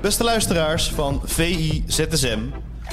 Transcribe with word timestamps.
Beste 0.00 0.24
luisteraars 0.24 0.90
van 0.90 1.20
VI 1.24 1.84
ZSM. 1.86 2.38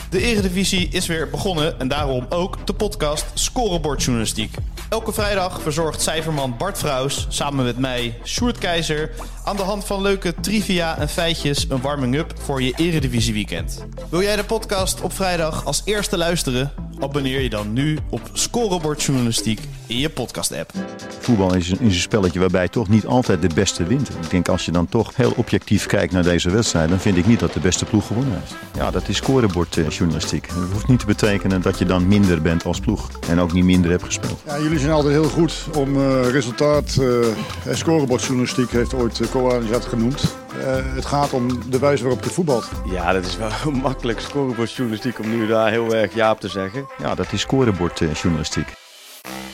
De 0.09 0.21
Eredivisie 0.21 0.88
is 0.88 1.07
weer 1.07 1.29
begonnen 1.29 1.79
en 1.79 1.88
daarom 1.88 2.25
ook 2.29 2.67
de 2.67 2.73
podcast 2.73 3.25
Scorebordjournalistiek. 3.33 4.55
Elke 4.89 5.13
vrijdag 5.13 5.61
verzorgt 5.61 6.01
cijferman 6.01 6.57
Bart 6.57 6.77
Vrouws 6.77 7.25
samen 7.29 7.65
met 7.65 7.77
mij, 7.77 8.19
Sjoerd 8.23 8.57
Keizer, 8.57 9.12
aan 9.44 9.56
de 9.56 9.62
hand 9.62 9.85
van 9.85 10.01
leuke 10.01 10.33
trivia 10.41 10.97
en 10.97 11.10
feitjes 11.10 11.65
een 11.69 11.81
warming-up 11.81 12.33
voor 12.39 12.62
je 12.62 12.73
Eredivisie 12.75 13.33
weekend. 13.33 13.85
Wil 14.10 14.21
jij 14.21 14.35
de 14.35 14.44
podcast 14.44 15.01
op 15.01 15.13
vrijdag 15.13 15.65
als 15.65 15.81
eerste 15.85 16.17
luisteren? 16.17 16.71
Abonneer 16.99 17.41
je 17.41 17.49
dan 17.49 17.73
nu 17.73 17.98
op 18.09 18.21
Scorebordjournalistiek 18.34 19.59
in 19.88 19.98
je 19.98 20.09
podcast-app. 20.09 20.71
Voetbal 21.20 21.55
is 21.55 21.70
een, 21.70 21.80
is 21.80 21.95
een 21.95 22.02
spelletje 22.02 22.39
waarbij 22.39 22.67
toch 22.67 22.89
niet 22.89 23.05
altijd 23.05 23.41
de 23.41 23.49
beste 23.55 23.84
wint. 23.84 24.09
Ik 24.09 24.30
denk 24.30 24.48
als 24.48 24.66
je 24.66 24.71
dan 24.71 24.88
toch 24.88 25.16
heel 25.16 25.34
objectief 25.35 25.85
kijkt 25.85 26.13
naar 26.13 26.23
deze 26.23 26.49
wedstrijd, 26.49 26.90
dan 26.90 26.99
vind 26.99 27.18
ik 27.18 27.26
niet 27.26 27.40
dat 27.40 27.54
de 27.54 27.59
beste 27.59 27.85
ploeg 27.85 28.08
gewonnen 28.08 28.34
heeft. 28.40 28.55
Ja, 28.76 28.91
dat 28.91 29.08
is 29.08 29.18
scorebordjournalistiek. 29.18 30.48
Dat 30.48 30.71
hoeft 30.71 30.88
niet 30.88 30.99
te 30.99 31.05
betekenen 31.05 31.62
dat 31.62 31.80
je 31.80 31.85
dan 31.85 32.08
minder 32.08 32.41
bent 32.41 32.66
als 32.66 32.80
ploeg 32.80 33.10
en 33.30 33.40
ook 33.40 33.54
niet 33.54 33.63
minder 33.63 33.91
hebt 33.91 34.04
gespeeld. 34.04 34.41
Ja, 34.46 34.60
jullie 34.60 34.80
zijn 34.80 34.91
altijd 34.91 35.13
heel 35.13 35.30
goed 35.30 35.54
om 35.76 35.96
uh, 35.96 36.30
resultaat. 36.30 36.98
Uh, 36.99 37.26
scorebordjournalistiek 37.71 38.71
heeft 38.71 38.94
ooit 38.94 39.20
uh, 39.20 39.27
Koanjat 39.30 39.85
genoemd. 39.85 40.35
Uh, 40.57 40.95
het 40.95 41.05
gaat 41.05 41.34
om 41.34 41.70
de 41.70 41.80
wijze 41.80 42.03
waarop 42.03 42.23
je 42.23 42.30
voetbalt. 42.30 42.71
Ja, 42.85 43.13
dat 43.13 43.25
is 43.25 43.38
wel 43.38 43.71
makkelijk 43.81 44.20
scorebordjournalistiek 44.20 45.20
om 45.20 45.29
nu 45.29 45.48
daar 45.48 45.70
heel 45.70 45.95
erg 45.95 46.13
ja 46.13 46.31
op 46.31 46.39
te 46.39 46.48
zeggen. 46.48 46.88
Ja, 46.98 47.16
dat 47.16 47.31
is 47.31 47.41
scorebordjournalistiek. 47.41 48.73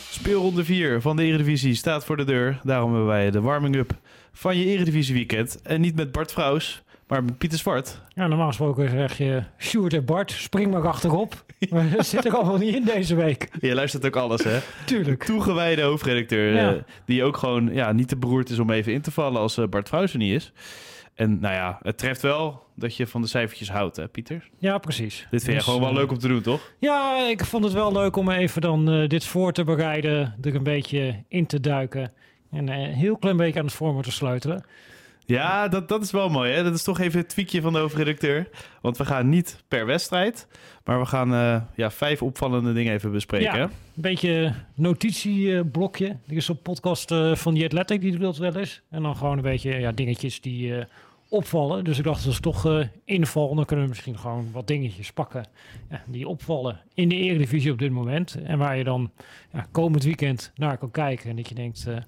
Speelronde 0.10 0.64
4 0.66 1.02
van 1.02 1.16
de 1.16 1.24
Eredivisie 1.24 1.76
staat 1.76 2.06
voor 2.06 2.18
de 2.18 2.24
deur. 2.24 2.60
Daarom 2.64 2.90
hebben 2.90 3.10
wij 3.10 3.32
de 3.32 3.42
warming-up 3.42 3.92
van 4.34 4.58
je 4.58 4.66
Eredivisie 4.66 5.14
weekend. 5.14 5.62
En 5.62 5.82
niet 5.82 5.96
met 5.96 6.12
Bart 6.12 6.32
Vrouws, 6.32 6.84
maar 7.10 7.24
Pieter 7.38 7.60
Zwart. 7.60 8.02
Ja, 8.14 8.28
normaal 8.28 8.48
gesproken 8.48 8.90
zeg 8.90 9.18
je 9.18 9.44
Sjoerd 9.58 9.94
en 9.94 10.06
Bart, 10.06 10.32
spring 10.32 10.72
maar 10.72 10.88
achterop. 10.88 11.34
Maar 11.70 11.90
dat 11.90 12.06
zit 12.06 12.26
er 12.26 12.36
allemaal 12.36 12.58
niet 12.58 12.76
in 12.76 12.84
deze 12.84 13.16
week. 13.16 13.50
Je 13.62 13.74
luistert 13.74 14.06
ook 14.06 14.16
alles, 14.16 14.44
hè? 14.44 14.60
Tuurlijk. 14.86 15.24
Toegewijde 15.24 15.82
hoofdredacteur, 15.82 16.54
ja. 16.54 16.74
uh, 16.74 16.82
die 17.06 17.24
ook 17.24 17.38
gewoon 17.38 17.74
ja, 17.74 17.92
niet 17.92 18.08
te 18.08 18.18
beroerd 18.18 18.50
is 18.50 18.60
om 18.60 18.72
even 18.72 18.94
in 18.94 19.02
te 19.02 19.12
vallen 19.12 19.42
als 19.42 19.58
uh, 19.58 19.68
Bart 19.68 19.88
Vrouws 19.88 20.12
er 20.12 20.18
niet 20.18 20.34
is. 20.34 20.52
En 21.14 21.40
nou 21.40 21.54
ja, 21.54 21.80
het 21.82 21.98
treft 21.98 22.22
wel 22.22 22.64
dat 22.76 22.96
je 22.96 23.08
van 23.08 23.22
de 23.22 23.28
cijfertjes 23.28 23.72
houdt, 23.72 23.96
hè, 23.96 24.08
Pieter? 24.08 24.50
Ja, 24.58 24.78
precies. 24.78 25.18
Dit 25.18 25.28
vind 25.30 25.46
je 25.46 25.52
dus, 25.52 25.64
gewoon 25.64 25.80
wel 25.80 25.90
uh, 25.90 25.96
leuk 25.96 26.12
om 26.12 26.18
te 26.18 26.28
doen, 26.28 26.42
toch? 26.42 26.72
Ja, 26.78 27.28
ik 27.30 27.46
vond 27.46 27.64
het 27.64 27.74
wel 27.74 27.92
leuk 27.92 28.16
om 28.16 28.30
even 28.30 28.62
dan 28.62 28.94
uh, 28.94 29.08
dit 29.08 29.26
voor 29.26 29.52
te 29.52 29.64
bereiden, 29.64 30.36
er 30.42 30.56
een 30.56 30.64
beetje 30.64 31.24
in 31.28 31.46
te 31.46 31.60
duiken 31.60 32.12
en 32.52 32.68
een 32.68 32.94
heel 32.94 33.18
klein 33.18 33.38
beetje 33.38 33.60
aan 33.60 33.66
het 33.66 33.76
vormen 33.76 34.04
te 34.04 34.12
sleutelen. 34.12 34.66
Ja, 35.30 35.68
dat, 35.68 35.88
dat 35.88 36.04
is 36.04 36.12
wel 36.12 36.30
mooi. 36.30 36.52
Hè? 36.52 36.64
Dat 36.64 36.74
is 36.74 36.84
toch 36.84 37.00
even 37.00 37.20
het 37.20 37.30
tweakje 37.30 37.62
van 37.62 37.74
de 37.74 37.80
hoofdredacteur. 37.80 38.50
Want 38.82 38.98
we 38.98 39.06
gaan 39.06 39.30
niet 39.30 39.64
per 39.68 39.86
wedstrijd, 39.86 40.48
maar 40.84 41.00
we 41.00 41.06
gaan 41.06 41.34
uh, 41.34 41.62
ja, 41.76 41.92
vijf 41.92 42.22
opvallende 42.22 42.74
dingen 42.74 42.94
even 42.94 43.12
bespreken. 43.12 43.58
Ja, 43.58 43.64
een 43.64 43.72
beetje 43.96 44.54
notitieblokje. 44.76 46.08
Er 46.08 46.36
is 46.36 46.48
een 46.48 46.62
podcast 46.62 47.12
uh, 47.12 47.36
van 47.36 47.56
The 47.56 47.64
Athletic, 47.64 48.02
die 48.02 48.12
doet 48.12 48.22
dat 48.22 48.38
wel 48.38 48.56
eens. 48.56 48.82
En 48.90 49.02
dan 49.02 49.16
gewoon 49.16 49.38
een 49.38 49.44
beetje 49.44 49.80
ja, 49.80 49.92
dingetjes 49.92 50.42
die 50.42 50.68
uh, 50.68 50.84
opvallen. 51.30 51.84
Dus 51.84 51.98
ik 51.98 52.04
dacht, 52.04 52.26
als 52.26 52.40
toch 52.40 52.66
uh, 52.66 52.86
inval, 53.06 53.56
dan 53.56 53.66
kunnen 53.66 53.86
we 53.86 53.92
misschien 53.92 54.20
gewoon 54.20 54.50
wat 54.52 54.68
dingetjes 54.68 55.12
pakken 55.12 55.46
ja, 55.90 56.04
die 56.06 56.28
opvallen 56.28 56.82
in 56.94 57.10
de 57.10 57.16
Eredivisie 57.16 57.72
op 57.72 57.80
dit 57.80 57.92
moment. 57.92 58.38
En 58.44 58.58
waar 58.58 58.78
je 58.78 58.84
dan 58.84 59.12
ja, 59.54 59.68
komend 59.72 60.04
weekend 60.04 60.52
naar 60.56 60.78
kan 60.78 60.92
kijken 60.92 61.30
en 61.30 61.36
dat 61.36 61.50
je 61.50 61.56
denkt, 61.56 61.84
hé, 61.84 62.00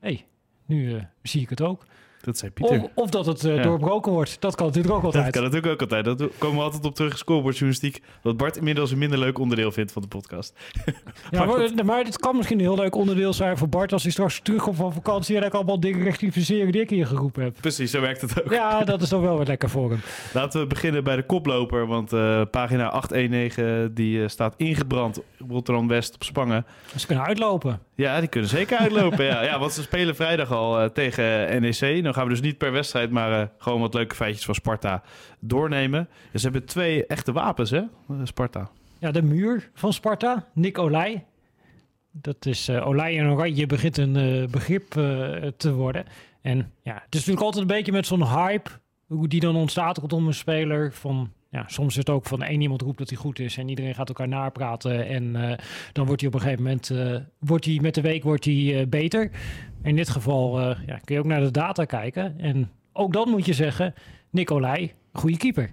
hey, 0.00 0.24
nu 0.66 1.02
zie 1.22 1.42
ik 1.42 1.48
het 1.48 1.60
ook. 1.60 1.86
Dat 2.20 2.38
zei 2.38 2.50
Pieter. 2.50 2.82
Of, 2.82 2.90
of 2.94 3.10
dat 3.10 3.26
het 3.26 3.44
uh, 3.44 3.56
ja. 3.56 3.62
doorbroken 3.62 4.12
wordt. 4.12 4.40
Dat 4.40 4.54
kan 4.54 4.66
natuurlijk 4.66 4.94
ook 4.94 5.02
altijd. 5.02 5.24
Dat 5.24 5.32
kan 5.32 5.42
natuurlijk 5.42 5.72
ook 5.72 5.80
altijd. 5.80 6.04
Dat 6.04 6.30
komen 6.38 6.56
we 6.56 6.62
altijd 6.62 6.84
op 6.84 6.94
terug 6.94 7.12
in 7.12 7.18
scorebordjournalistiek. 7.18 8.02
Wat 8.22 8.36
Bart 8.36 8.56
inmiddels 8.56 8.90
een 8.90 8.98
minder 8.98 9.18
leuk 9.18 9.38
onderdeel 9.38 9.72
vindt 9.72 9.92
van 9.92 10.02
de 10.02 10.08
podcast. 10.08 10.52
ja, 11.30 11.44
maar, 11.44 11.46
maar, 11.46 11.84
maar, 11.84 12.04
dit 12.04 12.18
kan 12.18 12.36
misschien 12.36 12.58
een 12.58 12.64
heel 12.64 12.76
leuk 12.76 12.94
onderdeel 12.94 13.32
zijn 13.32 13.58
voor 13.58 13.68
Bart... 13.68 13.92
als 13.92 14.02
hij 14.02 14.12
straks 14.12 14.40
terugkomt 14.42 14.76
van 14.76 14.92
vakantie... 14.92 15.36
en 15.36 15.42
ik 15.42 15.54
allemaal 15.54 15.80
dingen 15.80 16.02
rectificeren 16.02 16.72
die 16.72 16.80
ik 16.80 16.90
hier 16.90 17.06
geroepen 17.06 17.42
heb. 17.42 17.56
Precies, 17.60 17.90
zo 17.90 18.00
werkt 18.00 18.20
het 18.20 18.44
ook. 18.44 18.52
Ja, 18.52 18.84
dat 18.84 19.02
is 19.02 19.08
dan 19.08 19.20
wel 19.20 19.36
weer 19.36 19.46
lekker 19.46 19.70
voor 19.70 19.90
hem. 19.90 20.00
Laten 20.34 20.60
we 20.60 20.66
beginnen 20.66 21.04
bij 21.04 21.16
de 21.16 21.26
koploper. 21.26 21.86
Want 21.86 22.12
uh, 22.12 22.42
pagina 22.50 22.88
819 22.88 23.94
die 23.94 24.18
uh, 24.18 24.28
staat 24.28 24.54
ingebrand 24.56 25.20
Rotterdam-West 25.48 26.14
op 26.14 26.24
Spangen. 26.24 26.66
Ze 26.96 27.06
kunnen 27.06 27.24
uitlopen. 27.24 27.87
Ja, 27.98 28.20
die 28.20 28.28
kunnen 28.28 28.50
zeker 28.50 28.78
uitlopen. 28.78 29.24
ja. 29.24 29.42
ja, 29.42 29.58
want 29.58 29.72
ze 29.72 29.82
spelen 29.82 30.14
vrijdag 30.14 30.52
al 30.52 30.82
uh, 30.82 30.88
tegen 30.88 31.60
NEC. 31.62 32.02
Dan 32.02 32.14
gaan 32.14 32.24
we 32.24 32.30
dus 32.30 32.40
niet 32.40 32.58
per 32.58 32.72
wedstrijd, 32.72 33.10
maar 33.10 33.40
uh, 33.40 33.46
gewoon 33.58 33.80
wat 33.80 33.94
leuke 33.94 34.14
feitjes 34.14 34.44
van 34.44 34.54
Sparta 34.54 35.02
doornemen. 35.40 36.08
Dus 36.32 36.42
ze 36.42 36.48
hebben 36.48 36.68
twee 36.68 37.06
echte 37.06 37.32
wapens, 37.32 37.70
hè, 37.70 37.82
Sparta. 38.24 38.70
Ja, 38.98 39.10
de 39.10 39.22
muur 39.22 39.70
van 39.74 39.92
Sparta, 39.92 40.46
Nick 40.54 40.78
Olij. 40.78 41.24
Dat 42.12 42.46
is 42.46 42.68
uh, 42.68 42.86
Olij 42.86 43.18
en 43.18 43.30
Oranje 43.30 43.66
begint 43.66 43.96
een 43.96 44.48
begrip 44.50 44.90
te 45.56 45.72
worden. 45.72 46.04
En 46.42 46.72
ja, 46.82 46.94
het 46.94 47.14
is 47.14 47.18
natuurlijk 47.18 47.44
altijd 47.44 47.62
een 47.62 47.76
beetje 47.76 47.92
met 47.92 48.06
zo'n 48.06 48.26
hype, 48.26 48.70
hoe 49.06 49.28
die 49.28 49.40
dan 49.40 49.56
ontstaat 49.56 49.96
rondom 49.98 50.26
een 50.26 50.34
speler 50.34 50.92
van 50.92 51.32
ja, 51.50 51.64
soms 51.66 51.88
is 51.88 51.96
het 51.96 52.10
ook 52.10 52.26
van 52.26 52.42
één 52.42 52.60
iemand 52.60 52.82
roept 52.82 52.98
dat 52.98 53.08
hij 53.08 53.18
goed 53.18 53.38
is 53.38 53.56
en 53.56 53.68
iedereen 53.68 53.94
gaat 53.94 54.08
elkaar 54.08 54.28
napraten. 54.28 55.06
En 55.06 55.24
uh, 55.24 55.52
dan 55.92 56.06
wordt 56.06 56.20
hij 56.20 56.30
op 56.30 56.34
een 56.34 56.40
gegeven 56.40 56.62
moment, 56.62 56.90
uh, 56.90 57.16
wordt 57.38 57.64
hij 57.64 57.78
met 57.82 57.94
de 57.94 58.00
week 58.00 58.22
wordt 58.22 58.44
hij 58.44 58.54
uh, 58.54 58.86
beter. 58.86 59.30
In 59.82 59.96
dit 59.96 60.08
geval 60.08 60.60
ja, 60.60 60.98
kun 61.04 61.14
je 61.14 61.20
ook 61.20 61.26
naar 61.26 61.40
de 61.40 61.50
data 61.50 61.84
kijken. 61.84 62.38
En 62.38 62.70
ook 62.92 63.12
dan 63.12 63.28
moet 63.28 63.46
je 63.46 63.52
zeggen, 63.52 63.94
Nicolai, 64.30 64.92
goede 65.12 65.36
keeper. 65.36 65.70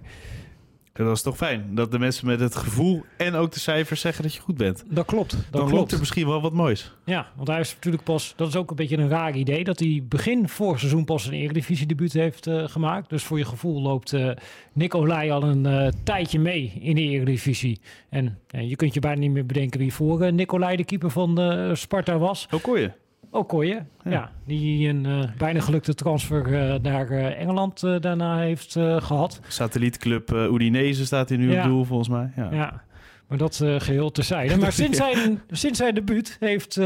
Dat 1.04 1.16
is 1.16 1.22
toch 1.22 1.36
fijn, 1.36 1.74
dat 1.74 1.90
de 1.90 1.98
mensen 1.98 2.26
met 2.26 2.40
het 2.40 2.56
gevoel 2.56 3.04
en 3.16 3.34
ook 3.34 3.52
de 3.52 3.60
cijfers 3.60 4.00
zeggen 4.00 4.22
dat 4.22 4.34
je 4.34 4.40
goed 4.40 4.56
bent. 4.56 4.84
Dat 4.90 5.06
klopt. 5.06 5.30
Dat 5.30 5.40
Dan 5.50 5.60
klopt. 5.60 5.74
loopt 5.76 5.92
er 5.92 5.98
misschien 5.98 6.26
wel 6.26 6.40
wat 6.40 6.52
moois. 6.52 6.92
Ja, 7.04 7.26
want 7.36 7.48
hij 7.48 7.60
is 7.60 7.74
natuurlijk 7.74 8.04
pas, 8.04 8.32
dat 8.36 8.48
is 8.48 8.56
ook 8.56 8.70
een 8.70 8.76
beetje 8.76 8.96
een 8.96 9.08
raar 9.08 9.36
idee, 9.36 9.64
dat 9.64 9.78
hij 9.78 10.04
begin 10.08 10.48
vorig 10.48 10.78
seizoen 10.78 11.04
pas 11.04 11.26
een 11.26 11.32
Eredivisie 11.32 11.86
debuut 11.86 12.12
heeft 12.12 12.46
uh, 12.46 12.68
gemaakt. 12.68 13.10
Dus 13.10 13.22
voor 13.24 13.38
je 13.38 13.44
gevoel 13.44 13.80
loopt 13.82 14.12
uh, 14.12 14.30
Nicolai 14.72 15.30
al 15.30 15.42
een 15.42 15.64
uh, 15.66 15.88
tijdje 16.04 16.38
mee 16.38 16.72
in 16.80 16.94
de 16.94 17.00
Eredivisie. 17.00 17.80
En 18.08 18.38
je 18.48 18.76
kunt 18.76 18.94
je 18.94 19.00
bijna 19.00 19.20
niet 19.20 19.30
meer 19.30 19.46
bedenken 19.46 19.80
wie 19.80 19.92
voor 19.92 20.32
Nicolai 20.32 20.76
de 20.76 20.84
keeper 20.84 21.10
van 21.10 21.38
Sparta 21.76 22.18
was. 22.18 22.46
Hoe 22.50 22.60
kon 22.60 22.80
je? 22.80 22.90
Okoye, 23.30 23.84
ja. 24.04 24.10
ja. 24.10 24.30
die 24.44 24.88
een 24.88 25.04
uh, 25.04 25.24
bijna 25.38 25.60
gelukte 25.60 25.94
transfer 25.94 26.48
uh, 26.48 26.74
naar 26.82 27.10
uh, 27.10 27.40
Engeland 27.40 27.80
daarna 27.80 28.38
heeft 28.38 28.72
gehad. 28.98 29.40
Satellietclub 29.48 30.30
Udinese 30.30 31.06
staat 31.06 31.28
hier 31.28 31.38
nu 31.38 31.52
ja. 31.52 31.62
op 31.62 31.68
doel, 31.68 31.84
volgens 31.84 32.08
mij. 32.08 32.32
Ja, 32.36 32.48
ja. 32.50 32.82
maar 33.28 33.38
dat 33.38 33.56
geheel 33.78 34.10
terzijde. 34.10 34.56
Maar 34.66 34.72
sinds, 34.72 34.96
zijn, 34.96 35.42
sinds 35.50 35.78
zijn 35.78 35.94
debuut 35.94 36.36
heeft 36.40 36.80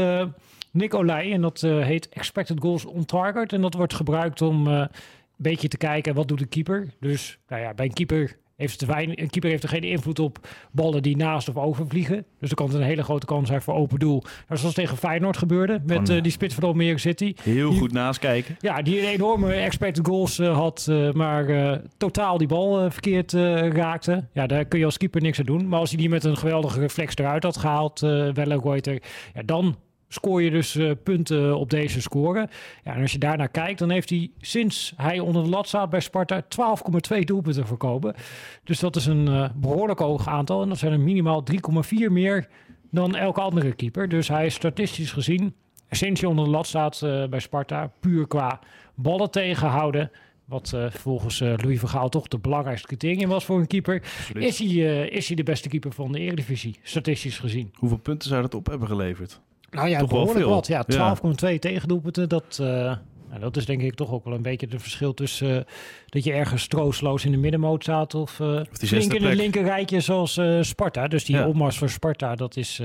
Nicolai, 0.71 1.33
en 1.33 1.41
dat 1.41 1.61
heet 1.61 2.09
Expected 2.09 2.59
Goals 2.59 2.85
on 2.85 3.05
Target, 3.05 3.53
en 3.53 3.61
dat 3.61 3.73
wordt 3.73 3.93
gebruikt 3.93 4.41
om 4.41 4.67
een 4.67 4.89
beetje 5.35 5.67
te 5.67 5.77
kijken 5.77 6.13
wat 6.13 6.27
doet 6.27 6.39
de 6.39 6.45
keeper. 6.45 6.87
Dus 6.99 7.39
nou 7.47 7.61
ja, 7.61 7.73
bij 7.73 7.85
een 7.85 7.93
keeper 7.93 8.37
heeft 8.61 8.79
te 8.79 8.85
weinig, 8.85 9.17
een 9.17 9.29
keeper 9.29 9.49
heeft 9.49 9.63
er 9.63 9.69
geen 9.69 9.83
invloed 9.83 10.19
op 10.19 10.47
ballen 10.71 11.01
die 11.01 11.17
naast 11.17 11.49
of 11.49 11.57
over 11.57 11.87
vliegen. 11.87 12.25
Dus 12.39 12.49
er 12.49 12.55
kan 12.55 12.75
een 12.75 12.81
hele 12.81 13.03
grote 13.03 13.25
kans 13.25 13.47
zijn 13.47 13.61
voor 13.61 13.73
open 13.73 13.99
doel. 13.99 14.23
Nou, 14.47 14.59
zoals 14.59 14.73
tegen 14.73 14.97
Feyenoord 14.97 15.37
gebeurde 15.37 15.81
met 15.85 16.09
uh, 16.09 16.21
die 16.21 16.31
spits 16.31 16.53
van 16.53 16.63
Almere 16.63 16.97
City. 16.97 17.33
Heel 17.43 17.69
die, 17.69 17.79
goed 17.79 17.91
naast 17.91 18.19
kijken. 18.19 18.57
Ja, 18.59 18.81
die 18.81 18.99
een 18.99 19.07
enorme 19.07 19.53
expected 19.53 20.07
goals 20.07 20.39
uh, 20.39 20.57
had, 20.57 20.87
uh, 20.89 21.11
maar 21.11 21.79
totaal 21.97 22.37
die 22.37 22.47
bal 22.47 22.91
verkeerd 22.91 23.33
raakte. 23.73 24.27
Ja, 24.33 24.47
daar 24.47 24.65
kun 24.65 24.79
je 24.79 24.85
als 24.85 24.97
keeper 24.97 25.21
niks 25.21 25.39
aan 25.39 25.45
doen. 25.45 25.67
Maar 25.67 25.79
als 25.79 25.89
hij 25.89 25.99
die 25.99 26.09
met 26.09 26.23
een 26.23 26.37
geweldige 26.37 26.79
reflex 26.79 27.15
eruit 27.15 27.43
had 27.43 27.57
gehaald, 27.57 28.01
uh, 28.01 28.33
Wellenreuter, 28.33 29.01
ja, 29.33 29.41
dan 29.45 29.75
scoor 30.13 30.41
je 30.41 30.49
dus 30.49 30.75
uh, 30.75 30.91
punten 31.03 31.57
op 31.57 31.69
deze 31.69 32.01
score. 32.01 32.49
Ja, 32.83 32.95
en 32.95 33.01
als 33.01 33.11
je 33.11 33.17
daarnaar 33.17 33.49
kijkt, 33.49 33.79
dan 33.79 33.89
heeft 33.89 34.09
hij 34.09 34.31
sinds 34.39 34.93
hij 34.97 35.19
onder 35.19 35.43
de 35.43 35.49
lat 35.49 35.67
staat 35.67 35.89
bij 35.89 35.99
Sparta 35.99 36.43
12,2 36.43 37.19
doelpunten 37.19 37.67
voorkomen. 37.67 38.15
Dus 38.63 38.79
dat 38.79 38.95
is 38.95 39.05
een 39.05 39.27
uh, 39.27 39.49
behoorlijk 39.55 39.99
hoog 39.99 40.27
aantal. 40.27 40.61
En 40.61 40.69
dat 40.69 40.77
zijn 40.77 40.91
er 40.91 40.99
minimaal 40.99 41.43
3,4 41.51 42.11
meer 42.11 42.47
dan 42.91 43.15
elke 43.15 43.41
andere 43.41 43.73
keeper. 43.73 44.09
Dus 44.09 44.27
hij 44.27 44.45
is 44.45 44.53
statistisch 44.53 45.11
gezien, 45.11 45.55
sinds 45.89 46.21
hij 46.21 46.29
onder 46.29 46.45
de 46.45 46.51
lat 46.51 46.67
staat 46.67 47.01
uh, 47.03 47.27
bij 47.27 47.39
Sparta, 47.39 47.91
puur 47.99 48.27
qua 48.27 48.59
ballen 48.95 49.31
tegenhouden. 49.31 50.11
Wat 50.45 50.71
uh, 50.75 50.89
volgens 50.89 51.41
uh, 51.41 51.53
Louis 51.57 51.79
Vergaal 51.79 52.09
toch 52.09 52.27
de 52.27 52.39
belangrijkste 52.39 52.87
criterium 52.87 53.29
was 53.29 53.45
voor 53.45 53.59
een 53.59 53.67
keeper. 53.67 54.03
Is 54.33 54.59
hij, 54.59 54.67
uh, 54.67 55.09
is 55.09 55.27
hij 55.27 55.35
de 55.35 55.43
beste 55.43 55.69
keeper 55.69 55.91
van 55.91 56.11
de 56.11 56.19
Eredivisie, 56.19 56.79
statistisch 56.83 57.39
gezien. 57.39 57.73
Hoeveel 57.75 57.97
punten 57.97 58.29
zou 58.29 58.41
dat 58.41 58.53
op 58.53 58.67
hebben 58.67 58.87
geleverd? 58.87 59.41
Nou 59.71 59.89
ja, 59.89 59.99
toch 59.99 60.09
behoorlijk 60.09 60.45
wat. 60.45 60.67
Ja, 60.67 60.85
12,2 60.85 60.89
ja. 61.35 61.59
tegendoelpunten. 61.59 62.29
Dat, 62.29 62.57
uh, 62.61 62.67
nou, 62.67 63.39
dat 63.39 63.57
is 63.57 63.65
denk 63.65 63.81
ik 63.81 63.95
toch 63.95 64.11
ook 64.11 64.23
wel 64.23 64.33
een 64.33 64.41
beetje 64.41 64.67
het 64.69 64.81
verschil 64.81 65.13
tussen 65.13 65.49
uh, 65.49 65.61
dat 66.05 66.23
je 66.23 66.33
ergens 66.33 66.67
troostloos 66.67 67.25
in 67.25 67.31
de 67.31 67.37
middenmoot 67.37 67.83
staat 67.83 68.15
of, 68.15 68.39
uh, 68.39 68.47
of 68.47 68.67
flink 68.71 69.13
in 69.13 69.23
het 69.23 69.35
linker 69.37 69.63
rijtje 69.63 69.99
zoals 69.99 70.39
Sparta. 70.61 71.07
Dus 71.07 71.25
die 71.25 71.35
ja. 71.35 71.47
opmars 71.47 71.77
voor 71.77 71.89
Sparta, 71.89 72.35
dat 72.35 72.57
is 72.57 72.81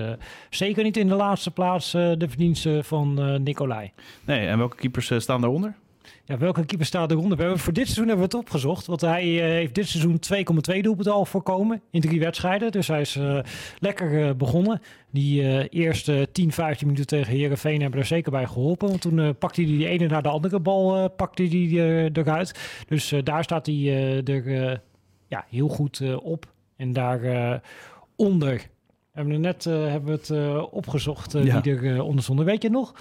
zeker 0.51 0.83
niet 0.83 0.97
in 0.97 1.09
de 1.09 1.15
laatste 1.15 1.51
plaats 1.51 1.91
de 1.91 2.27
verdienste 2.29 2.81
van 2.83 3.43
Nicolai. 3.43 3.93
Nee, 4.25 4.47
en 4.47 4.59
welke 4.59 4.77
keepers 4.77 5.13
staan 5.17 5.41
daaronder? 5.41 5.77
Ja, 6.29 6.39
welke 6.39 6.65
keeper 6.65 6.87
staat 6.87 7.11
eronder? 7.11 7.37
We 7.37 7.43
hebben, 7.43 7.61
voor 7.61 7.73
dit 7.73 7.85
seizoen 7.85 8.09
hebben 8.09 8.29
we 8.29 8.37
het 8.37 8.47
opgezocht. 8.47 8.87
Want 8.87 9.01
hij 9.01 9.27
uh, 9.27 9.41
heeft 9.41 9.75
dit 9.75 9.89
seizoen 9.89 10.21
2,2 10.75 10.81
doelpunten 10.81 11.13
al 11.13 11.25
voorkomen 11.25 11.83
in 11.91 12.01
drie 12.01 12.21
wedstrijden. 12.21 12.73
Dus 12.73 12.89
hij 12.89 13.01
is 13.01 13.17
uh, 13.17 13.39
lekker 13.79 14.13
uh, 14.13 14.31
begonnen. 14.33 14.81
Die 15.11 15.69
eerste 15.69 16.29
10, 16.33 16.53
15 16.53 16.87
minuten 16.87 17.07
tegen 17.07 17.33
Herenveen 17.33 17.81
hebben 17.81 18.01
er 18.01 18.07
zeker 18.07 18.31
bij 18.31 18.47
geholpen. 18.47 18.89
Want 18.89 19.01
toen 19.01 19.37
pakte 19.39 19.63
hij 19.63 19.71
die 19.71 19.87
ene 19.87 20.07
naar 20.07 20.23
de 20.23 20.29
andere 20.29 20.61
bal 20.61 21.11
pakte 21.11 21.43
hij, 21.43 22.11
eruit. 22.13 22.85
Dus 22.89 23.15
daar 23.25 23.45
staat 23.45 23.67
hij 23.67 23.87
er 24.25 24.81
ja, 25.29 25.45
heel 25.49 25.69
goed 25.69 26.03
op. 26.23 26.53
En 26.77 26.93
daar 26.93 27.61
onder 28.17 28.67
hebben 29.13 29.35
we 29.35 29.41
net 29.41 29.65
hebben 29.65 30.05
we 30.05 30.35
het 30.35 30.71
opgezocht 30.71 31.33
ja. 31.33 31.61
wie 31.61 31.77
er 31.77 32.03
onder. 32.03 32.45
Weet 32.45 32.63
je 32.63 32.71
nog? 32.71 32.95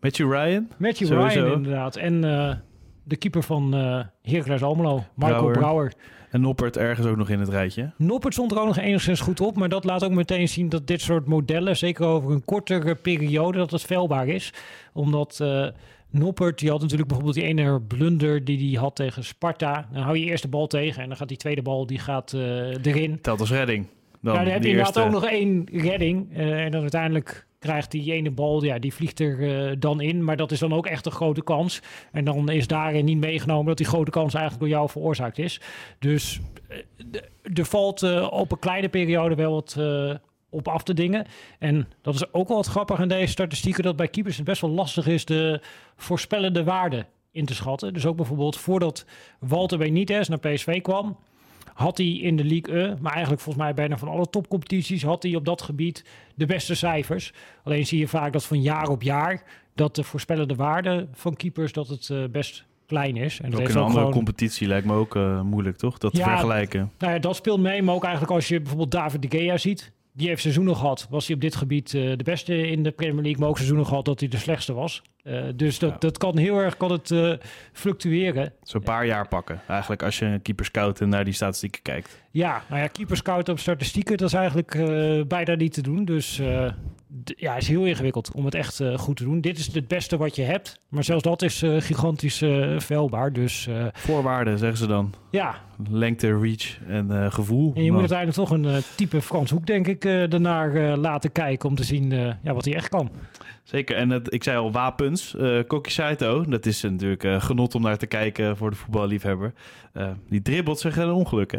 Matthew 0.00 0.32
Ryan. 0.32 0.68
Matthew 0.76 1.08
Sowieso. 1.08 1.40
Ryan 1.40 1.56
inderdaad. 1.56 1.96
En 1.96 2.24
uh, 2.24 2.54
de 3.04 3.16
keeper 3.16 3.42
van 3.42 3.74
uh, 3.74 4.00
Heracles 4.22 4.62
Almelo, 4.62 5.04
Marco 5.14 5.34
Brouwer. 5.34 5.58
Brouwer. 5.58 5.92
En 6.30 6.40
Noppert 6.40 6.76
ergens 6.76 7.06
ook 7.06 7.16
nog 7.16 7.28
in 7.28 7.40
het 7.40 7.48
rijtje. 7.48 7.92
Noppert 7.96 8.32
stond 8.32 8.52
er 8.52 8.58
ook 8.58 8.66
nog 8.66 8.78
enigszins 8.78 9.20
goed 9.20 9.40
op. 9.40 9.56
Maar 9.56 9.68
dat 9.68 9.84
laat 9.84 10.04
ook 10.04 10.10
meteen 10.12 10.48
zien 10.48 10.68
dat 10.68 10.86
dit 10.86 11.00
soort 11.00 11.26
modellen, 11.26 11.76
zeker 11.76 12.06
over 12.06 12.30
een 12.30 12.44
kortere 12.44 12.94
periode, 12.94 13.58
dat 13.58 13.70
het 13.70 13.82
velbaar 13.82 14.28
is. 14.28 14.52
Omdat 14.92 15.38
uh, 15.42 15.66
Noppert, 16.10 16.58
die 16.58 16.70
had 16.70 16.80
natuurlijk 16.80 17.08
bijvoorbeeld 17.08 17.38
die 17.38 17.46
ene 17.46 17.80
blunder 17.80 18.44
die 18.44 18.70
hij 18.70 18.80
had 18.80 18.96
tegen 18.96 19.24
Sparta. 19.24 19.88
Dan 19.92 20.02
hou 20.02 20.18
je 20.18 20.24
eerst 20.24 20.42
de 20.42 20.48
bal 20.48 20.66
tegen 20.66 21.02
en 21.02 21.08
dan 21.08 21.16
gaat 21.16 21.28
die 21.28 21.36
tweede 21.36 21.62
bal 21.62 21.86
die 21.86 21.98
gaat 21.98 22.32
uh, 22.32 22.84
erin. 22.84 23.20
Telt 23.20 23.40
als 23.40 23.50
redding. 23.50 23.86
Dan, 24.20 24.34
ja, 24.34 24.42
dan 24.42 24.52
heb 24.52 24.62
je 24.62 24.68
inderdaad 24.68 24.98
ook 24.98 25.10
nog 25.10 25.24
één 25.24 25.68
redding. 25.72 26.36
Uh, 26.36 26.64
en 26.64 26.70
dan 26.70 26.80
uiteindelijk 26.80 27.46
krijgt 27.58 27.90
die 27.90 28.12
ene 28.12 28.30
bal, 28.30 28.64
ja, 28.64 28.78
die 28.78 28.94
vliegt 28.94 29.20
er 29.20 29.38
uh, 29.38 29.76
dan 29.78 30.00
in. 30.00 30.24
Maar 30.24 30.36
dat 30.36 30.52
is 30.52 30.58
dan 30.58 30.72
ook 30.72 30.86
echt 30.86 31.06
een 31.06 31.12
grote 31.12 31.42
kans. 31.42 31.80
En 32.12 32.24
dan 32.24 32.48
is 32.48 32.66
daarin 32.66 33.04
niet 33.04 33.18
meegenomen 33.18 33.66
dat 33.66 33.76
die 33.76 33.86
grote 33.86 34.10
kans 34.10 34.34
eigenlijk 34.34 34.64
door 34.64 34.72
jou 34.72 34.90
veroorzaakt 34.90 35.38
is. 35.38 35.60
Dus 35.98 36.40
uh, 36.70 37.20
er 37.54 37.64
valt 37.64 38.02
uh, 38.02 38.26
op 38.30 38.52
een 38.52 38.58
kleine 38.58 38.88
periode 38.88 39.34
wel 39.34 39.52
wat 39.52 39.76
op 40.50 40.68
af 40.68 40.82
te 40.82 40.94
dingen. 40.94 41.26
En 41.58 41.88
dat 42.02 42.14
is 42.14 42.32
ook 42.32 42.48
wel 42.48 42.56
wat 42.56 42.66
grappig 42.66 43.00
aan 43.00 43.08
deze 43.08 43.32
statistieken, 43.32 43.82
dat 43.82 43.96
bij 43.96 44.08
keepers 44.08 44.36
het 44.36 44.44
best 44.44 44.60
wel 44.60 44.70
lastig 44.70 45.06
is 45.06 45.24
de 45.24 45.60
voorspellende 45.96 46.64
waarde 46.64 47.06
in 47.30 47.44
te 47.44 47.54
schatten. 47.54 47.94
Dus 47.94 48.06
ook 48.06 48.16
bijvoorbeeld 48.16 48.56
voordat 48.56 49.04
Walter 49.38 49.78
Benitez 49.78 50.28
naar 50.28 50.38
PSV 50.38 50.80
kwam, 50.80 51.18
had 51.78 51.98
hij 51.98 52.06
in 52.06 52.36
de 52.36 52.44
League 52.44 52.78
E, 52.78 52.94
maar 53.00 53.12
eigenlijk 53.12 53.42
volgens 53.42 53.64
mij 53.64 53.74
bijna 53.74 53.98
van 53.98 54.08
alle 54.08 54.30
topcompetities, 54.30 55.02
had 55.02 55.22
hij 55.22 55.34
op 55.34 55.44
dat 55.44 55.62
gebied 55.62 56.04
de 56.34 56.46
beste 56.46 56.74
cijfers. 56.74 57.32
Alleen 57.64 57.86
zie 57.86 57.98
je 57.98 58.08
vaak 58.08 58.32
dat 58.32 58.44
van 58.44 58.62
jaar 58.62 58.88
op 58.88 59.02
jaar, 59.02 59.42
dat 59.74 59.94
de 59.94 60.02
voorspellende 60.02 60.54
waarde 60.54 61.08
van 61.12 61.36
keepers, 61.36 61.72
dat 61.72 61.88
het 61.88 62.08
uh, 62.08 62.24
best 62.30 62.64
klein 62.86 63.16
is. 63.16 63.40
En 63.40 63.50
dat 63.50 63.60
ook 63.60 63.68
in 63.68 63.74
een 63.74 63.80
andere 63.80 63.98
gewoon... 63.98 64.12
competitie 64.12 64.66
lijkt 64.66 64.86
me 64.86 64.94
ook 64.94 65.14
uh, 65.14 65.42
moeilijk, 65.42 65.76
toch? 65.76 65.98
Dat 65.98 66.14
te 66.14 66.22
vergelijken. 66.22 66.92
Nou 66.98 67.12
ja, 67.12 67.18
dat 67.18 67.36
speelt 67.36 67.60
mee. 67.60 67.82
Maar 67.82 67.94
ook 67.94 68.04
eigenlijk 68.04 68.32
als 68.32 68.48
je 68.48 68.58
bijvoorbeeld 68.58 68.90
David 68.90 69.22
de 69.22 69.38
Gea 69.38 69.56
ziet. 69.56 69.92
Die 70.12 70.28
heeft 70.28 70.42
seizoenen 70.42 70.76
gehad. 70.76 71.06
Was 71.10 71.26
hij 71.26 71.34
op 71.34 71.40
dit 71.40 71.56
gebied 71.56 71.92
uh, 71.92 72.16
de 72.16 72.24
beste 72.24 72.68
in 72.68 72.82
de 72.82 72.90
Premier 72.90 73.22
League. 73.22 73.40
Maar 73.40 73.48
ook 73.48 73.56
seizoenen 73.56 73.86
gehad 73.86 74.04
dat 74.04 74.20
hij 74.20 74.28
de 74.28 74.36
slechtste 74.36 74.72
was. 74.72 75.02
Uh, 75.24 75.42
dus 75.54 75.78
dat, 75.78 75.90
ja. 75.90 75.96
dat 75.98 76.18
kan 76.18 76.36
heel 76.36 76.58
erg 76.58 76.76
kan 76.76 76.92
het, 76.92 77.10
uh, 77.10 77.32
fluctueren. 77.72 78.52
Zo'n 78.62 78.82
paar 78.82 79.06
jaar 79.06 79.28
pakken. 79.28 79.60
Eigenlijk 79.66 80.02
als 80.02 80.18
je 80.18 80.24
een 80.24 80.42
keeper 80.42 80.64
scout 80.64 81.00
en 81.00 81.08
naar 81.08 81.24
die 81.24 81.34
statistieken 81.34 81.82
kijkt. 81.82 82.22
Ja, 82.30 82.62
nou 82.68 82.80
ja, 82.80 82.86
keeper 82.86 83.16
scout 83.16 83.48
op 83.48 83.58
statistieken, 83.58 84.16
dat 84.16 84.28
is 84.28 84.34
eigenlijk 84.34 84.70
bijna 85.28 85.54
niet 85.54 85.72
te 85.72 85.82
doen. 85.82 86.04
Dus 86.04 86.36
ja, 87.24 87.52
het 87.52 87.62
is 87.62 87.68
heel 87.68 87.84
ingewikkeld 87.84 88.32
om 88.34 88.44
het 88.44 88.54
echt 88.54 88.82
goed 88.96 89.16
te 89.16 89.24
doen. 89.24 89.40
Dit 89.40 89.58
is 89.58 89.74
het 89.74 89.88
beste 89.88 90.16
wat 90.16 90.36
je 90.36 90.42
hebt. 90.42 90.80
Maar 90.88 91.04
zelfs 91.04 91.22
dat 91.22 91.42
is 91.42 91.58
gigantisch 91.78 92.42
velbaar. 92.76 93.32
Dus, 93.32 93.68
Voorwaarden, 93.92 94.58
zeggen 94.58 94.78
ze 94.78 94.86
dan. 94.86 95.14
Ja. 95.30 95.54
Lengte, 95.90 96.38
reach 96.38 96.78
en 96.88 97.32
gevoel. 97.32 97.72
En 97.74 97.84
je 97.84 97.90
moet 97.90 98.00
uiteindelijk 98.00 98.38
toch 98.38 98.50
een 98.50 98.82
type 98.94 99.22
Frans 99.22 99.50
Hoek, 99.50 99.66
denk 99.66 99.86
ik, 99.86 100.04
ernaar 100.04 100.96
laten 100.96 101.32
kijken... 101.32 101.68
om 101.68 101.74
te 101.74 101.84
zien 101.84 102.10
ja, 102.42 102.54
wat 102.54 102.64
hij 102.64 102.74
echt 102.74 102.88
kan. 102.88 103.10
Zeker. 103.68 103.96
En 103.96 104.10
het, 104.10 104.32
ik 104.32 104.44
zei 104.44 104.58
al, 104.58 104.72
wapens. 104.72 105.34
Uh, 105.34 105.60
Koki 105.66 105.90
Saito, 105.90 106.44
dat 106.44 106.66
is 106.66 106.82
natuurlijk 106.82 107.42
genot 107.42 107.74
om 107.74 107.82
naar 107.82 107.98
te 107.98 108.06
kijken 108.06 108.56
voor 108.56 108.70
de 108.70 108.76
voetballiefhebber. 108.76 109.52
die 110.28 110.42
dribbelt 110.42 110.80
zich 110.80 110.96
een 110.96 111.10
ongeluk, 111.10 111.52
hè? 111.52 111.58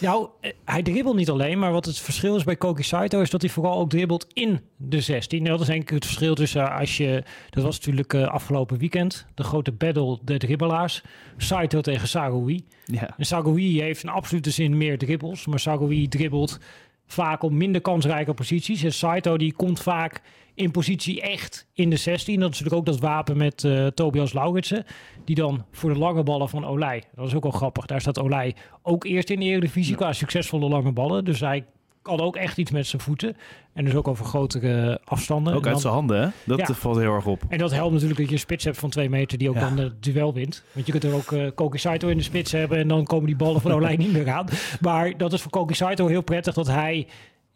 Nou, 0.00 0.28
eh, 0.40 0.52
hij 0.64 0.82
dribbelt 0.82 1.16
niet 1.16 1.30
alleen, 1.30 1.58
maar 1.58 1.72
wat 1.72 1.84
het 1.84 1.98
verschil 1.98 2.36
is 2.36 2.44
bij 2.44 2.56
Koki 2.56 2.82
Saito 2.82 3.20
is 3.20 3.30
dat 3.30 3.40
hij 3.40 3.50
vooral 3.50 3.78
ook 3.78 3.90
dribbelt 3.90 4.26
in 4.32 4.60
de 4.76 5.00
16. 5.00 5.44
dat 5.44 5.60
is 5.60 5.66
denk 5.66 5.82
ik 5.82 5.88
het 5.88 6.04
verschil 6.04 6.34
tussen 6.34 6.72
als 6.72 6.96
je, 6.96 7.22
dat 7.50 7.64
was 7.64 7.76
natuurlijk 7.76 8.12
uh, 8.12 8.26
afgelopen 8.26 8.78
weekend, 8.78 9.26
de 9.34 9.42
grote 9.42 9.72
battle 9.72 10.18
de 10.22 10.36
dribbelaars. 10.36 11.02
Saito 11.36 11.80
tegen 11.80 12.08
Sagoui. 12.08 12.64
Ja. 12.84 13.14
En 13.16 13.26
Sagoui 13.26 13.80
heeft 13.80 14.02
in 14.02 14.08
absolute 14.08 14.50
zin 14.50 14.76
meer 14.76 14.98
dribbles, 14.98 15.46
maar 15.46 15.58
Sagoui 15.58 16.08
dribbelt 16.08 16.58
vaak 17.06 17.42
op 17.42 17.52
minder 17.52 17.80
kansrijke 17.80 18.34
posities. 18.34 18.82
En 18.82 18.92
Saito 18.92 19.36
die 19.36 19.52
komt 19.52 19.80
vaak 19.80 20.22
in 20.58 20.70
positie 20.70 21.20
echt 21.20 21.66
in 21.72 21.90
de 21.90 21.96
16. 21.96 22.40
Dat 22.40 22.52
is 22.52 22.58
natuurlijk 22.60 22.88
ook 22.88 22.94
dat 22.94 23.10
wapen 23.10 23.36
met 23.36 23.62
uh, 23.62 23.86
Tobias 23.86 24.32
Lauritsen. 24.32 24.84
Die 25.24 25.36
dan 25.36 25.64
voor 25.72 25.92
de 25.92 25.98
lange 25.98 26.22
ballen 26.22 26.48
van 26.48 26.66
Olij. 26.66 27.02
Dat 27.14 27.26
is 27.26 27.34
ook 27.34 27.42
wel 27.42 27.52
grappig. 27.52 27.86
Daar 27.86 28.00
staat 28.00 28.18
Olij 28.18 28.54
ook 28.82 29.04
eerst 29.04 29.30
in 29.30 29.40
de 29.40 29.46
Eredivisie 29.46 29.96
qua 29.96 30.12
succesvolle 30.12 30.68
lange 30.68 30.92
ballen. 30.92 31.24
Dus 31.24 31.40
hij 31.40 31.64
kan 32.02 32.20
ook 32.20 32.36
echt 32.36 32.58
iets 32.58 32.70
met 32.70 32.86
zijn 32.86 33.02
voeten. 33.02 33.36
En 33.72 33.84
dus 33.84 33.94
ook 33.94 34.08
over 34.08 34.24
grotere 34.24 35.00
afstanden. 35.04 35.54
Ook 35.54 35.66
uit 35.66 35.80
zijn 35.80 35.92
handen, 35.92 36.20
hè? 36.20 36.56
Dat 36.56 36.76
valt 36.76 36.96
heel 36.96 37.14
erg 37.14 37.26
op. 37.26 37.42
En 37.48 37.58
dat 37.58 37.70
helpt 37.70 37.92
natuurlijk 37.92 38.18
dat 38.18 38.28
je 38.28 38.34
een 38.34 38.38
spits 38.38 38.64
hebt 38.64 38.78
van 38.78 38.90
twee 38.90 39.08
meter 39.08 39.38
die 39.38 39.48
ook 39.48 39.60
dan 39.60 39.78
het 39.78 40.02
duel 40.02 40.34
wint. 40.34 40.64
Want 40.72 40.86
je 40.86 40.92
kunt 40.92 41.04
er 41.04 41.14
ook 41.14 41.30
uh, 41.30 41.50
Koki 41.54 41.78
Saito 41.78 42.08
in 42.08 42.16
de 42.16 42.22
spits 42.22 42.52
hebben 42.52 42.78
en 42.78 42.88
dan 42.88 43.04
komen 43.04 43.26
die 43.26 43.36
ballen 43.36 43.60
van 43.60 43.72
Olij 43.78 43.96
niet 43.96 44.12
meer 44.12 44.30
aan. 44.30 44.46
Maar 44.80 45.16
dat 45.16 45.32
is 45.32 45.42
voor 45.42 45.50
Koki 45.50 45.74
Saito 45.74 46.06
heel 46.06 46.22
prettig 46.22 46.54
dat 46.54 46.66
hij 46.66 47.06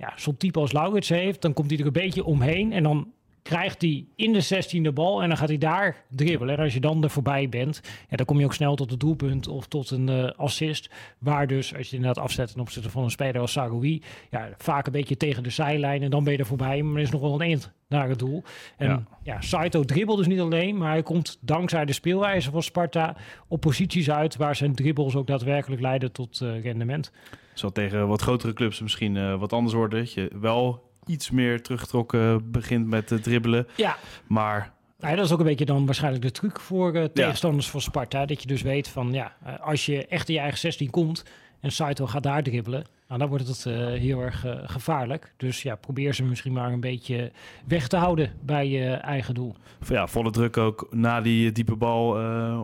ja, 0.02 0.12
zo'n 0.16 0.37
type 0.37 0.58
als 0.58 0.72
Laurits 0.72 1.08
heeft. 1.08 1.43
Dan 1.43 1.52
komt 1.52 1.70
hij 1.70 1.78
er 1.78 1.87
een 1.87 1.93
beetje 1.93 2.25
omheen 2.25 2.72
en 2.72 2.82
dan 2.82 3.12
krijgt 3.43 3.83
hij 3.83 4.05
in 4.17 4.33
de 4.33 4.44
16e 4.44 4.93
bal 4.93 5.23
en 5.23 5.29
dan 5.29 5.37
gaat 5.37 5.49
hij 5.49 5.59
daar 5.59 6.05
dribbelen. 6.11 6.56
En 6.56 6.65
als 6.65 6.75
je 6.75 6.81
dan 6.81 7.03
er 7.03 7.11
voorbij 7.11 7.49
bent, 7.49 7.81
ja, 8.11 8.17
dan 8.17 8.27
kom 8.27 8.39
je 8.39 8.44
ook 8.44 8.55
snel 8.55 8.75
tot 8.75 8.91
het 8.91 9.00
doelpunt 9.00 9.49
of 9.49 9.67
tot 9.67 9.91
een 9.91 10.09
uh, 10.09 10.31
assist. 10.31 10.91
Waar 11.19 11.47
dus, 11.47 11.77
als 11.77 11.91
je 11.91 11.97
inderdaad 11.97 12.25
afzet 12.25 12.53
ten 12.53 12.61
opzichte 12.61 12.91
van 12.91 13.03
een 13.03 13.11
speler 13.11 13.41
als 13.41 13.53
Sagoui, 13.53 14.03
ja, 14.31 14.49
vaak 14.56 14.87
een 14.87 14.93
beetje 14.93 15.17
tegen 15.17 15.43
de 15.43 15.50
zijlijn 15.50 16.03
en 16.03 16.11
dan 16.11 16.25
ben 16.25 16.33
je 16.33 16.39
er 16.39 16.47
voorbij. 16.47 16.83
Maar 16.83 16.97
er 16.97 17.03
is 17.03 17.11
nog 17.11 17.21
wel 17.21 17.35
een 17.35 17.41
eind 17.41 17.73
naar 17.89 18.09
het 18.09 18.19
doel. 18.19 18.43
En 18.77 18.89
ja, 18.89 19.03
ja 19.23 19.41
Saito 19.41 19.83
dribbelt 19.83 20.19
dus 20.19 20.27
niet 20.27 20.41
alleen, 20.41 20.77
maar 20.77 20.91
hij 20.91 21.03
komt 21.03 21.38
dankzij 21.41 21.85
de 21.85 21.93
speelwijze 21.93 22.50
van 22.50 22.62
Sparta 22.62 23.17
op 23.49 23.61
posities 23.61 24.11
uit 24.11 24.37
waar 24.37 24.57
zijn 24.57 24.75
dribbles 24.75 25.16
ook 25.16 25.26
daadwerkelijk 25.26 25.81
leiden 25.81 26.12
tot 26.12 26.40
uh, 26.40 26.62
rendement. 26.62 27.12
Zal 27.55 27.73
tegen 27.73 28.09
wat 28.09 28.23
grotere 28.23 28.52
clubs 28.52 28.81
misschien 28.81 29.14
uh, 29.14 29.38
wat 29.38 29.52
anders 29.52 29.75
worden. 29.75 29.99
Dat 29.99 30.12
je 30.12 30.31
wel 30.40 30.91
iets 31.06 31.30
meer 31.30 31.62
teruggetrokken 31.62 32.50
begint 32.50 32.87
met 32.87 33.11
het 33.11 33.23
dribbelen. 33.23 33.66
Ja. 33.76 33.97
Maar 34.26 34.73
ja, 34.99 35.14
dat 35.14 35.25
is 35.25 35.32
ook 35.32 35.38
een 35.38 35.44
beetje 35.44 35.64
dan 35.64 35.87
waarschijnlijk 35.87 36.25
de 36.25 36.30
truc 36.30 36.61
voor 36.61 36.94
uh, 36.94 37.04
tegenstanders 37.04 37.64
ja. 37.64 37.71
van 37.73 37.80
Sparta. 37.80 38.26
Dat 38.26 38.42
je 38.42 38.47
dus 38.47 38.62
weet 38.62 38.88
van 38.88 39.12
ja, 39.12 39.37
uh, 39.47 39.61
als 39.61 39.87
je 39.87 40.06
echt 40.06 40.28
in 40.28 40.35
je 40.35 40.40
eigen 40.40 40.59
16 40.59 40.90
komt 40.90 41.25
en 41.61 41.73
Saito 41.73 42.06
gaat 42.06 42.23
daar 42.23 42.42
dribbelen, 42.42 42.85
nou, 43.09 43.21
dan 43.21 43.28
wordt 43.28 43.47
het 43.49 43.64
uh, 43.68 43.87
heel 43.87 44.21
erg 44.21 44.47
gevaarlijk. 44.64 45.35
Dus 45.37 45.62
ja, 45.62 45.75
probeer 45.75 46.14
ze 46.14 46.25
misschien 46.25 46.52
maar 46.52 46.73
een 46.73 46.80
beetje 46.80 47.32
weg 47.66 47.88
te 47.88 47.97
houden 47.97 48.32
bij 48.40 48.68
je 48.68 48.90
eigen 48.90 49.35
doel. 49.35 49.56
Ja, 49.88 50.06
volle 50.06 50.30
druk 50.30 50.56
ook 50.56 50.87
na 50.90 51.21
die 51.21 51.52
diepe 51.52 51.76
bal 51.76 52.09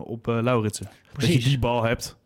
op 0.01 0.25
Lauritsen. 0.25 0.89
Precies. 1.13 1.33
Dat 1.33 1.43
je 1.43 1.49
die 1.49 1.59
bal 1.59 1.83
hebt. 1.83 2.18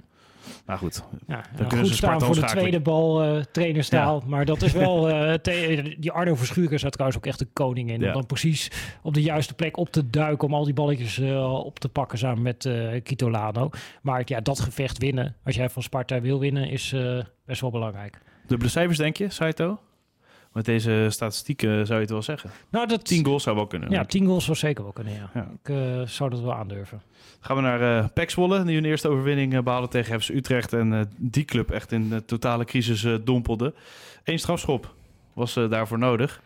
Nou 0.65 0.79
goed, 0.79 1.03
ja, 1.27 1.41
dan 1.55 1.67
kunnen 1.67 1.85
goed 1.85 1.95
staan 1.95 2.21
voor 2.21 2.35
de 2.35 2.41
tweede 2.41 2.79
bal 2.79 3.25
uh, 3.25 3.41
trainerstaal. 3.51 4.19
Ja. 4.19 4.27
Maar 4.27 4.45
dat 4.45 4.61
is 4.61 4.71
wel... 4.71 4.91
Uh, 5.13 5.33
die 5.99 6.11
Arno 6.11 6.35
Verschuren 6.35 6.79
zat 6.79 6.91
trouwens 6.91 7.17
ook 7.17 7.25
echt 7.25 7.39
de 7.39 7.47
koning 7.53 7.91
in. 7.91 7.99
Ja. 7.99 8.07
Om 8.07 8.13
dan 8.13 8.25
precies 8.25 8.71
op 9.01 9.13
de 9.13 9.21
juiste 9.21 9.53
plek 9.53 9.77
op 9.77 9.89
te 9.89 10.09
duiken... 10.09 10.47
om 10.47 10.53
al 10.53 10.63
die 10.63 10.73
balletjes 10.73 11.17
uh, 11.17 11.65
op 11.65 11.79
te 11.79 11.89
pakken 11.89 12.17
samen 12.17 12.41
met 12.41 12.69
Kito 13.03 13.29
Lano. 13.29 13.69
Maar 14.01 14.21
ja, 14.25 14.39
dat 14.39 14.59
gevecht 14.59 14.97
winnen, 14.97 15.35
als 15.43 15.55
jij 15.55 15.69
van 15.69 15.83
Sparta 15.83 16.21
wil 16.21 16.39
winnen... 16.39 16.69
is 16.69 16.95
best 17.45 17.61
wel 17.61 17.71
belangrijk. 17.71 18.21
Dubbele 18.47 18.69
cijfers 18.69 18.97
denk 18.97 19.17
je, 19.17 19.29
Saito? 19.29 19.79
Met 20.53 20.65
deze 20.65 21.07
statistieken 21.09 21.85
zou 21.85 21.93
je 21.93 22.05
het 22.05 22.09
wel 22.09 22.21
zeggen. 22.21 22.49
Nou, 22.69 22.87
dat, 22.87 23.05
10 23.05 23.25
goals 23.25 23.43
zou 23.43 23.55
wel 23.55 23.67
kunnen. 23.67 23.89
Ja, 23.89 24.05
10 24.05 24.25
goals 24.25 24.45
zou 24.45 24.57
zeker 24.57 24.83
wel 24.83 24.91
kunnen, 24.91 25.13
ja. 25.13 25.29
ja. 25.33 25.47
Ik 25.63 25.69
uh, 25.69 26.07
zou 26.07 26.29
dat 26.29 26.39
wel 26.39 26.53
aandurven. 26.53 27.01
Gaan 27.39 27.55
we 27.55 27.61
naar 27.61 27.81
uh, 27.81 28.09
Pek 28.13 28.29
Zwolle, 28.29 28.63
die 28.63 28.75
hun 28.75 28.85
eerste 28.85 29.07
overwinning 29.07 29.53
uh, 29.53 29.61
behaalde 29.61 29.87
tegen 29.87 30.21
FC 30.21 30.29
Utrecht. 30.29 30.73
En 30.73 31.11
die 31.17 31.45
club 31.45 31.71
echt 31.71 31.91
in 31.91 32.09
de 32.09 32.25
totale 32.25 32.65
crisis 32.65 33.07
dompelde. 33.23 33.73
Eén 34.23 34.39
strafschop 34.39 34.93
was 35.33 35.53
daarvoor 35.53 35.99
nodig. 35.99 36.41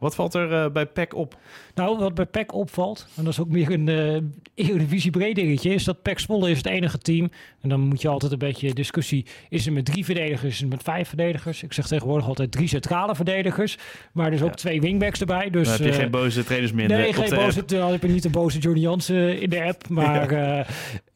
Wat 0.00 0.14
valt 0.14 0.34
er 0.34 0.52
eh, 0.52 0.70
bij 0.70 0.86
PEC 0.86 1.14
op? 1.14 1.36
Nou, 1.74 1.98
wat 1.98 2.14
bij 2.14 2.26
PEC 2.26 2.54
opvalt, 2.54 3.06
en 3.16 3.24
dat 3.24 3.32
is 3.32 3.40
ook 3.40 3.48
meer 3.48 3.70
een 3.70 3.86
uh, 3.86 4.66
Eredivisie 4.66 5.10
breed 5.10 5.34
dingetje, 5.34 5.74
is 5.74 5.84
dat 5.84 6.02
PEC 6.02 6.18
Zwolle 6.18 6.50
is 6.50 6.56
het 6.56 6.66
enige 6.66 6.98
team. 6.98 7.30
En 7.60 7.68
dan 7.68 7.80
moet 7.80 8.00
je 8.00 8.08
altijd 8.08 8.32
een 8.32 8.38
beetje 8.38 8.74
discussie, 8.74 9.26
is 9.48 9.64
het 9.64 9.74
met 9.74 9.84
drie 9.84 10.04
verdedigers, 10.04 10.52
is 10.52 10.60
het 10.60 10.68
met 10.68 10.82
vijf 10.82 11.08
verdedigers? 11.08 11.62
Ik 11.62 11.72
zeg 11.72 11.86
tegenwoordig 11.86 12.26
altijd 12.26 12.52
drie 12.52 12.68
centrale 12.68 13.14
verdedigers, 13.14 13.78
maar 14.12 14.30
dus 14.30 14.42
ook 14.42 14.54
twee 14.54 14.80
wingbacks 14.80 15.20
erbij. 15.20 15.50
Dus, 15.50 15.68
dan 15.68 15.76
heb 15.76 15.86
je 15.86 15.92
geen 15.92 16.10
boze 16.10 16.44
trainers 16.44 16.72
meer 16.72 16.88
Nee, 16.88 17.12
geen 17.12 17.34
boze, 17.34 17.64
dan 17.64 17.90
heb 17.90 18.02
je 18.02 18.08
niet 18.08 18.22
de 18.22 18.30
boze 18.30 18.58
Johnny 18.58 18.80
Jansen 18.80 19.40
in 19.40 19.50
de 19.50 19.64
app, 19.64 19.88
maar... 19.98 20.32
Ja. 20.32 20.66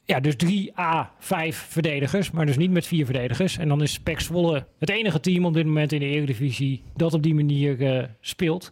Ja, 0.06 0.20
dus 0.20 0.34
3A5 0.44 1.56
verdedigers, 1.68 2.30
maar 2.30 2.46
dus 2.46 2.56
niet 2.56 2.70
met 2.70 2.86
vier 2.86 3.04
verdedigers. 3.04 3.58
En 3.58 3.68
dan 3.68 3.82
is 3.82 4.00
PEC 4.00 4.20
Zwolle 4.20 4.66
het 4.78 4.90
enige 4.90 5.20
team 5.20 5.44
op 5.44 5.54
dit 5.54 5.66
moment 5.66 5.92
in 5.92 6.00
de 6.00 6.06
Eredivisie 6.06 6.82
dat 6.96 7.14
op 7.14 7.22
die 7.22 7.34
manier 7.34 7.80
uh, 7.80 8.04
speelt. 8.20 8.68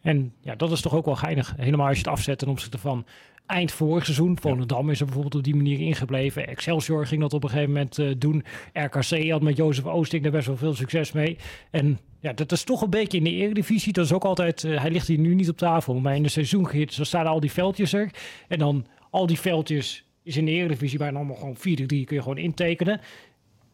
En 0.00 0.32
ja, 0.40 0.54
dat 0.54 0.72
is 0.72 0.80
toch 0.80 0.94
ook 0.94 1.04
wel 1.04 1.16
geinig. 1.16 1.54
Helemaal 1.56 1.86
als 1.86 1.96
je 1.96 2.02
het 2.02 2.12
afzet 2.12 2.38
ten 2.38 2.48
opzichte 2.48 2.78
van 2.78 3.06
eind 3.46 3.72
vorig 3.72 4.04
seizoen. 4.04 4.38
Volendam 4.40 4.90
is 4.90 4.98
er 4.98 5.04
bijvoorbeeld 5.04 5.34
op 5.34 5.42
die 5.42 5.56
manier 5.56 5.80
ingebleven. 5.80 6.46
Excelsior 6.46 7.06
ging 7.06 7.20
dat 7.20 7.32
op 7.32 7.44
een 7.44 7.50
gegeven 7.50 7.72
moment 7.72 7.98
uh, 7.98 8.14
doen. 8.18 8.44
RKC 8.72 9.30
had 9.30 9.42
met 9.42 9.56
Jozef 9.56 9.84
Oosting 9.84 10.22
daar 10.22 10.32
best 10.32 10.46
wel 10.46 10.56
veel 10.56 10.74
succes 10.74 11.12
mee. 11.12 11.36
En 11.70 11.98
ja, 12.20 12.32
dat 12.32 12.52
is 12.52 12.64
toch 12.64 12.82
een 12.82 12.90
beetje 12.90 13.18
in 13.18 13.24
de 13.24 13.30
Eredivisie. 13.30 13.92
Dat 13.92 14.04
is 14.04 14.12
ook 14.12 14.24
altijd, 14.24 14.62
uh, 14.62 14.80
hij 14.80 14.90
ligt 14.90 15.06
hier 15.06 15.18
nu 15.18 15.34
niet 15.34 15.48
op 15.48 15.56
tafel. 15.56 15.94
Maar 15.94 16.16
in 16.16 16.22
de 16.22 16.28
seizoengids, 16.28 16.96
dan 16.96 17.06
staan 17.06 17.26
al 17.26 17.40
die 17.40 17.52
veldjes 17.52 17.92
er. 17.92 18.10
En 18.48 18.58
dan 18.58 18.86
al 19.10 19.26
die 19.26 19.40
veldjes 19.40 20.04
is 20.24 20.36
in 20.36 20.44
de 20.44 20.50
Eredivisie 20.50 20.98
bijna 20.98 21.16
allemaal 21.16 21.36
gewoon 21.36 21.56
4-3 21.56 21.60
kun 21.60 22.04
je 22.08 22.22
gewoon 22.22 22.38
intekenen. 22.38 23.00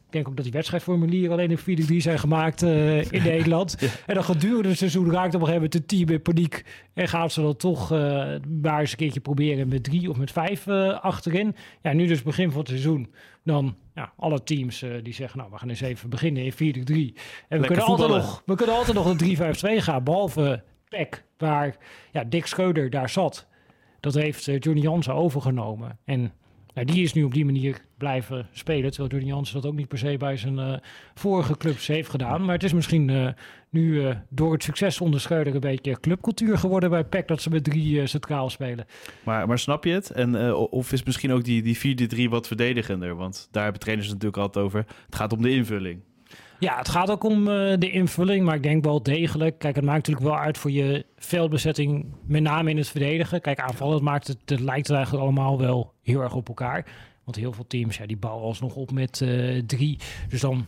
Ik 0.07 0.17
denk 0.17 0.29
ook 0.29 0.37
dat 0.37 0.45
die 0.45 0.55
wedstrijdformulieren 0.55 1.33
alleen 1.33 1.59
in 1.67 1.83
4-3 1.93 1.97
zijn 1.97 2.19
gemaakt 2.19 2.63
uh, 2.63 3.13
in 3.13 3.23
Nederland. 3.33 3.77
En 4.07 4.15
dan 4.15 4.25
gedurende 4.25 4.69
het 4.69 4.79
seizoen 4.79 5.11
raakt 5.11 5.35
op 5.35 5.41
een 5.41 5.47
gegeven 5.47 5.55
moment 5.55 5.75
het 5.75 5.89
team 5.89 6.09
in 6.09 6.23
paniek. 6.23 6.65
En 6.95 7.09
gaat 7.09 7.33
ze 7.33 7.41
dan 7.41 7.57
toch 7.57 7.93
uh, 7.93 7.99
maar 8.63 8.81
eens 8.81 8.91
een 8.91 8.97
keertje 8.97 9.21
proberen 9.21 9.69
met 9.69 9.85
drie 9.85 10.11
of 10.11 10.17
met 10.17 10.33
vijf 10.33 10.67
uh, 10.67 11.01
achterin. 11.01 11.57
Ja, 11.83 11.93
nu 11.93 12.07
dus 12.07 12.23
begin 12.23 12.51
van 12.51 12.59
het 12.59 12.69
seizoen. 12.69 13.13
Dan 13.45 13.77
ja, 13.95 14.13
alle 14.17 14.43
teams 14.43 14.85
die 15.03 15.15
zeggen, 15.15 15.39
nou, 15.39 15.51
we 15.51 15.59
gaan 15.59 15.69
eens 15.69 15.81
even 15.81 16.11
beginnen 16.11 16.45
in 16.45 16.53
4-3. 16.53 16.57
En 17.49 17.61
we 17.61 17.67
kunnen, 17.67 17.85
altijd 17.85 18.09
nog, 18.09 18.43
we 18.47 18.55
kunnen 18.55 18.77
altijd 18.77 18.97
nog 18.97 19.07
een 19.07 19.77
3-5-2 19.81 19.83
gaan. 19.83 20.05
Behalve 20.05 20.63
PEC, 20.89 21.25
waar 21.39 21.77
ja, 22.13 22.25
Dick 22.25 22.47
Scheuder 22.47 22.91
daar 22.91 23.09
zat. 23.09 23.47
Dat 24.01 24.15
heeft 24.15 24.45
Johnny 24.45 24.81
Jansen 24.81 25.15
overgenomen. 25.15 25.99
En 26.05 26.33
nou, 26.75 26.87
die 26.87 27.03
is 27.03 27.13
nu 27.13 27.23
op 27.25 27.35
die 27.35 27.45
manier 27.45 27.81
blijven 27.99 28.49
spelen. 28.53 28.91
Terwijl 28.91 29.11
Jordi 29.11 29.27
Jansen 29.27 29.55
dat 29.55 29.67
ook 29.67 29.77
niet 29.77 29.89
per 29.89 29.99
se 29.99 30.17
bij 30.17 30.37
zijn 30.37 30.59
uh, 30.59 30.75
vorige 31.15 31.57
clubs 31.57 31.87
heeft 31.87 32.11
gedaan. 32.11 32.45
Maar 32.45 32.55
het 32.55 32.65
is 32.65 32.73
misschien 32.73 33.09
uh, 33.09 33.29
nu 33.71 33.93
uh, 33.93 34.15
door 34.29 34.53
het 34.53 34.63
succes 34.63 35.01
onder 35.01 35.21
Scheuder 35.21 35.55
een 35.55 35.61
beetje 35.61 36.01
clubcultuur 36.01 36.59
geworden 36.59 36.91
bij 36.91 37.05
PEC 37.05 37.29
dat 37.29 37.43
ze 37.43 37.51
met 37.51 37.65
drie 37.65 38.07
centraal 38.07 38.51
spelen. 38.51 38.87
Maar, 39.25 39.47
maar 39.47 39.59
snap 39.59 39.85
je 39.85 39.93
het? 39.93 40.11
En, 40.11 40.55
of 40.55 40.93
is 40.93 41.03
misschien 41.03 41.33
ook 41.33 41.45
die, 41.45 41.63
die 41.63 42.27
4-3 42.27 42.31
wat 42.31 42.47
verdedigender? 42.47 43.15
Want 43.15 43.49
daar 43.51 43.63
hebben 43.63 43.81
trainers 43.81 44.09
natuurlijk 44.09 44.37
altijd 44.37 44.65
over. 44.65 44.87
Het 45.07 45.15
gaat 45.15 45.33
om 45.33 45.43
de 45.43 45.51
invulling. 45.51 46.01
Ja, 46.61 46.77
het 46.77 46.89
gaat 46.89 47.11
ook 47.11 47.25
om 47.25 47.49
uh, 47.49 47.75
de 47.79 47.91
invulling, 47.91 48.45
maar 48.45 48.55
ik 48.55 48.63
denk 48.63 48.85
wel 48.85 49.03
degelijk. 49.03 49.59
Kijk, 49.59 49.77
het 49.77 49.85
maakt 49.85 49.97
natuurlijk 49.97 50.27
wel 50.27 50.45
uit 50.45 50.59
voor 50.59 50.71
je 50.71 51.07
veldbezetting, 51.17 52.07
met 52.27 52.43
name 52.43 52.71
in 52.71 52.77
het 52.77 52.89
verdedigen. 52.89 53.41
Kijk, 53.41 53.61
aanvallen, 53.61 53.95
het, 53.95 54.03
maakt 54.03 54.27
het, 54.27 54.39
het 54.45 54.61
lijkt 54.61 54.89
er 54.89 54.95
eigenlijk 54.95 55.25
allemaal 55.25 55.59
wel 55.59 55.93
heel 56.03 56.21
erg 56.21 56.35
op 56.35 56.49
elkaar. 56.49 56.87
Want 57.25 57.37
heel 57.37 57.53
veel 57.53 57.67
teams, 57.67 57.97
ja, 57.97 58.07
die 58.07 58.17
bouwen 58.17 58.45
alsnog 58.45 58.75
op 58.75 58.93
met 58.93 59.21
uh, 59.21 59.63
drie. 59.67 59.99
Dus 60.29 60.41
dan 60.41 60.67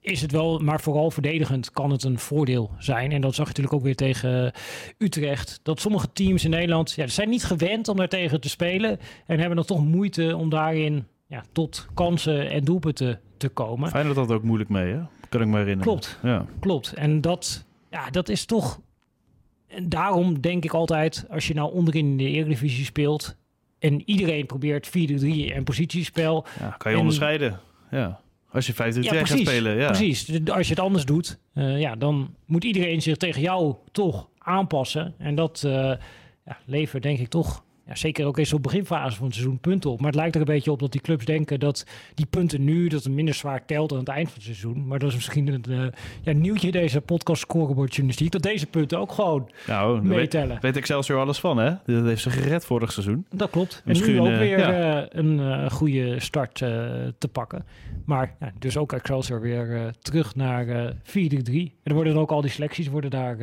is 0.00 0.22
het 0.22 0.32
wel, 0.32 0.58
maar 0.58 0.80
vooral 0.80 1.10
verdedigend 1.10 1.70
kan 1.70 1.90
het 1.90 2.04
een 2.04 2.18
voordeel 2.18 2.70
zijn. 2.78 3.12
En 3.12 3.20
dat 3.20 3.34
zag 3.34 3.44
je 3.46 3.48
natuurlijk 3.48 3.76
ook 3.76 3.82
weer 3.82 3.96
tegen 3.96 4.52
Utrecht. 4.98 5.60
Dat 5.62 5.80
sommige 5.80 6.12
teams 6.12 6.44
in 6.44 6.50
Nederland, 6.50 6.92
ja, 6.92 7.06
zijn 7.06 7.28
niet 7.28 7.44
gewend 7.44 7.88
om 7.88 7.96
daar 7.96 8.08
tegen 8.08 8.40
te 8.40 8.48
spelen. 8.48 8.98
En 9.26 9.38
hebben 9.38 9.56
dan 9.56 9.64
toch 9.64 9.84
moeite 9.84 10.36
om 10.36 10.50
daarin 10.50 11.06
ja, 11.26 11.44
tot 11.52 11.86
kansen 11.94 12.50
en 12.50 12.64
doelpunten 12.64 13.20
te 13.36 13.48
komen. 13.48 13.90
Fijn 13.90 14.06
dat 14.06 14.14
dat 14.14 14.30
ook 14.30 14.42
moeilijk 14.42 14.70
mee, 14.70 14.92
hè? 14.92 15.00
Kan 15.28 15.40
ik 15.40 15.46
me 15.46 15.56
herinneren. 15.56 15.92
Klopt, 15.92 16.18
ja. 16.22 16.46
klopt. 16.60 16.92
En 16.92 17.20
dat, 17.20 17.64
ja, 17.90 18.10
dat 18.10 18.28
is 18.28 18.44
toch... 18.44 18.80
En 19.66 19.88
daarom 19.88 20.40
denk 20.40 20.64
ik 20.64 20.72
altijd, 20.72 21.26
als 21.30 21.46
je 21.46 21.54
nou 21.54 21.72
onderin 21.72 22.06
in 22.06 22.16
de 22.16 22.30
Eredivisie 22.30 22.84
speelt... 22.84 23.36
en 23.78 24.02
iedereen 24.04 24.46
probeert 24.46 24.88
4-3 24.88 24.90
en 25.52 25.64
positiespel... 25.64 26.46
Ja, 26.60 26.74
kan 26.78 26.92
je 26.92 26.98
onderscheiden, 26.98 27.60
ja. 27.90 28.20
Als 28.50 28.66
je 28.66 28.74
5 28.74 28.94
3 28.94 29.04
ja, 29.04 29.24
gaat 29.24 29.38
spelen, 29.38 29.76
ja. 29.76 29.86
Precies. 29.86 30.48
Als 30.50 30.66
je 30.66 30.74
het 30.74 30.82
anders 30.82 31.04
doet, 31.04 31.38
uh, 31.54 31.80
ja, 31.80 31.96
dan 31.96 32.34
moet 32.44 32.64
iedereen 32.64 33.02
zich 33.02 33.16
tegen 33.16 33.40
jou 33.40 33.74
toch 33.92 34.28
aanpassen. 34.38 35.14
En 35.18 35.34
dat 35.34 35.62
uh, 35.66 35.72
ja, 36.44 36.58
levert 36.64 37.02
denk 37.02 37.18
ik 37.18 37.28
toch 37.28 37.64
ja, 37.86 37.94
zeker 37.94 38.26
ook 38.26 38.38
eens 38.38 38.52
op 38.52 38.62
beginfase 38.62 39.16
van 39.16 39.26
het 39.26 39.34
seizoen 39.34 39.58
punten 39.58 39.90
op. 39.90 39.98
Maar 39.98 40.10
het 40.10 40.16
lijkt 40.16 40.34
er 40.34 40.40
een 40.40 40.46
beetje 40.46 40.70
op 40.70 40.78
dat 40.78 40.92
die 40.92 41.00
clubs 41.00 41.24
denken 41.24 41.60
dat 41.60 41.86
die 42.14 42.26
punten 42.26 42.64
nu 42.64 42.88
dat 42.88 43.04
het 43.04 43.12
minder 43.12 43.34
zwaar 43.34 43.64
telt 43.64 43.92
aan 43.92 43.98
het 43.98 44.08
eind 44.08 44.26
van 44.26 44.34
het 44.34 44.44
seizoen. 44.44 44.86
Maar 44.86 44.98
dat 44.98 45.08
is 45.08 45.14
misschien 45.14 45.46
een 45.46 45.64
uh, 45.68 45.86
ja, 46.22 46.32
nieuwtje 46.32 46.70
deze 46.70 47.00
podcast 47.00 47.40
scoreboard 47.40 47.90
journalistiek. 47.90 48.30
Dat 48.32 48.42
deze 48.42 48.66
punten 48.66 48.98
ook 48.98 49.12
gewoon 49.12 49.50
nou, 49.66 50.02
meetellen. 50.02 50.48
Weet, 50.48 50.62
weet 50.62 50.76
Excelsior 50.76 51.20
alles 51.20 51.38
van 51.38 51.58
hè? 51.58 51.70
Dat 51.84 52.04
heeft 52.04 52.22
ze 52.22 52.30
gered 52.30 52.64
vorig 52.64 52.92
seizoen. 52.92 53.26
Dat 53.30 53.50
klopt. 53.50 53.82
Misschien, 53.84 54.16
en 54.16 54.22
nu 54.22 54.28
ook 54.28 54.34
uh, 54.34 54.38
weer 54.38 54.58
ja. 54.58 55.02
uh, 55.02 55.06
een 55.10 55.38
uh, 55.38 55.70
goede 55.70 56.20
start 56.20 56.54
te 57.18 57.28
pakken. 57.32 57.64
Maar 58.04 58.34
ja, 58.40 58.52
dus 58.58 58.76
ook 58.76 58.92
Excelsior 58.92 59.40
weer 59.40 59.92
terug 60.02 60.34
naar 60.34 60.92
4-3. 60.92 61.02
En 61.12 61.72
er 61.82 61.94
worden 61.94 62.12
dan 62.12 62.22
ook 62.22 62.30
al 62.30 62.40
die 62.40 62.50
selecties 62.50 62.88
worden 62.88 63.10
daar 63.10 63.36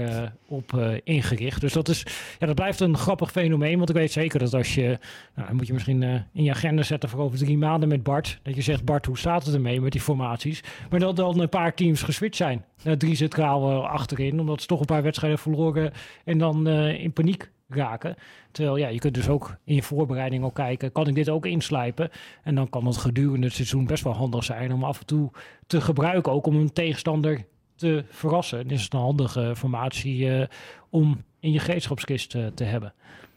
op 0.47 0.99
ingericht. 1.03 1.61
Dus 1.61 1.73
dat, 1.73 1.87
is, 1.87 2.05
ja, 2.39 2.45
dat 2.45 2.55
blijft 2.55 2.79
een 2.79 2.97
grappig 2.97 3.31
fenomeen. 3.31 3.77
Want 3.77 3.89
ik 3.89 3.95
weet 3.95 4.11
zeker 4.11 4.32
dat 4.39 4.53
als 4.53 4.75
je, 4.75 4.99
nou, 5.35 5.47
dan 5.47 5.55
moet 5.55 5.67
je 5.67 5.73
misschien 5.73 6.01
uh, 6.01 6.13
in 6.33 6.43
je 6.43 6.51
agenda 6.51 6.83
zetten 6.83 7.09
voor 7.09 7.19
over 7.19 7.37
drie 7.37 7.57
maanden 7.57 7.89
met 7.89 8.03
Bart. 8.03 8.39
Dat 8.43 8.55
je 8.55 8.61
zegt, 8.61 8.85
Bart, 8.85 9.05
hoe 9.05 9.17
staat 9.17 9.45
het 9.45 9.53
ermee 9.53 9.81
met 9.81 9.91
die 9.91 10.01
formaties? 10.01 10.63
Maar 10.89 10.99
dat 10.99 11.15
dan 11.15 11.39
een 11.39 11.49
paar 11.49 11.73
teams 11.73 12.01
geswitcht 12.01 12.35
zijn. 12.35 12.65
Uh, 12.83 12.93
drie 12.93 13.15
centraal 13.15 13.87
achterin, 13.87 14.39
omdat 14.39 14.61
ze 14.61 14.67
toch 14.67 14.79
een 14.79 14.85
paar 14.85 15.03
wedstrijden 15.03 15.39
verloren 15.39 15.91
en 16.25 16.37
dan 16.37 16.67
in 16.67 17.13
paniek 17.13 17.51
raken. 17.67 18.15
Terwijl 18.51 18.77
ja, 18.77 18.87
je 18.87 18.99
kunt 18.99 19.13
dus 19.13 19.29
ook 19.29 19.57
in 19.63 19.75
je 19.75 19.83
voorbereiding 19.83 20.43
ook 20.43 20.55
kijken, 20.55 20.91
kan 20.91 21.07
ik 21.07 21.15
dit 21.15 21.29
ook 21.29 21.45
inslijpen? 21.45 22.09
En 22.43 22.55
dan 22.55 22.69
kan 22.69 22.85
het 22.85 22.97
gedurende 22.97 23.45
het 23.45 23.55
seizoen 23.55 23.85
best 23.85 24.03
wel 24.03 24.13
handig 24.13 24.43
zijn 24.43 24.73
om 24.73 24.83
af 24.83 24.99
en 24.99 25.05
toe 25.05 25.31
te 25.67 25.81
gebruiken, 25.81 26.31
ook 26.31 26.45
om 26.45 26.55
een 26.55 26.73
tegenstander 26.73 27.45
te 27.75 28.03
verrassen. 28.09 28.67
Dit 28.67 28.79
is 28.79 28.87
een 28.89 28.99
handige 28.99 29.55
formatie 29.55 30.47
om 30.89 31.23
in 31.39 31.51
je 31.51 31.59
gereedschapskist 31.59 32.29
te 32.29 32.63
hebben. 32.63 32.93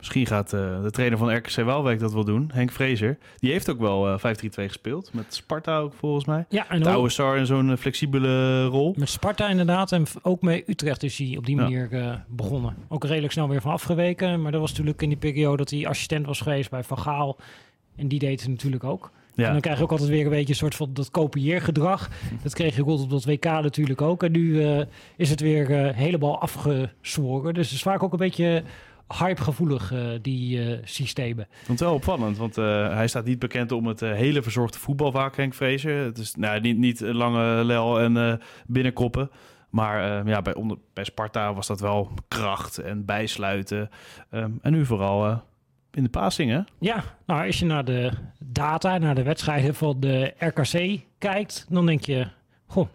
Misschien 0.06 0.36
gaat 0.36 0.52
uh, 0.52 0.82
de 0.82 0.90
trainer 0.90 1.18
van 1.18 1.36
RKC 1.36 1.54
Waalwijk 1.54 1.98
dat 1.98 2.12
wel 2.12 2.24
doen, 2.24 2.50
Henk 2.52 2.70
Vrezer. 2.70 3.18
Die 3.38 3.52
heeft 3.52 3.70
ook 3.70 3.78
wel 3.78 4.08
uh, 4.08 4.18
5-3-2 4.18 4.22
gespeeld. 4.48 5.10
Met 5.12 5.34
Sparta 5.34 5.78
ook 5.78 5.92
volgens 5.94 6.24
mij. 6.24 6.44
Ja, 6.48 6.68
en 6.68 6.82
de 6.82 6.88
oude 6.88 7.08
star 7.08 7.36
in 7.36 7.46
zo'n 7.46 7.76
flexibele 7.76 8.64
rol. 8.64 8.94
Met 8.96 9.08
Sparta 9.08 9.48
inderdaad. 9.48 9.92
En 9.92 10.04
ook 10.22 10.42
met 10.42 10.62
Utrecht 10.66 11.02
is 11.02 11.18
hij 11.18 11.34
op 11.36 11.46
die 11.46 11.56
manier 11.56 11.88
uh, 11.92 12.14
begonnen. 12.28 12.74
Ook 12.88 13.04
redelijk 13.04 13.32
snel 13.32 13.48
weer 13.48 13.60
van 13.60 13.72
afgeweken. 13.72 14.42
Maar 14.42 14.52
dat 14.52 14.60
was 14.60 14.70
natuurlijk 14.70 15.02
in 15.02 15.08
die 15.08 15.18
periode 15.18 15.56
dat 15.56 15.70
hij 15.70 15.86
assistent 15.86 16.26
was 16.26 16.40
geweest 16.40 16.70
bij 16.70 16.82
Van 16.82 16.98
Gaal. 16.98 17.36
En 17.96 18.08
die 18.08 18.18
deed 18.18 18.40
het 18.40 18.50
natuurlijk 18.50 18.84
ook. 18.84 19.10
Ja. 19.34 19.46
En 19.46 19.52
dan 19.52 19.60
krijg 19.60 19.76
je 19.76 19.84
ook 19.84 19.90
altijd 19.90 20.08
weer 20.08 20.24
een 20.24 20.30
beetje 20.30 20.48
een 20.48 20.54
soort 20.54 20.74
van 20.74 20.90
dat 20.92 21.10
kopieergedrag. 21.10 22.10
Dat 22.42 22.54
kreeg 22.54 22.76
je 22.76 22.82
rond 22.82 23.00
op 23.00 23.10
dat 23.10 23.24
WK 23.24 23.44
natuurlijk 23.44 24.02
ook. 24.02 24.22
En 24.22 24.32
nu 24.32 24.40
uh, 24.40 24.80
is 25.16 25.30
het 25.30 25.40
weer 25.40 25.70
uh, 25.70 25.94
helemaal 25.94 26.40
afgezworen. 26.40 27.54
Dus 27.54 27.66
het 27.66 27.76
is 27.76 27.82
vaak 27.82 28.02
ook 28.02 28.12
een 28.12 28.18
beetje 28.18 28.62
hypegevoelig, 29.18 29.92
uh, 29.92 30.08
die 30.22 30.58
uh, 30.58 30.78
systemen. 30.84 31.48
Want 31.66 31.80
wel 31.80 31.94
opvallend, 31.94 32.36
want 32.36 32.58
uh, 32.58 32.94
hij 32.94 33.08
staat 33.08 33.24
niet 33.24 33.38
bekend 33.38 33.72
om 33.72 33.86
het 33.86 34.00
hele 34.00 34.42
verzorgde 34.42 34.78
voetbal 34.78 35.10
vaak, 35.10 35.36
Henk 35.36 35.54
Vrezer. 35.54 36.04
Het 36.04 36.18
is 36.18 36.34
nou, 36.34 36.60
niet, 36.60 36.78
niet 36.78 37.00
lange 37.00 37.64
lel 37.64 38.00
en 38.00 38.40
binnenkoppen. 38.66 39.30
Maar 39.70 40.26
ja, 40.28 40.42
bij, 40.42 40.54
onder, 40.54 40.78
bij 40.92 41.04
Sparta 41.04 41.54
was 41.54 41.66
dat 41.66 41.80
wel 41.80 42.10
kracht 42.28 42.78
en 42.78 43.04
bijsluiten. 43.04 43.90
Um, 44.30 44.58
en 44.62 44.72
nu 44.72 44.86
vooral 44.86 45.42
in 45.96 46.02
de 46.02 46.08
passingen. 46.08 46.66
Ja, 46.78 47.04
nou 47.26 47.46
als 47.46 47.58
je 47.58 47.64
naar 47.64 47.84
de 47.84 48.12
data, 48.38 48.98
naar 48.98 49.14
de 49.14 49.22
wedstrijden 49.22 49.74
van 49.74 50.00
de 50.00 50.34
RKC 50.38 51.00
kijkt, 51.18 51.66
dan 51.68 51.86
denk 51.86 52.00
je, 52.00 52.26
goh, 52.66 52.88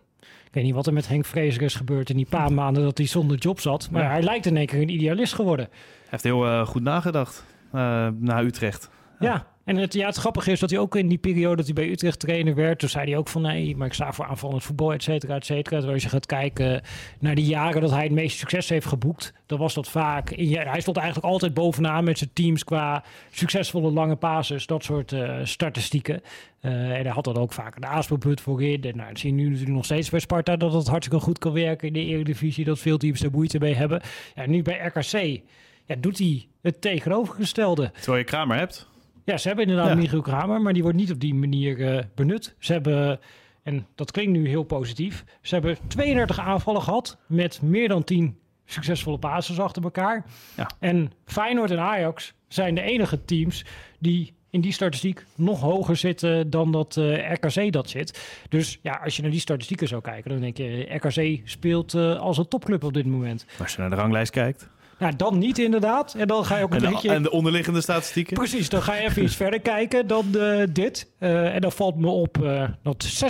ik 0.51 0.58
weet 0.58 0.65
niet 0.65 0.75
wat 0.75 0.88
er 0.88 0.93
met 0.93 1.08
Henk 1.08 1.25
Vrezer 1.25 1.62
is 1.62 1.75
gebeurd 1.75 2.10
in 2.10 2.17
die 2.17 2.27
paar 2.29 2.53
maanden 2.53 2.84
dat 2.84 2.98
hij 2.98 3.08
zonder 3.08 3.38
job 3.38 3.60
zat. 3.60 3.89
Maar 3.91 4.03
ja. 4.03 4.10
hij 4.10 4.22
lijkt 4.22 4.46
in 4.46 4.58
één 4.58 4.65
keer 4.65 4.81
een 4.81 4.89
idealist 4.89 5.34
geworden 5.34 5.70
heeft 6.12 6.24
heel 6.24 6.46
uh, 6.46 6.65
goed 6.65 6.81
nagedacht 6.81 7.43
uh, 7.74 8.08
naar 8.17 8.43
Utrecht. 8.43 8.89
Ja. 9.20 9.46
En 9.65 9.75
het, 9.75 9.94
ja, 9.94 10.06
het 10.06 10.15
grappige 10.15 10.51
is 10.51 10.60
dat 10.60 10.70
hij 10.70 10.80
ook 10.80 10.96
in 10.96 11.08
die 11.08 11.18
periode 11.18 11.56
dat 11.56 11.65
hij 11.65 11.74
bij 11.74 11.89
Utrecht 11.89 12.20
trainer 12.20 12.56
werd, 12.56 12.80
toen 12.80 12.89
zei 12.89 13.10
hij 13.10 13.18
ook 13.18 13.27
van 13.27 13.41
nee, 13.41 13.75
maar 13.75 13.88
ik 13.88 13.94
sta 13.94 14.13
voor 14.13 14.25
aanvallend 14.25 14.63
voetbal, 14.63 14.94
et 14.94 15.03
cetera, 15.03 15.36
et 15.36 15.46
cetera. 15.46 15.75
Terwijl 15.75 15.94
als 15.94 16.03
je 16.03 16.10
gaat 16.10 16.25
kijken 16.25 16.82
naar 17.20 17.36
die 17.36 17.46
jaren 17.46 17.82
dat 17.82 17.91
hij 17.91 18.03
het 18.03 18.12
meeste 18.12 18.38
succes 18.38 18.70
heeft 18.70 18.86
geboekt, 18.86 19.34
dan 19.46 19.60
was 19.60 19.74
dat 19.74 19.89
vaak, 19.89 20.30
in, 20.30 20.58
hij 20.58 20.82
stond 20.82 20.98
eigenlijk 20.98 21.27
altijd 21.27 21.53
bovenaan 21.53 22.03
met 22.03 22.18
zijn 22.18 22.30
teams 22.34 22.63
qua 22.63 23.03
succesvolle 23.32 23.91
lange 23.91 24.15
passes, 24.15 24.65
dat 24.65 24.84
soort 24.84 25.12
uh, 25.12 25.39
statistieken. 25.44 26.22
Uh, 26.62 26.72
en 26.72 27.03
hij 27.03 27.12
had 27.12 27.24
dan 27.24 27.38
ook 27.38 27.53
vaak 27.53 27.75
een 27.75 27.86
aanspeelpunt 27.86 28.41
voorin. 28.41 28.84
En 28.84 28.96
nou, 28.96 29.10
dat 29.10 29.20
zie 29.20 29.30
je 29.30 29.36
nu 29.36 29.44
natuurlijk 29.44 29.75
nog 29.75 29.86
steeds 29.86 30.10
bij 30.10 30.20
Sparta 30.20 30.56
dat 30.56 30.74
het 30.74 30.88
hartstikke 30.88 31.24
goed 31.24 31.39
kan 31.39 31.53
werken 31.53 31.88
in 31.88 31.94
de 31.94 32.06
Eredivisie, 32.06 32.65
dat 32.65 32.80
veel 32.80 32.98
teams 32.98 33.24
er 33.24 33.32
moeite 33.32 33.60
mee 33.60 33.75
hebben. 33.75 34.01
Ja, 34.36 34.46
nu 34.46 34.62
bij 34.62 34.77
RKC 34.77 35.41
ja, 35.86 35.96
doet 36.00 36.18
hij 36.18 36.48
het 36.62 36.82
tegenovergestelde. 36.82 37.91
Terwijl 37.91 38.18
je 38.18 38.24
Kramer 38.24 38.58
hebt. 38.58 38.89
Ja, 39.25 39.38
ze 39.38 39.48
hebben 39.48 39.66
inderdaad 39.68 39.90
ja. 39.94 39.96
Michiel 39.96 40.22
Kramer, 40.22 40.62
maar 40.62 40.74
die 40.74 40.82
wordt 40.82 40.98
niet 40.98 41.12
op 41.12 41.20
die 41.20 41.34
manier 41.34 41.78
uh, 41.78 42.00
benut. 42.16 42.56
Ze 42.60 42.74
hebben, 42.74 43.20
en 43.63 43.88
dat 43.96 44.12
klinkt 44.12 44.32
nu 44.32 44.48
heel 44.48 44.63
positief, 44.63 45.25
ze 45.42 45.54
hebben 45.54 45.78
32 45.88 46.40
aanvallen 46.40 46.82
gehad 46.82 47.18
met 47.28 47.62
meer 47.62 47.88
dan 47.88 48.04
10 48.04 48.38
succesvolle 48.66 49.18
passes 49.18 49.60
achter 49.60 49.84
elkaar. 49.84 50.25
Ja. 50.58 50.70
En 50.80 51.12
Feyenoord 51.25 51.72
en 51.72 51.80
Ajax 51.80 52.34
zijn 52.48 52.75
de 52.75 52.82
enige 52.82 53.25
teams 53.25 53.66
die 54.00 54.34
in 54.50 54.62
die 54.62 54.72
statistiek 54.72 55.25
nog 55.36 55.62
hoger 55.62 55.96
zitten 55.96 56.50
dan 56.50 56.72
dat 56.72 56.96
uh, 56.96 57.32
RKC 57.32 57.72
dat 57.72 57.90
zit. 57.90 58.44
Dus 58.50 58.80
ja, 58.82 59.01
als 59.04 59.16
je 59.16 59.22
naar 59.22 59.32
die 59.32 59.40
statistieken 59.40 59.88
zou 59.88 60.01
kijken, 60.01 60.32
dan 60.32 60.40
denk 60.40 60.58
je, 60.58 60.86
RKC 60.90 61.42
speelt 61.50 61.94
uh, 61.94 62.20
als 62.20 62.38
een 62.38 62.48
topclub 62.48 62.84
op 62.84 62.94
dit 62.94 63.06
moment. 63.06 63.46
Als 63.60 63.74
je 63.74 63.80
naar 63.80 63.90
de 63.90 63.96
ranglijst 63.96 64.32
kijkt. 64.32 64.70
Nou, 65.01 65.15
dan 65.15 65.38
niet 65.38 65.60
inderdaad. 65.60 66.13
En 66.13 66.27
dan 66.27 66.46
ga 66.46 66.58
je 66.58 66.63
ook 66.63 66.74
een 66.74 66.84
en 66.84 66.91
beetje... 66.91 67.12
En 67.12 67.24
de 67.24 67.31
onderliggende 67.31 67.81
statistieken? 67.81 68.34
Precies, 68.34 68.70
dan 68.70 68.81
ga 68.81 68.96
je 68.96 69.01
even 69.01 69.24
iets 69.24 69.36
verder 69.43 69.60
kijken 69.60 70.08
dan 70.08 70.25
uh, 70.36 70.63
dit. 70.70 71.12
Uh, 71.20 71.55
en 71.55 71.62
dan 71.62 71.72
valt 71.72 71.96
me 71.96 72.08
op 72.08 72.38
uh, 72.38 72.63
dat 72.84 73.24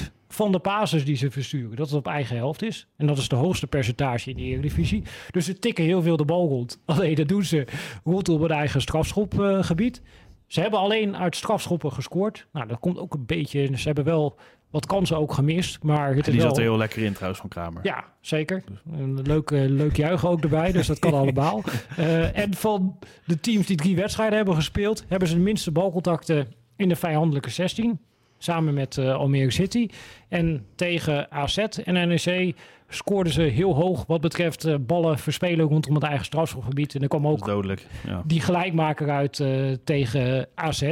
56% 0.00 0.04
van 0.28 0.52
de 0.52 0.58
passes 0.58 1.04
die 1.04 1.16
ze 1.16 1.30
versturen, 1.30 1.76
dat 1.76 1.86
het 1.86 1.96
op 1.96 2.06
eigen 2.06 2.36
helft 2.36 2.62
is. 2.62 2.86
En 2.96 3.06
dat 3.06 3.18
is 3.18 3.28
de 3.28 3.36
hoogste 3.36 3.66
percentage 3.66 4.30
in 4.30 4.36
de 4.36 4.42
Eredivisie. 4.42 5.02
Dus 5.30 5.44
ze 5.44 5.58
tikken 5.58 5.84
heel 5.84 6.02
veel 6.02 6.16
de 6.16 6.24
bal 6.24 6.48
rond. 6.48 6.78
Alleen 6.86 7.14
dat 7.14 7.28
doen 7.28 7.44
ze 7.44 7.66
rond 8.04 8.28
op 8.28 8.40
het 8.40 8.50
eigen 8.50 8.80
strafschopgebied. 8.80 10.02
Ze 10.50 10.60
hebben 10.60 10.80
alleen 10.80 11.16
uit 11.16 11.36
strafschoppen 11.36 11.92
gescoord. 11.92 12.46
Nou, 12.52 12.66
dat 12.66 12.78
komt 12.78 12.98
ook 12.98 13.14
een 13.14 13.26
beetje... 13.26 13.76
Ze 13.76 13.86
hebben 13.86 14.04
wel 14.04 14.38
wat 14.70 14.86
kansen 14.86 15.16
ook 15.16 15.32
gemist. 15.32 15.82
Maar 15.82 16.14
het 16.14 16.24
die 16.24 16.34
is 16.34 16.42
zat 16.42 16.50
wel... 16.50 16.60
er 16.60 16.70
heel 16.70 16.78
lekker 16.78 17.02
in 17.02 17.12
trouwens 17.12 17.40
van 17.40 17.50
Kramer. 17.50 17.84
Ja, 17.84 18.04
zeker. 18.20 18.62
Een 18.92 19.22
leuk, 19.22 19.50
uh, 19.50 19.68
leuk 19.68 19.96
juichen 19.96 20.28
ook 20.28 20.42
erbij, 20.42 20.72
dus 20.72 20.86
dat 20.86 20.98
kan 20.98 21.14
allemaal. 21.20 21.62
Uh, 21.98 22.38
en 22.38 22.54
van 22.54 22.98
de 23.24 23.40
teams 23.40 23.66
die 23.66 23.76
drie 23.76 23.96
wedstrijden 23.96 24.36
hebben 24.36 24.54
gespeeld... 24.54 25.04
hebben 25.08 25.28
ze 25.28 25.34
de 25.34 25.40
minste 25.40 25.70
balcontacten 25.70 26.54
in 26.76 26.88
de 26.88 26.96
vijandelijke 26.96 27.50
16. 27.50 28.00
Samen 28.38 28.74
met 28.74 28.96
uh, 28.96 29.14
Almere 29.14 29.50
City. 29.50 29.88
En 30.28 30.66
tegen 30.74 31.30
AZ 31.30 31.58
en 31.58 32.08
NEC 32.08 32.56
scoorden 32.90 33.32
ze 33.32 33.42
heel 33.42 33.74
hoog 33.74 34.04
wat 34.06 34.20
betreft 34.20 34.66
uh, 34.66 34.74
ballen 34.80 35.18
verspelen 35.18 35.66
rondom 35.66 35.94
het 35.94 36.02
eigen 36.02 36.24
strafschopgebied. 36.24 36.94
En 36.94 37.02
er 37.02 37.08
kwam 37.08 37.26
ook 37.26 37.46
dodelijk, 37.46 37.86
ja. 38.06 38.22
die 38.24 38.40
gelijkmaker 38.40 39.10
uit 39.10 39.38
uh, 39.38 39.72
tegen 39.84 40.48
AZ. 40.54 40.90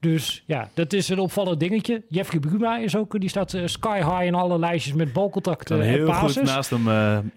Dus 0.00 0.42
ja, 0.46 0.68
dat 0.74 0.92
is 0.92 1.08
een 1.08 1.18
opvallend 1.18 1.60
dingetje. 1.60 2.02
Jeffrey 2.08 2.40
Bruma 2.40 2.78
is 2.78 2.96
ook, 2.96 3.20
die 3.20 3.28
staat 3.28 3.56
sky 3.64 3.96
high 3.96 4.22
in 4.22 4.34
alle 4.34 4.58
lijstjes 4.58 4.94
met 4.94 5.12
balcontacten 5.12 5.80
heel 5.80 5.98
en 5.98 6.06
passes. 6.06 6.34
goed 6.34 6.42
naast 6.42 6.70
hem 6.70 6.84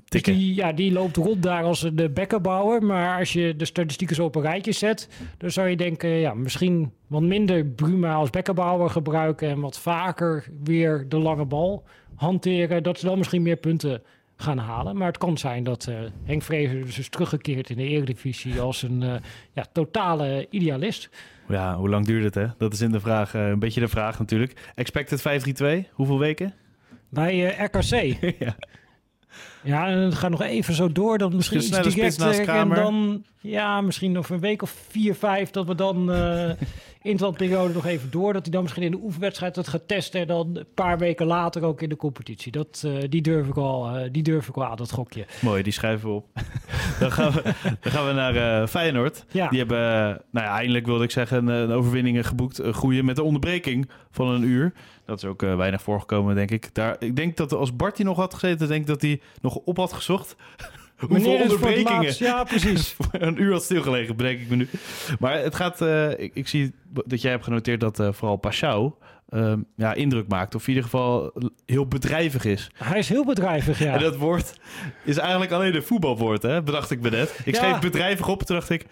tikken. 0.08 0.34
Dus 0.34 0.42
die, 0.42 0.56
ja, 0.56 0.72
die 0.72 0.92
loopt 0.92 1.18
rond 1.18 1.44
daar 1.44 1.64
als 1.64 1.90
de 1.94 2.10
bekkenbouwer. 2.10 2.84
Maar 2.84 3.20
als 3.20 3.34
je 3.34 3.56
de 3.56 3.66
statistieken 3.66 4.16
zo 4.16 4.26
op 4.26 4.36
een 4.36 4.42
rijtje 4.42 4.72
zet, 4.72 5.10
dan 5.38 5.52
zou 5.52 5.68
je 5.68 5.76
denken, 5.76 6.10
ja, 6.10 6.34
misschien 6.34 6.92
wat 7.08 7.22
minder 7.22 7.66
Bruma 7.66 8.14
als 8.14 8.30
bekkenbouwer 8.30 8.90
gebruiken 8.90 9.50
en 9.50 9.60
wat 9.60 9.80
vaker 9.80 10.48
weer 10.64 11.06
de 11.10 11.18
lange 11.18 11.46
bal 11.46 11.84
hanteren, 12.22 12.84
dat 12.84 13.00
ze 13.00 13.06
dan 13.06 13.18
misschien 13.18 13.42
meer 13.42 13.56
punten 13.56 14.02
gaan 14.36 14.58
halen. 14.58 14.98
Maar 14.98 15.08
het 15.08 15.18
kan 15.18 15.38
zijn 15.38 15.64
dat 15.64 15.88
uh, 15.90 16.00
Henk 16.24 16.42
Vrezer 16.42 16.86
dus 16.86 17.00
is 17.00 17.10
teruggekeerd 17.10 17.70
in 17.70 17.78
de 17.78 17.84
Eredivisie 17.84 18.62
als 18.62 18.82
een 18.82 19.02
uh, 19.02 19.14
ja, 19.54 19.66
totale 19.72 20.48
idealist. 20.50 21.10
Ja, 21.48 21.76
hoe 21.76 21.90
lang 21.90 22.06
duurt 22.06 22.24
het 22.24 22.36
hè? 22.36 22.48
Dat 22.58 22.74
is 22.74 22.82
in 22.82 22.92
de 22.92 23.00
vraag, 23.00 23.34
uh, 23.34 23.48
een 23.48 23.60
beetje 23.60 23.80
de 23.80 23.88
vraag 23.88 24.20
natuurlijk. 24.20 24.72
Expected 24.76 25.22
5-3-2, 25.86 25.90
hoeveel 25.92 26.20
weken? 26.20 26.54
Bij 27.10 27.44
RKC? 27.44 28.18
ja. 28.46 28.56
Ja, 29.64 29.88
en 29.88 29.98
het 29.98 30.16
gaat 30.16 30.32
nog 30.32 30.42
even 30.42 30.74
zo 30.74 30.92
door. 30.92 31.18
Dat 31.18 31.34
misschien 31.34 31.58
iets 31.58 31.70
direct 32.18 32.48
en 32.48 32.70
dan 32.70 33.24
ja, 33.42 33.82
misschien 33.82 34.12
nog 34.12 34.30
een 34.30 34.40
week 34.40 34.62
of 34.62 34.76
vier, 34.90 35.16
vijf 35.16 35.50
dat 35.50 35.66
we 35.66 35.76
dan 35.76 36.10
uh, 36.12 36.52
interlandperiode 37.02 37.74
nog 37.74 37.86
even 37.86 38.12
door. 38.12 38.34
Dat 38.34 38.42
hij 38.42 38.52
dan 38.52 38.62
misschien 38.62 38.84
in 38.84 38.92
de 38.92 39.00
oefenwedstrijd 39.04 39.56
het 39.56 39.68
gaat 39.68 39.88
testen 39.88 40.22
en 40.22 40.28
dan 40.28 40.56
een 40.56 40.66
paar 40.74 40.98
weken 40.98 41.26
later 41.26 41.64
ook 41.64 41.82
in 41.82 41.90
de 41.90 41.96
competitie. 41.96 42.52
Dat, 42.52 42.84
uh, 42.86 43.04
die 43.10 43.22
durf 43.22 43.48
ik 43.48 43.58
al, 43.58 43.98
uh, 43.98 44.04
die 44.12 44.24
durf 44.24 44.48
ik 44.48 44.56
al 44.56 44.66
aan, 44.66 44.78
dat 44.78 44.92
gokje. 44.92 45.26
Mooi, 45.42 45.64
die 45.64 45.74
schrijven 45.74 46.10
we 46.10 46.16
op. 46.16 46.28
dan, 47.00 47.12
gaan 47.12 47.32
we, 47.32 47.42
dan 47.82 47.92
gaan 47.92 48.08
we 48.08 48.14
naar 48.14 48.68
Feyenoord. 48.68 49.26
Ja. 49.32 49.48
Die 49.48 49.60
hebben, 49.60 49.80
nou 50.32 50.46
ja, 50.46 50.58
eindelijk 50.58 50.86
wilde 50.86 51.04
ik 51.04 51.12
zeggen, 51.12 51.48
een, 51.48 51.70
een 51.70 51.72
overwinning 51.72 52.28
geboekt. 52.28 52.58
Een 52.58 52.74
goede 52.74 53.04
met 53.04 53.16
de 53.16 53.24
onderbreking 53.24 53.90
van 54.12 54.28
een 54.28 54.44
uur. 54.44 54.74
Dat 55.12 55.24
is 55.24 55.30
ook 55.30 55.44
uh, 55.44 55.56
weinig 55.56 55.82
voorgekomen, 55.82 56.36
denk 56.36 56.52
ik. 56.52 56.74
Daar, 56.74 56.96
ik 57.00 57.16
denk 57.16 57.38
dat 57.38 57.54
als 57.54 57.76
Bart 57.76 57.98
hier 57.98 58.06
nog 58.06 58.18
had 58.18 58.34
gezeten, 58.34 58.68
denk 58.68 58.82
ik 58.82 58.88
dat 58.88 59.02
hij 59.02 59.22
nog 59.42 59.56
op 59.56 59.78
had 59.78 59.94
gezocht. 59.94 60.36
Hoeveel 61.08 61.42
onderbrekingen? 61.42 62.04
Laatst, 62.04 62.20
ja, 62.20 62.44
precies. 62.44 62.96
een 63.12 63.42
uur 63.42 63.52
had 63.52 63.64
stilgelegen, 63.64 64.16
bedenk 64.16 64.40
ik 64.40 64.50
me 64.50 64.56
nu. 64.56 64.68
Maar 65.20 65.40
het 65.40 65.56
gaat. 65.56 65.82
Uh, 65.82 66.20
ik, 66.20 66.32
ik, 66.34 66.48
zie 66.48 66.74
dat 67.06 67.22
jij 67.22 67.32
hebt 67.32 67.44
genoteerd 67.44 67.80
dat 67.80 68.00
uh, 68.00 68.12
vooral 68.12 68.36
Pashao 68.36 68.98
uh, 69.30 69.54
ja, 69.76 69.94
indruk 69.94 70.28
maakt. 70.28 70.56
Of 70.56 70.62
in 70.62 70.68
ieder 70.68 70.84
geval 70.84 71.34
heel 71.66 71.88
bedrijvig 71.88 72.46
is. 72.46 72.72
Hij 72.74 73.00
is 73.00 73.10
heel 73.10 73.26
bedrijvig, 73.26 73.80
ja. 73.80 73.94
En 73.94 74.00
dat 74.00 74.16
woord 74.16 74.60
is 75.04 75.18
eigenlijk 75.18 75.52
alleen 75.52 75.76
een 75.76 75.84
voetbalwoord, 75.84 76.42
hè? 76.42 76.64
bedacht 76.64 76.92
ik 76.92 77.02
me 77.02 77.10
net. 77.10 77.40
Ik 77.46 77.56
ja. 77.56 77.62
schreef 77.62 77.80
bedrijvig 77.80 78.28
op 78.28 78.40
en 78.40 78.46
toen 78.46 78.56
dacht 78.56 78.70
ik. 78.70 78.86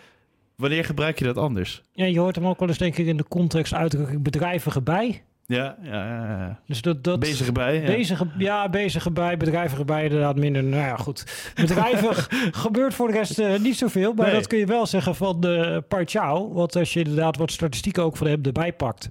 Wanneer 0.55 0.85
gebruik 0.85 1.19
je 1.19 1.25
dat 1.25 1.37
anders? 1.37 1.81
Ja, 1.91 2.05
je 2.05 2.19
hoort 2.19 2.35
hem 2.35 2.47
ook 2.47 2.59
wel 2.59 2.67
eens, 2.67 2.77
denk 2.77 2.97
ik, 2.97 3.05
in 3.05 3.17
de 3.17 3.27
context 3.27 3.73
uitdrukking 3.73 4.23
bedrijvige 4.23 4.81
bij. 4.81 5.23
Ja, 5.49 5.75
ja, 5.81 5.91
ja. 5.91 6.59
Dus 6.65 6.81
dat, 6.81 7.03
dat, 7.03 7.19
bezig 7.19 7.51
bij. 7.51 7.81
Ja. 7.81 7.85
Bezig, 7.85 8.23
ja, 8.37 8.69
bezig 8.69 9.11
bij, 9.13 9.37
bedrijvig 9.37 9.85
bij 9.85 10.03
inderdaad 10.03 10.35
minder. 10.35 10.63
Nou 10.63 10.83
ja, 10.83 10.95
goed. 10.95 11.51
Bedrijvig 11.55 12.27
gebeurt 12.65 12.93
voor 12.93 13.07
de 13.07 13.13
rest 13.13 13.39
uh, 13.39 13.59
niet 13.59 13.77
zoveel. 13.77 14.13
Maar 14.13 14.25
nee. 14.25 14.35
dat 14.35 14.47
kun 14.47 14.57
je 14.57 14.65
wel 14.65 14.85
zeggen 14.85 15.15
van 15.15 15.41
de 15.41 15.83
Parchao. 15.87 16.53
Want 16.53 16.75
als 16.75 16.93
je 16.93 16.99
inderdaad 16.99 17.37
wat 17.37 17.51
statistieken 17.51 18.03
ook 18.03 18.17
van 18.17 18.27
hem 18.27 18.43
erbij 18.43 18.73
pakt. 18.73 19.09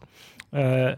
Uh, 0.52 0.92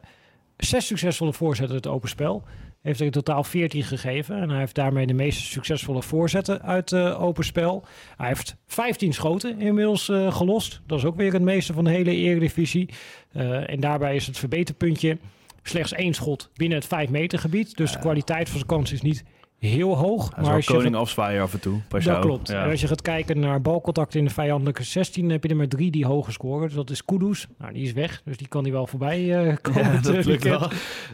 zes 0.57 0.87
succesvolle 0.87 1.33
voorzetten 1.33 1.77
het 1.77 1.87
open 1.87 2.09
spel. 2.09 2.45
Heeft 2.81 3.01
er 3.01 3.07
in 3.07 3.13
totaal 3.13 3.45
14 3.45 3.83
gegeven. 3.83 4.37
En 4.37 4.51
hij 4.51 4.59
heeft 4.59 4.75
daarmee 4.75 5.07
de 5.07 5.15
meest 5.15 5.41
succesvolle 5.41 6.03
voorzetten 6.03 6.63
uit 6.63 6.91
uh, 6.91 7.23
open 7.23 7.45
spel. 7.45 7.85
Hij 8.17 8.29
heeft 8.29 8.57
15 8.67 9.13
schoten 9.13 9.61
inmiddels 9.61 10.09
uh, 10.09 10.33
gelost. 10.33 10.81
Dat 10.87 10.99
is 10.99 11.05
ook 11.05 11.17
weer 11.17 11.33
het 11.33 11.43
meeste 11.43 11.73
van 11.73 11.85
de 11.85 11.91
hele 11.91 12.15
Eredivisie. 12.15 12.89
Uh, 13.33 13.71
en 13.71 13.81
daarbij 13.81 14.15
is 14.15 14.27
het 14.27 14.39
verbeterpuntje 14.39 15.19
slechts 15.63 15.93
één 15.93 16.15
schot 16.15 16.51
binnen 16.55 16.79
het 16.79 16.87
5 16.87 17.09
meter 17.09 17.39
gebied. 17.39 17.77
Dus 17.77 17.93
de 17.93 17.99
kwaliteit 17.99 18.49
van 18.49 18.57
zijn 18.57 18.71
kans 18.71 18.93
is 18.93 19.03
niet 19.03 19.25
heel 19.61 19.97
hoog. 19.97 20.37
Maar 20.37 20.55
als 20.55 20.67
koning 20.67 20.95
afzwaaien 20.95 21.43
af 21.43 21.53
en 21.53 21.61
toe. 21.61 21.81
Dat 21.89 22.19
klopt. 22.19 22.49
Ja. 22.49 22.65
En 22.65 22.71
als 22.71 22.81
je 22.81 22.87
gaat 22.87 23.03
kijken 23.03 23.41
naar 23.41 23.61
balcontact 23.61 24.15
in 24.15 24.25
de 24.25 24.31
vijandelijke 24.31 24.83
16, 24.83 25.31
heb 25.31 25.43
je 25.43 25.49
er 25.49 25.57
maar 25.57 25.69
drie 25.69 25.91
die 25.91 26.07
hoog 26.07 26.33
scoren. 26.33 26.67
Dus 26.67 26.77
dat 26.77 26.91
is 26.91 27.05
Kudus. 27.05 27.47
Nou, 27.59 27.73
die 27.73 27.83
is 27.83 27.93
weg, 27.93 28.23
dus 28.25 28.37
die 28.37 28.49
kan 28.49 28.63
hij 28.63 28.73
wel 28.73 28.87
voorbij 28.87 29.21
uh, 29.47 29.57
komen. 29.61 29.93
Ja, 29.93 30.01
dat 30.01 30.25
lukt 30.25 30.45
wel. 30.45 30.71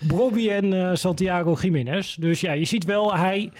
Brobby 0.06 0.48
en 0.48 0.64
uh, 0.64 0.94
Santiago 0.94 1.56
Jiménez. 1.60 2.14
Dus 2.14 2.40
ja, 2.40 2.52
je 2.52 2.64
ziet 2.64 2.84
wel, 2.84 3.16
hij 3.16 3.50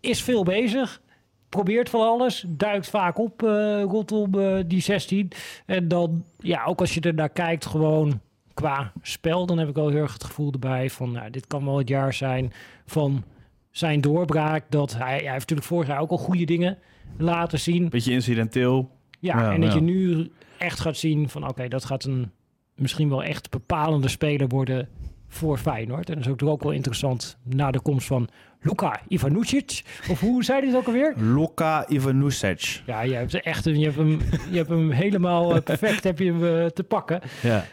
is 0.00 0.22
veel 0.22 0.44
bezig. 0.44 1.00
Probeert 1.48 1.88
van 1.88 2.00
alles, 2.00 2.44
duikt 2.48 2.88
vaak 2.88 3.18
op 3.18 3.42
uh, 3.42 3.82
rondom 3.82 4.34
uh, 4.34 4.58
die 4.66 4.80
16. 4.80 5.30
En 5.66 5.88
dan, 5.88 6.24
ja, 6.38 6.64
ook 6.64 6.80
als 6.80 6.94
je 6.94 7.00
er 7.00 7.14
naar 7.14 7.28
kijkt, 7.28 7.66
gewoon 7.66 8.20
qua 8.54 8.92
spel, 9.02 9.46
dan 9.46 9.58
heb 9.58 9.68
ik 9.68 9.74
wel 9.74 9.88
heel 9.88 10.02
erg 10.02 10.12
het 10.12 10.24
gevoel 10.24 10.52
erbij 10.52 10.90
van, 10.90 11.12
nou, 11.12 11.30
dit 11.30 11.46
kan 11.46 11.64
wel 11.64 11.78
het 11.78 11.88
jaar 11.88 12.12
zijn 12.12 12.52
van 12.86 13.24
zijn 13.72 14.00
doorbraak. 14.00 14.64
Dat 14.68 14.96
hij, 14.96 15.06
hij 15.06 15.18
heeft 15.18 15.32
natuurlijk 15.32 15.68
vorig 15.68 15.88
jaar 15.88 16.00
ook 16.00 16.10
al 16.10 16.18
goede 16.18 16.44
dingen 16.44 16.78
laten 17.16 17.60
zien. 17.60 17.88
Beetje 17.88 18.12
incidenteel. 18.12 18.90
Ja, 19.20 19.40
ja 19.40 19.52
en 19.52 19.60
dat 19.60 19.72
je 19.72 19.80
nu 19.80 20.30
echt 20.58 20.80
gaat 20.80 20.96
zien 20.96 21.28
van, 21.28 21.42
oké, 21.42 21.50
okay, 21.50 21.68
dat 21.68 21.84
gaat 21.84 22.04
een 22.04 22.30
misschien 22.74 23.08
wel 23.08 23.22
echt 23.22 23.50
bepalende 23.50 24.08
speler 24.08 24.48
worden 24.48 24.88
voor 25.28 25.58
Feyenoord. 25.58 26.08
En 26.08 26.14
dat 26.14 26.24
is 26.24 26.30
ook, 26.30 26.42
ook 26.42 26.62
wel 26.62 26.72
interessant 26.72 27.38
na 27.42 27.70
de 27.70 27.80
komst 27.80 28.06
van 28.06 28.28
Luka 28.62 29.00
Ivanusic. 29.08 29.82
Of 30.10 30.20
hoe 30.20 30.44
zei 30.44 30.58
hij 30.58 30.68
het 30.68 30.76
ook 30.76 30.86
alweer? 30.86 31.14
Luka 31.16 31.84
Ivanusic. 31.88 32.82
Ja, 32.86 33.00
je 33.02 33.14
hebt 33.14 33.40
echt 33.40 33.64
je 33.64 33.84
hebt 33.84 33.96
hem, 33.96 34.20
je 34.50 34.56
hebt 34.56 34.68
hem 34.68 34.90
helemaal 34.90 35.60
perfect 35.62 36.04
heb 36.04 36.18
je 36.18 36.24
hem, 36.32 36.42
uh, 36.44 36.66
te 36.66 36.82
pakken. 36.84 37.20
Ja. 37.42 37.64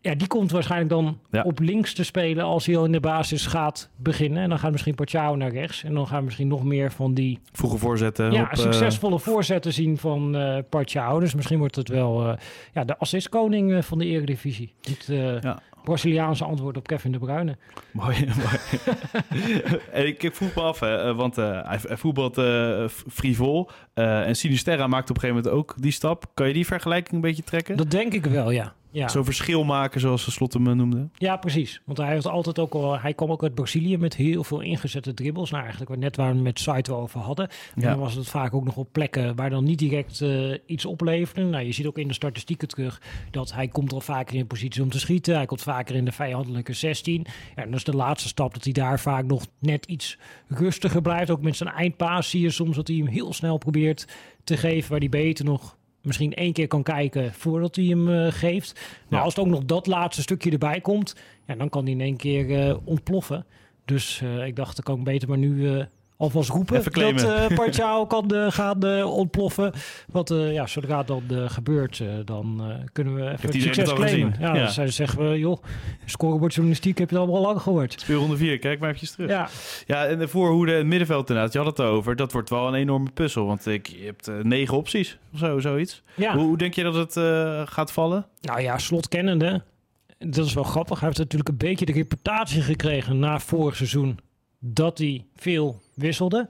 ja, 0.00 0.14
die 0.14 0.26
komt 0.26 0.50
waarschijnlijk 0.50 0.90
dan 0.90 1.18
Ja. 1.30 1.42
op 1.42 1.58
links 1.60 1.94
te 1.94 2.04
spelen 2.04 2.44
als 2.44 2.66
hij 2.66 2.76
al 2.76 2.84
in 2.84 2.92
de 2.92 3.00
basis 3.00 3.46
gaat 3.46 3.90
beginnen. 3.96 4.42
En 4.42 4.48
dan 4.48 4.58
gaat 4.58 4.72
misschien 4.72 4.94
Pachao 4.94 5.36
naar 5.36 5.50
rechts. 5.52 5.84
En 5.84 5.94
dan 5.94 6.06
gaan 6.06 6.18
we 6.18 6.24
misschien 6.24 6.48
nog 6.48 6.64
meer 6.64 6.92
van 6.92 7.14
die 7.14 7.38
Vroege 7.52 7.78
voorzetten. 7.78 8.32
ja, 8.32 8.42
op, 8.42 8.48
eh, 8.50 8.56
succesvolle 8.58 9.18
voorzetten 9.18 9.72
zien 9.72 9.98
van 9.98 10.36
eh 10.36 10.58
Pachao. 10.70 11.20
Dus 11.20 11.34
misschien 11.34 11.58
wordt 11.58 11.76
het 11.76 11.88
wel 11.88 12.28
eh, 12.28 12.36
ja, 12.72 12.84
de 12.84 12.98
assistkoning 12.98 13.72
eh, 13.72 13.82
van 13.82 13.98
de 13.98 14.04
Eredivisie. 14.06 14.72
Eh, 15.08 15.40
Ja. 15.40 15.58
Braziliaanse 15.86 16.44
antwoord 16.44 16.76
op 16.76 16.86
Kevin 16.86 17.12
de 17.12 17.18
Bruyne. 17.18 17.56
Mooi, 17.90 18.16
mooi. 18.42 19.60
en 19.92 20.06
ik, 20.06 20.30
vroeg 20.32 20.54
me 20.54 20.62
af, 20.62 20.80
hè, 20.80 21.08
eh, 21.08 21.16
want 21.16 21.38
eh, 21.38 21.60
hij, 21.62 21.96
voetbalt 21.96 22.38
eh, 22.38 22.84
f- 22.88 23.04
frivol. 23.08 23.70
eh, 23.94 24.26
en 24.26 24.36
Sinisterra 24.36 24.86
maakt 24.86 25.10
op 25.10 25.16
een 25.16 25.22
gegeven 25.22 25.42
moment 25.44 25.60
ook 25.60 25.74
die 25.82 25.90
stap. 25.92 26.24
Kan 26.34 26.46
je 26.48 26.52
die 26.54 26.66
vergelijking 26.66 27.14
een 27.14 27.20
beetje 27.20 27.42
trekken? 27.42 27.76
Dat 27.76 27.90
denk 27.90 28.12
ik 28.12 28.26
wel, 28.26 28.50
ja. 28.50 28.74
Ja. 28.96 29.08
Zo'n 29.08 29.24
verschil 29.24 29.64
maken, 29.64 30.00
zoals 30.00 30.24
de 30.24 30.30
Slot 30.30 30.52
hem 30.52 30.66
eh, 30.66 30.72
noemde. 30.74 31.08
Ja, 31.14 31.36
precies. 31.36 31.80
Want 31.84 31.98
hij 31.98 32.08
heeft 32.12 32.26
altijd 32.26 32.58
ook 32.58 32.74
al. 32.74 32.98
Hij 33.00 33.14
kwam 33.14 33.30
ook 33.30 33.42
uit 33.42 33.54
Brazilië 33.54 33.96
met 33.98 34.16
heel 34.16 34.44
veel 34.44 34.60
ingezette 34.60 35.14
dribbles. 35.14 35.50
Nou, 35.50 35.62
eigenlijk 35.62 35.90
wat 35.92 36.00
net 36.00 36.16
waar 36.16 36.34
we 36.34 36.40
met 36.40 36.58
Saito 36.60 36.96
over 37.00 37.20
hadden. 37.20 37.48
En 37.48 37.82
Ja. 37.82 37.90
dan 37.90 37.98
was 37.98 38.14
het 38.14 38.28
vaak 38.28 38.54
ook 38.54 38.64
nog 38.64 38.76
op 38.76 38.88
plekken 38.92 39.36
waar 39.36 39.50
dan 39.50 39.64
niet 39.64 39.78
direct 39.78 40.20
eh, 40.20 40.54
iets 40.66 40.84
opleverde. 40.84 41.44
Nou, 41.44 41.64
je 41.64 41.72
ziet 41.72 41.86
ook 41.86 41.98
in 41.98 42.08
de 42.08 42.14
statistieken 42.14 42.68
terug 42.68 43.00
dat 43.30 43.52
hij 43.52 43.68
komt 43.68 43.92
al 43.92 44.00
vaker 44.00 44.36
in 44.36 44.46
positie 44.46 44.82
om 44.82 44.90
te 44.90 44.98
schieten. 44.98 45.34
Hij 45.36 45.46
komt 45.46 45.62
vaker 45.62 45.94
in 45.94 46.04
de 46.04 46.12
vijandelijke 46.12 46.72
16. 46.72 47.24
Ja, 47.56 47.62
en 47.62 47.68
dat 47.70 47.78
is 47.78 47.84
de 47.84 47.96
laatste 47.96 48.28
stap 48.28 48.54
dat 48.54 48.64
hij 48.64 48.72
daar 48.72 49.00
vaak 49.00 49.24
nog 49.24 49.46
net 49.58 49.86
iets 49.86 50.18
rustiger 50.48 51.02
blijft. 51.02 51.30
Ook 51.30 51.42
met 51.42 51.56
zijn 51.56 51.70
eindpaas 51.70 52.30
zie 52.30 52.40
je 52.40 52.50
soms 52.50 52.76
dat 52.76 52.88
hij 52.88 52.96
hem 52.96 53.06
heel 53.06 53.32
snel 53.32 53.58
probeert 53.58 54.06
te 54.44 54.56
geven. 54.56 54.90
Waar 54.90 54.98
hij 55.00 55.08
beter 55.08 55.44
nog 55.44 55.76
misschien 56.06 56.34
één 56.34 56.52
keer 56.52 56.66
kan 56.68 56.82
kijken 56.82 57.32
voordat 57.32 57.76
hij 57.76 57.84
hem 57.84 58.08
eh, 58.12 58.32
geeft. 58.32 58.80
Maar 59.08 59.18
Ja. 59.18 59.24
als 59.24 59.34
het 59.34 59.44
ook 59.44 59.50
nog 59.50 59.64
dat 59.64 59.86
laatste 59.86 60.22
stukje 60.22 60.50
erbij 60.50 60.80
komt, 60.80 61.16
ja, 61.46 61.54
dan 61.54 61.68
kan 61.68 61.82
hij 61.82 61.92
in 61.92 62.00
één 62.00 62.16
keer 62.16 62.60
eh, 62.68 62.76
ontploffen. 62.84 63.46
Dus 63.84 64.20
eh, 64.22 64.46
ik 64.46 64.56
dacht, 64.56 64.74
dan 64.76 64.84
kan 64.84 64.98
ik 64.98 65.04
beter 65.04 65.28
maar 65.28 65.38
nu 65.38 65.84
alvast 66.16 66.50
roepen 66.50 66.84
dat 66.84 66.96
uh, 67.24 67.46
Pachao 67.56 68.06
kan 68.06 68.30
eh, 68.30 68.50
gaan 68.50 68.82
eh, 68.82 69.14
ontploffen. 69.16 69.72
Want 70.12 70.30
eh, 70.30 70.52
ja, 70.52 70.66
zodra 70.66 71.02
dat 71.02 71.20
eh, 71.30 71.48
gebeurt, 71.50 72.00
eh, 72.00 72.08
dan 72.24 72.60
eh, 72.70 72.84
kunnen 72.92 73.14
we 73.14 73.22
even 73.30 73.48
het 73.50 73.62
succes 73.62 73.92
claimen. 73.92 74.34
Ja, 74.40 74.54
Ja. 74.54 74.60
dan 74.62 74.70
zijn- 74.70 74.92
zeggen 74.92 75.30
we, 75.30 75.38
joh, 75.38 75.62
scorebordjournalistiek 76.04 76.98
heb 76.98 77.10
je 77.10 77.16
het 77.18 77.26
al 77.26 77.32
wel 77.32 77.42
lang 77.42 77.60
gehoord. 77.60 78.00
Speelronde 78.00 78.36
4, 78.36 78.58
kijk 78.58 78.80
maar 78.80 78.94
even 78.94 79.08
terug. 79.08 79.30
Ja, 79.30 79.48
Ja, 79.86 80.06
en 80.06 80.18
de 80.18 80.28
voorhoede 80.28 80.74
en 80.76 80.88
middenveld 80.88 81.28
inderdaad, 81.28 81.52
je 81.52 81.58
had 81.58 81.66
het 81.78 81.80
over. 81.86 82.16
Dat 82.16 82.32
wordt 82.32 82.50
wel 82.50 82.68
een 82.68 82.74
enorme 82.74 83.10
puzzel, 83.10 83.46
want 83.46 83.66
ik, 83.66 83.86
je 83.86 84.04
hebt 84.04 84.28
eh, 84.28 84.34
negen 84.42 84.76
opties 84.76 85.18
of 85.32 85.38
zo, 85.38 85.58
zoiets. 85.60 86.02
ja. 86.14 86.34
Hoe, 86.36 86.44
hoe 86.46 86.56
denk 86.58 86.74
je 86.74 86.82
dat 86.82 86.94
het 86.94 87.16
eh, 87.16 87.62
gaat 87.64 87.92
vallen? 87.92 88.26
Nou 88.40 88.60
ja, 88.60 88.78
slot 88.78 89.08
kennende. 89.08 89.62
Dat 90.18 90.46
is 90.46 90.54
wel 90.54 90.62
grappig. 90.64 90.98
Hij 90.98 91.06
heeft 91.08 91.20
natuurlijk 91.20 91.48
een 91.50 91.56
beetje 91.56 91.86
de 91.86 91.92
reputatie 91.92 92.62
gekregen 92.62 93.18
na 93.18 93.38
vorig 93.40 93.76
seizoen 93.76 94.18
dat 94.72 94.98
hij 94.98 95.24
veel 95.36 95.80
wisselde. 95.94 96.48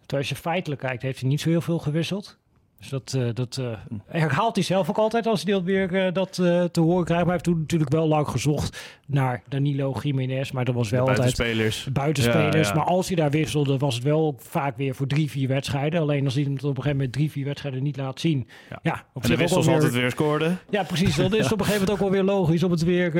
Terwijl 0.00 0.20
als 0.20 0.28
je 0.28 0.34
feitelijk 0.48 0.80
kijkt, 0.80 1.02
heeft 1.02 1.20
hij 1.20 1.28
niet 1.28 1.40
zo 1.40 1.48
heel 1.48 1.60
veel 1.60 1.78
gewisseld. 1.78 2.38
Dus 2.78 2.88
dat, 2.88 3.14
eh, 3.14 3.28
dat 3.34 3.56
eh, 3.56 3.78
herhaalt 4.06 4.54
hij 4.54 4.64
zelf 4.64 4.88
ook 4.88 4.98
altijd 4.98 5.26
als 5.26 5.42
hij 5.42 5.52
dat 5.52 5.62
weer 5.62 5.94
eh, 6.06 6.12
dat, 6.12 6.32
te 6.32 6.80
horen 6.80 7.04
krijgt. 7.04 7.08
Maar 7.08 7.22
hij 7.24 7.30
heeft 7.32 7.44
toen 7.44 7.58
natuurlijk 7.58 7.90
wel 7.92 8.08
lang 8.08 8.28
gezocht 8.28 8.98
naar 9.06 9.42
Danilo 9.48 9.94
Jiménez. 10.02 10.50
Maar 10.50 10.64
dat 10.64 10.74
was 10.74 10.90
wel 10.90 11.00
altijd 11.00 11.18
Buitenspelers. 11.18 11.88
buitenspelers. 11.92 12.68
Ja, 12.68 12.74
ja. 12.74 12.78
Maar 12.78 12.84
als 12.86 13.06
hij 13.06 13.16
daar 13.16 13.30
wisselde, 13.30 13.78
was 13.78 13.94
het 13.94 14.04
wel 14.04 14.34
vaak 14.38 14.76
weer 14.76 14.94
voor 14.94 15.06
drie, 15.06 15.30
vier 15.30 15.48
wedstrijden. 15.48 16.00
Alleen 16.00 16.24
als 16.24 16.34
hij 16.34 16.42
hem 16.42 16.52
op 16.52 16.62
een 16.62 16.68
gegeven 16.68 16.90
moment 16.90 17.12
drie, 17.12 17.30
vier 17.30 17.44
wedstrijden 17.44 17.82
niet 17.82 17.96
laat 17.96 18.20
zien. 18.20 18.48
Ja. 18.70 18.78
Ja, 18.82 19.06
op 19.14 19.22
En 19.22 19.30
de 19.30 19.36
wissels 19.36 19.66
weer- 19.66 19.74
altijd 19.74 19.92
weer 19.92 20.10
scoorden. 20.10 20.58
ja, 20.70 20.82
precies. 20.82 21.16
Dat 21.16 21.32
is 21.32 21.52
op 21.52 21.58
een 21.60 21.64
gegeven 21.64 21.72
moment 21.72 21.90
ook 21.90 21.98
wel 21.98 22.10
weer 22.10 22.34
logisch 22.34 22.62
om 22.62 22.70
het 22.70 22.82
weer 22.84 23.10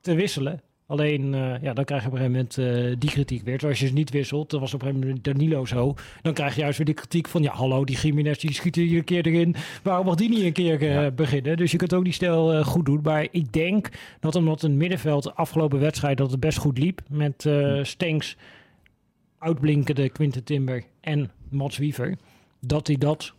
te 0.00 0.14
wisselen. 0.14 0.60
Alleen, 0.92 1.34
eh, 1.34 1.62
ja, 1.62 1.72
dan 1.72 1.84
krijg 1.84 2.02
je 2.02 2.08
op 2.08 2.14
een 2.14 2.18
gegeven 2.18 2.32
moment 2.32 2.58
eh, 2.58 2.96
die 2.98 3.10
kritiek 3.10 3.42
weer. 3.42 3.58
Terwijl 3.58 3.70
als 3.72 3.80
je 3.80 3.86
ze 3.86 3.92
niet 3.92 4.10
wisselt, 4.10 4.50
dan 4.50 4.60
was 4.60 4.74
op 4.74 4.82
een 4.82 4.86
gegeven 4.86 5.08
moment 5.08 5.24
Danilo 5.24 5.64
zo. 5.64 5.94
Dan 6.22 6.32
krijg 6.32 6.54
je 6.54 6.60
juist 6.60 6.76
weer 6.76 6.86
die 6.86 6.94
kritiek 6.94 7.28
van, 7.28 7.42
ja, 7.42 7.52
hallo, 7.52 7.84
die 7.84 7.96
Jiménez, 7.96 8.38
die 8.38 8.52
schiet 8.52 8.74
hier 8.74 8.98
een 8.98 9.04
keer 9.04 9.26
erin. 9.26 9.54
Waarom 9.82 10.06
mag 10.06 10.14
die 10.14 10.28
niet 10.28 10.42
een 10.42 10.52
keer 10.52 11.04
eh, 11.04 11.12
beginnen? 11.12 11.56
Dus 11.56 11.70
je 11.70 11.76
kunt 11.76 11.94
ook 11.94 12.04
die 12.04 12.12
stijl 12.12 12.64
goed 12.64 12.86
doen. 12.86 13.00
Maar 13.02 13.26
ik 13.30 13.52
denk 13.52 13.88
dat 14.20 14.34
omdat 14.34 14.62
een 14.62 14.76
middenveld 14.76 15.22
de 15.22 15.32
afgelopen 15.32 15.80
wedstrijd 15.80 16.16
dat 16.16 16.30
het 16.30 16.40
best 16.40 16.58
goed 16.58 16.78
liep. 16.78 17.00
Met 17.08 17.46
eh 17.46 17.78
Stenks, 17.82 18.36
uitblinkende 19.38 20.08
Quinten 20.08 20.44
Timber 20.44 20.84
en 21.00 21.30
Mats 21.48 21.78
Wiever. 21.78 22.16
Dat 22.60 22.86
hij 22.86 22.96
dat 22.96 23.34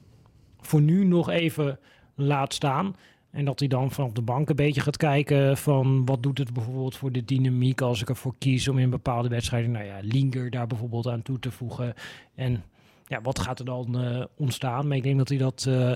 voor 0.61 0.81
nu 0.81 1.05
nog 1.05 1.29
even 1.29 1.79
laat 2.15 2.53
staan. 2.53 2.95
En 3.33 3.45
dat 3.45 3.59
hij 3.59 3.67
dan 3.67 3.91
vanaf 3.91 4.11
de 4.11 4.21
bank 4.21 4.49
een 4.49 4.55
beetje 4.55 4.81
gaat 4.81 4.97
kijken 4.97 5.57
van 5.57 6.05
wat 6.05 6.23
doet 6.23 6.37
het 6.37 6.53
bijvoorbeeld 6.53 6.95
voor 6.95 7.11
de 7.11 7.25
dynamiek 7.25 7.81
als 7.81 8.01
ik 8.01 8.09
ervoor 8.09 8.35
kies 8.37 8.67
om 8.67 8.77
in 8.77 8.89
bepaalde 8.89 9.29
wedstrijden, 9.29 9.71
nou 9.71 9.85
ja, 9.85 9.97
Linger 10.01 10.49
daar 10.49 10.67
bijvoorbeeld 10.67 11.07
aan 11.07 11.21
toe 11.21 11.39
te 11.39 11.51
voegen. 11.51 11.93
En 12.35 12.63
ja, 13.07 13.21
wat 13.21 13.39
gaat 13.39 13.59
er 13.59 13.65
dan 13.65 13.99
eh, 13.99 14.25
ontstaan? 14.35 14.87
Maar 14.87 14.97
ik 14.97 15.03
denk 15.03 15.17
dat 15.17 15.29
hij 15.29 15.37
dat 15.37 15.65
eh, 15.67 15.95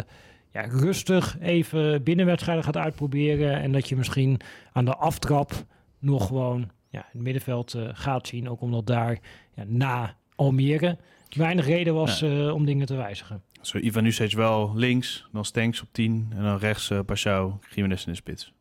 ja, 0.51 0.61
rustig 0.61 1.37
even 1.39 2.03
binnen 2.03 2.25
wedstrijden 2.25 2.63
gaat 2.63 2.77
uitproberen. 2.77 3.61
En 3.61 3.71
dat 3.71 3.89
je 3.89 3.95
misschien 3.95 4.39
aan 4.71 4.85
de 4.85 4.95
aftrap 4.95 5.51
nog 5.99 6.27
gewoon 6.27 6.69
ja, 6.89 7.05
het 7.11 7.21
middenveld 7.21 7.73
eh, 7.73 7.89
gaat 7.91 8.27
zien. 8.27 8.49
Ook 8.49 8.61
omdat 8.61 8.85
daar 8.85 9.19
ja, 9.53 9.63
na 9.67 10.15
Almere 10.35 10.97
weinig 11.29 11.65
reden 11.65 11.93
was 11.93 12.23
om 12.53 12.65
dingen 12.65 12.85
te 12.85 12.95
wijzigen. 12.95 13.43
Zo 13.67 13.77
Ivan 13.77 14.03
Nusic 14.03 14.33
wel 14.33 14.71
links, 14.75 15.27
dan 15.31 15.45
Stenks 15.45 15.81
op 15.81 15.87
10 15.91 16.27
en 16.35 16.43
dan 16.43 16.57
rechts 16.57 16.89
uh, 16.89 16.99
Pashao, 17.05 17.59
Jiménez 17.69 18.05
in 18.05 18.11
de 18.11 18.17
spits. 18.17 18.53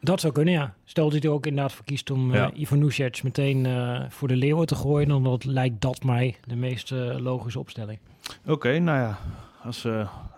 Dat 0.00 0.20
zou 0.20 0.32
kunnen, 0.32 0.54
ja. 0.54 0.74
Stel 0.84 1.04
dat 1.04 1.12
hij 1.12 1.22
er 1.22 1.36
ook 1.36 1.46
inderdaad 1.46 1.72
voor 1.72 1.84
kiest 1.84 2.10
om 2.10 2.34
Ja. 2.34 2.50
uh, 2.52 2.60
Ivan 2.60 2.78
Nusic 2.78 3.22
meteen 3.22 3.64
uh, 3.64 4.04
voor 4.08 4.28
de 4.28 4.36
leeuwen 4.36 4.66
te 4.66 4.74
gooien, 4.74 5.08
dan 5.08 5.24
dat, 5.24 5.44
lijkt 5.44 5.80
dat 5.80 6.02
mij 6.02 6.36
de 6.46 6.56
meest 6.56 6.90
logische 7.18 7.58
opstelling. 7.58 7.98
Oké, 8.46 8.78
nou 8.78 8.98
ja. 8.98 9.18
Als 9.62 9.86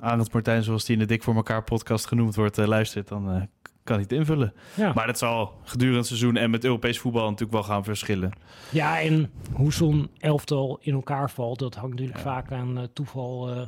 Arend 0.01 0.33
Martijn, 0.33 0.63
zoals 0.63 0.85
die 0.85 0.95
in 0.95 1.01
de 1.01 1.07
Dik 1.07 1.23
voor 1.23 1.35
elkaar 1.35 1.63
podcast 1.63 2.07
genoemd 2.07 2.35
wordt, 2.35 2.57
luistert, 2.57 3.09
dan 3.09 3.49
kan 3.85 3.95
hij 3.95 4.03
het 4.03 4.13
invullen. 4.13 4.53
Ja. 4.75 4.93
Maar 4.95 5.07
dat 5.07 5.19
zal 5.19 5.53
gedurende 5.65 5.99
het 5.99 6.07
seizoen 6.07 6.37
en 6.37 6.51
met 6.51 6.65
Europees 6.65 6.99
voetbal 6.99 7.25
natuurlijk 7.25 7.53
wel 7.53 7.63
gaan 7.63 7.85
verschillen. 7.85 8.33
Ja, 8.71 9.01
en 9.01 9.31
hoe 9.53 9.73
zo'n 9.73 10.11
elftal 10.19 10.79
in 10.81 10.95
elkaar 10.95 11.31
valt, 11.31 11.59
dat 11.59 11.75
hangt 11.75 11.91
natuurlijk 11.91 12.19
ja. 12.19 12.25
vaak 12.25 12.53
aan 12.53 12.79
uh, 12.79 12.85
toeval 12.93 13.51
uh, 13.51 13.63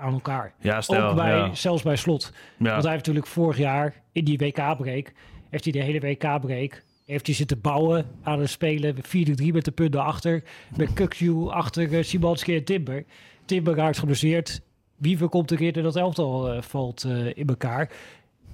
aan 0.00 0.12
elkaar. 0.12 0.52
Ja, 0.60 0.80
stel, 0.80 1.08
Ook 1.08 1.14
bij, 1.14 1.36
ja. 1.36 1.54
zelfs 1.54 1.82
bij 1.82 1.96
slot. 1.96 2.32
Ja. 2.58 2.70
Want 2.70 2.82
hij 2.82 2.92
heeft 2.92 3.06
natuurlijk 3.06 3.26
vorig 3.26 3.58
jaar 3.58 3.94
in 4.12 4.24
die 4.24 4.38
WK-break, 4.38 5.12
heeft 5.50 5.64
hij 5.64 5.72
de 5.72 5.82
hele 5.82 6.00
WK-break, 6.00 6.82
heeft 7.06 7.26
hij 7.26 7.34
zitten 7.34 7.60
bouwen 7.60 8.06
aan 8.22 8.40
het 8.40 8.50
spelen. 8.50 8.94
4-3 8.96 8.98
met 9.52 9.64
de 9.64 9.70
punten 9.70 10.04
achter. 10.04 10.42
Met 10.76 10.92
Kukju 10.92 11.48
achter 11.48 11.92
uh, 11.92 12.02
Simanski 12.02 12.56
en 12.56 12.64
Timber. 12.64 13.04
Timber 13.44 13.74
raakt 13.74 13.98
geblesseerd. 13.98 14.60
Wiever 14.96 15.28
komt 15.28 15.50
een 15.50 15.56
keer 15.56 15.76
in 15.76 15.82
dat 15.82 15.96
elftal 15.96 16.54
uh, 16.54 16.62
valt 16.62 17.04
uh, 17.04 17.26
in 17.34 17.46
elkaar. 17.46 17.90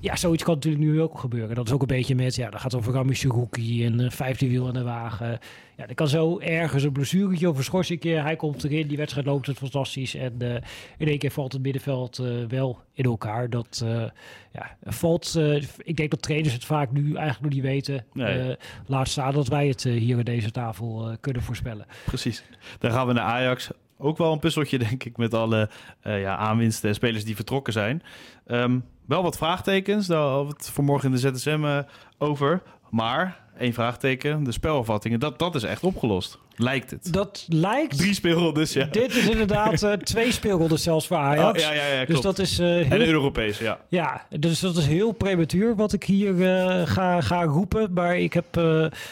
Ja, 0.00 0.16
zoiets 0.16 0.42
kan 0.42 0.54
natuurlijk 0.54 0.84
nu 0.84 1.02
ook 1.02 1.18
gebeuren. 1.18 1.54
Dat 1.54 1.66
is 1.66 1.72
ook 1.72 1.80
een 1.80 1.86
beetje 1.86 2.14
met, 2.14 2.34
ja, 2.34 2.50
dat 2.50 2.60
gaat 2.60 2.74
over 2.74 2.92
Rami 2.92 3.14
Suruki 3.14 3.84
en 3.84 4.00
uh, 4.00 4.10
vijfde 4.10 4.48
wiel 4.48 4.66
aan 4.66 4.74
de 4.74 4.82
wagen. 4.82 5.38
Ja, 5.76 5.86
er 5.86 5.94
kan 5.94 6.08
zo 6.08 6.38
ergens 6.38 6.82
een 6.82 6.92
blessuretje 6.92 7.48
of 7.48 7.56
een 7.58 7.64
schorsing 7.64 8.00
keer. 8.00 8.22
Hij 8.22 8.36
komt 8.36 8.64
erin, 8.64 8.88
die 8.88 8.96
wedstrijd 8.96 9.26
loopt 9.26 9.46
het 9.46 9.56
fantastisch. 9.56 10.14
En 10.14 10.32
uh, 10.38 10.54
in 10.98 11.08
één 11.08 11.18
keer 11.18 11.30
valt 11.30 11.52
het 11.52 11.62
middenveld 11.62 12.18
uh, 12.18 12.44
wel 12.48 12.78
in 12.92 13.04
elkaar. 13.04 13.50
Dat 13.50 13.82
uh, 13.84 14.04
ja, 14.52 14.76
valt, 14.84 15.38
ik 15.76 15.96
denk 15.96 16.10
dat 16.10 16.22
trainers 16.22 16.54
het 16.54 16.64
vaak 16.64 16.92
nu 16.92 17.02
eigenlijk 17.02 17.40
nog 17.40 17.52
niet 17.52 17.62
weten. 17.62 18.04
Nee. 18.12 18.56
laat 18.86 19.08
staan 19.08 19.34
dat 19.34 19.48
wij 19.48 19.68
het 19.68 19.82
hier 19.82 20.16
aan 20.16 20.24
deze 20.24 20.50
tafel 20.50 21.16
kunnen 21.20 21.42
voorspellen. 21.42 21.86
Precies. 22.04 22.44
Dan 22.78 22.90
gaan 22.90 23.06
we 23.06 23.12
naar 23.12 23.24
Ajax. 23.24 23.70
Ook 23.98 24.18
wel 24.18 24.32
een 24.32 24.38
puzzeltje, 24.38 24.78
denk 24.88 25.04
ik, 25.04 25.16
met 25.16 25.34
alle 25.34 25.70
uh, 26.06 26.20
ja, 26.20 26.36
aanwinsten 26.36 26.88
en 26.88 26.94
spelers 26.94 27.24
die 27.24 27.36
vertrokken 27.36 27.72
zijn. 27.72 28.02
Um, 28.46 28.84
wel 29.06 29.22
wat 29.22 29.36
vraagtekens, 29.36 30.06
daar 30.06 30.20
hadden 30.20 30.46
we 30.46 30.52
het 30.56 30.70
vanmorgen 30.70 31.08
in 31.08 31.20
de 31.20 31.38
ZSM 31.38 31.64
uh, 31.64 31.78
over. 32.18 32.62
Maar 32.90 33.40
één 33.58 33.72
vraagteken, 33.72 34.44
de 34.44 34.52
spelafvattingen, 34.52 35.20
dat, 35.20 35.38
dat 35.38 35.54
is 35.54 35.62
echt 35.62 35.82
opgelost. 35.82 36.38
Lijkt 36.56 36.90
het. 36.90 37.12
Dat 37.12 37.46
lijkt. 37.48 37.98
Drie 37.98 38.14
speelrondes, 38.14 38.72
ja. 38.72 38.84
Dit 38.84 39.14
is 39.14 39.28
inderdaad 39.28 39.82
uh, 39.82 39.92
twee 39.92 40.32
speelrondes 40.32 40.82
zelfs 40.82 41.06
voor 41.06 41.16
Ajax. 41.16 41.64
Oh, 41.64 41.68
ja, 41.68 41.72
ja, 41.74 41.86
ja, 41.86 42.04
klopt. 42.04 42.10
Dus 42.10 42.20
dat 42.20 42.38
is, 42.38 42.60
uh, 42.60 42.66
heel... 42.66 42.84
En 42.90 43.06
Europees, 43.06 43.58
ja. 43.58 43.80
Ja, 43.88 44.26
dus 44.38 44.60
dat 44.60 44.76
is 44.76 44.86
heel 44.86 45.12
prematuur 45.12 45.76
wat 45.76 45.92
ik 45.92 46.04
hier 46.04 46.34
uh, 46.34 46.86
ga, 46.86 47.20
ga 47.20 47.44
roepen. 47.44 47.92
Maar 47.92 48.18
ik 48.18 48.32
heb 48.32 48.60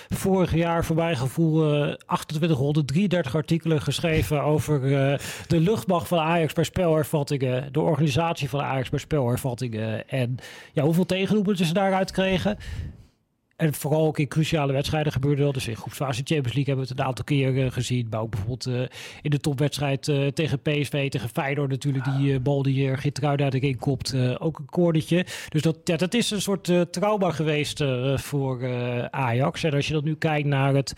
vorig 0.09 0.54
jaar 0.54 0.85
voor 0.85 0.96
mijn 0.96 1.16
gevoel 1.16 1.61
2833 2.07 3.35
artikelen 3.35 3.83
geschreven 3.83 4.42
over 4.42 4.80
de 5.46 5.61
luchtmacht 5.61 6.09
van 6.09 6.18
Ajax 6.18 6.52
bij 6.52 6.64
spelervattingen. 6.64 7.72
De 7.72 7.80
organisatie 7.80 8.48
van 8.48 8.61
Ajax 8.61 8.88
bij 8.88 8.98
spelervattingen. 8.98 10.09
En 10.09 10.37
ja, 10.72 10.83
hoeveel 10.83 11.07
tegenroepers 11.07 11.61
ze 11.61 11.72
daaruit 11.72 12.11
kregen. 12.11 12.59
En 13.57 13.75
vooral 13.75 14.07
ook 14.07 14.19
in 14.19 14.29
cruciale 14.29 14.73
wedstrijden 14.73 15.12
gebeurde 15.12 15.43
dat. 15.43 15.55
Dus 15.55 15.69
in 15.69 15.77
groepsfase 15.77 16.23
Champions 16.25 16.55
League 16.55 16.64
hebben 16.64 16.85
we 16.85 16.90
het 16.90 16.99
een 16.99 17.07
aantal 17.07 17.25
keer 17.25 17.73
gezien. 17.73 18.07
Maar 18.11 18.21
ook 18.21 18.31
bijvoorbeeld 18.31 18.90
in 19.23 19.31
de 19.31 19.38
topwedstrijd 19.38 20.03
tegen 20.35 20.61
PSV, 20.62 21.11
tegen 21.11 21.29
Feyenoord 21.29 21.71
natuurlijk. 21.71 22.05
Die 22.05 22.40
bal 22.40 22.62
die 22.62 22.88
er 22.88 22.99
Geertruida 22.99 23.51
erin 23.51 23.79
kopt, 23.79 24.17
ook 24.38 24.59
een 24.59 24.71
koordetje. 24.71 25.27
Dus 25.49 25.62
dat, 25.62 25.77
ja, 25.85 25.97
dat 25.97 26.14
is 26.14 26.31
een 26.31 26.43
soort 26.43 26.73
trauma 26.90 27.31
geweest 27.31 27.85
voor 28.14 28.69
Ajax. 29.11 29.64
En 29.64 29.75
als 29.75 29.87
je 29.87 29.93
dat 29.93 30.05
nu 30.05 30.14
kijkt 30.14 30.49
naar 30.49 30.75
het 30.75 30.95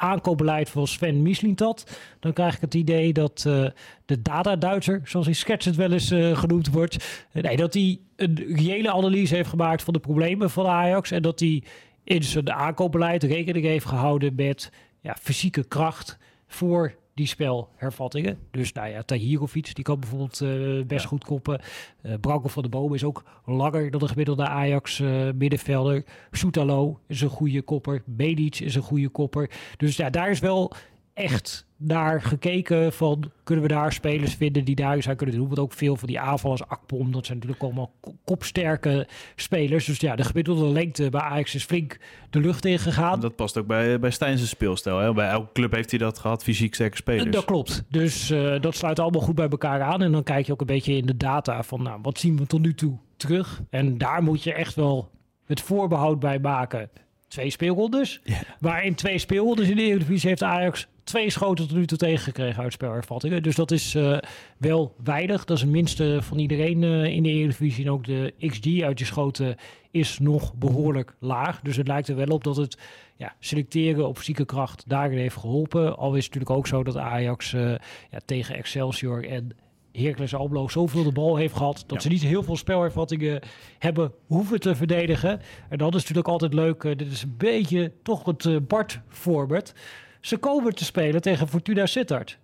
aankoopbeleid 0.00 0.70
van 0.70 0.86
Sven 0.86 1.22
Mislintat, 1.22 1.98
dan 2.20 2.32
krijg 2.32 2.54
ik 2.54 2.60
het 2.60 2.74
idee 2.74 3.12
dat 3.12 3.44
uh, 3.46 3.66
de 4.06 4.22
data-Duitser, 4.22 5.00
zoals 5.04 5.38
Sketch 5.38 5.64
het 5.64 5.76
wel 5.76 5.92
eens 5.92 6.12
uh, 6.12 6.38
genoemd 6.38 6.68
wordt, 6.68 7.26
nee, 7.32 7.56
dat 7.56 7.74
hij 7.74 7.98
een 8.16 8.54
reële 8.56 8.92
analyse 8.92 9.34
heeft 9.34 9.48
gemaakt 9.48 9.82
van 9.82 9.92
de 9.92 10.00
problemen 10.00 10.50
van 10.50 10.66
Ajax 10.66 11.10
en 11.10 11.22
dat 11.22 11.40
hij 11.40 11.62
in 12.04 12.22
zijn 12.22 12.52
aankoopbeleid 12.52 13.22
rekening 13.22 13.64
heeft 13.64 13.86
gehouden 13.86 14.34
met 14.34 14.72
ja, 15.00 15.16
fysieke 15.20 15.64
kracht 15.64 16.18
voor 16.46 16.94
die 17.14 17.26
spelhervattingen. 17.26 18.38
Dus 18.50 18.72
nou 18.72 18.88
ja, 18.88 19.02
Tahirovic, 19.02 19.74
die 19.74 19.84
kan 19.84 20.00
bijvoorbeeld 20.00 20.40
uh, 20.40 20.84
best 20.84 21.04
goed 21.04 21.24
koppen. 21.24 21.60
Uh, 22.02 22.14
Branko 22.20 22.48
van 22.48 22.62
de 22.62 22.68
Boom 22.68 22.94
is 22.94 23.04
ook 23.04 23.24
langer 23.44 23.90
dan 23.90 24.00
de 24.00 24.08
gemiddelde 24.08 24.46
Ajax 24.46 24.98
uh, 24.98 25.28
middenvelder. 25.34 26.04
Soetalo 26.30 27.00
is 27.06 27.20
een 27.20 27.28
goede 27.28 27.62
kopper. 27.62 28.02
Medic 28.04 28.58
is 28.58 28.74
een 28.74 28.82
goede 28.82 29.08
kopper. 29.08 29.50
Dus 29.76 29.96
ja, 29.96 30.10
daar 30.10 30.30
is 30.30 30.38
wel 30.38 30.72
echt 31.14 31.66
naar 31.76 32.22
gekeken 32.22 32.92
van 32.92 33.30
kunnen 33.44 33.64
we 33.64 33.70
daar 33.70 33.92
spelers 33.92 34.34
vinden 34.34 34.64
die 34.64 34.74
daar 34.74 35.02
zijn 35.02 35.16
kunnen 35.16 35.34
doen. 35.34 35.46
Want 35.46 35.58
ook 35.58 35.72
veel 35.72 35.96
van 35.96 36.08
die 36.08 36.20
aanvallers, 36.20 36.66
Akpom, 36.66 37.12
dat 37.12 37.26
zijn 37.26 37.38
natuurlijk 37.38 37.64
allemaal 37.64 37.92
kopsterke 38.24 39.06
spelers. 39.36 39.84
Dus 39.84 39.98
ja, 40.00 40.16
de 40.16 40.24
gemiddelde 40.24 40.66
lengte 40.66 41.10
bij 41.10 41.20
Ajax 41.20 41.54
is 41.54 41.64
flink 41.64 41.98
de 42.30 42.40
lucht 42.40 42.64
in 42.64 42.78
gegaan. 42.78 43.20
Dat 43.20 43.36
past 43.36 43.58
ook 43.58 43.66
bij, 43.66 43.98
bij 43.98 44.10
Stijn's 44.10 44.48
speelstijl. 44.48 44.98
Hè? 44.98 45.12
Bij 45.12 45.28
elke 45.28 45.52
club 45.52 45.72
heeft 45.72 45.90
hij 45.90 45.98
dat 45.98 46.18
gehad, 46.18 46.42
fysiek 46.42 46.74
sterke 46.74 46.96
spelers. 46.96 47.30
Dat 47.30 47.44
klopt. 47.44 47.84
Dus 47.88 48.30
uh, 48.30 48.60
dat 48.60 48.76
sluit 48.76 48.98
allemaal 48.98 49.20
goed 49.20 49.34
bij 49.34 49.48
elkaar 49.48 49.82
aan. 49.82 50.02
En 50.02 50.12
dan 50.12 50.22
kijk 50.22 50.46
je 50.46 50.52
ook 50.52 50.60
een 50.60 50.66
beetje 50.66 50.96
in 50.96 51.06
de 51.06 51.16
data 51.16 51.62
van 51.62 51.82
nou, 51.82 51.98
wat 52.02 52.18
zien 52.18 52.36
we 52.36 52.46
tot 52.46 52.60
nu 52.60 52.74
toe 52.74 52.98
terug. 53.16 53.62
En 53.70 53.98
daar 53.98 54.22
moet 54.22 54.42
je 54.42 54.52
echt 54.52 54.74
wel 54.74 55.10
het 55.44 55.60
voorbehoud 55.60 56.20
bij 56.20 56.38
maken 56.38 56.90
twee 57.30 57.50
speelrondes. 57.50 58.20
Yeah. 58.24 58.40
Maar 58.60 58.84
in 58.84 58.94
twee 58.94 59.18
speelrondes 59.18 59.68
in 59.68 59.76
de 59.76 59.82
Eredivisie 59.82 60.28
heeft 60.28 60.42
Ajax 60.42 60.88
twee 61.10 61.30
schoten 61.30 61.68
tot 61.68 61.76
nu 61.76 61.86
toe 61.86 61.98
tegengekregen 61.98 62.62
uit 62.62 62.72
spelervattingen. 62.72 63.42
Dus 63.42 63.54
dat 63.54 63.70
is 63.70 63.94
uh, 63.94 64.18
wel 64.56 64.94
weinig. 65.04 65.44
Dat 65.44 65.56
is 65.56 65.62
het 65.62 65.72
minste 65.72 66.18
van 66.22 66.38
iedereen 66.38 66.82
uh, 66.82 67.04
in 67.04 67.22
de 67.22 67.28
Eredivisie. 67.28 67.84
En 67.84 67.90
ook 67.90 68.04
de 68.04 68.34
XG 68.38 68.82
uit 68.82 68.98
je 68.98 69.04
schoten 69.04 69.56
is 69.90 70.18
nog 70.18 70.54
behoorlijk 70.54 71.14
laag. 71.18 71.60
Dus 71.60 71.76
het 71.76 71.86
lijkt 71.86 72.08
er 72.08 72.16
wel 72.16 72.26
op 72.26 72.44
dat 72.44 72.56
het 72.56 72.78
ja, 73.16 73.34
selecteren 73.38 74.08
op 74.08 74.16
fysieke 74.16 74.44
kracht 74.44 74.84
daarin 74.86 75.18
heeft 75.18 75.36
geholpen. 75.36 75.96
Al 75.96 76.14
is 76.14 76.24
het 76.24 76.34
natuurlijk 76.34 76.58
ook 76.58 76.66
zo 76.66 76.82
dat 76.82 76.96
Ajax 76.96 77.52
uh, 77.52 77.74
ja, 78.10 78.18
tegen 78.24 78.54
Excelsior 78.54 79.28
en 79.28 79.50
Heracles 79.92 80.34
Almelo 80.34 80.68
zoveel 80.68 81.04
de 81.04 81.12
bal 81.12 81.36
heeft 81.36 81.56
gehad... 81.56 81.84
dat 81.86 82.02
ze 82.02 82.08
niet 82.08 82.22
heel 82.22 82.42
veel 82.42 82.56
spelervattingen 82.56 83.40
hebben 83.78 84.12
hoeven 84.26 84.60
te 84.60 84.74
verdedigen. 84.74 85.40
En 85.68 85.78
dat 85.78 85.94
is 85.94 86.00
natuurlijk 86.00 86.28
altijd 86.28 86.54
leuk. 86.54 86.82
dit 86.82 87.12
is 87.12 87.22
een 87.22 87.34
beetje 87.38 87.92
toch 88.02 88.24
het 88.24 88.68
Bart-voorbeeld. 88.68 89.72
Ze 90.20 90.36
komen 90.36 90.74
te 90.74 90.84
spelen 90.84 91.20
tegen 91.20 91.48
Fortuna 91.48 91.86
Sittard. 91.86 92.38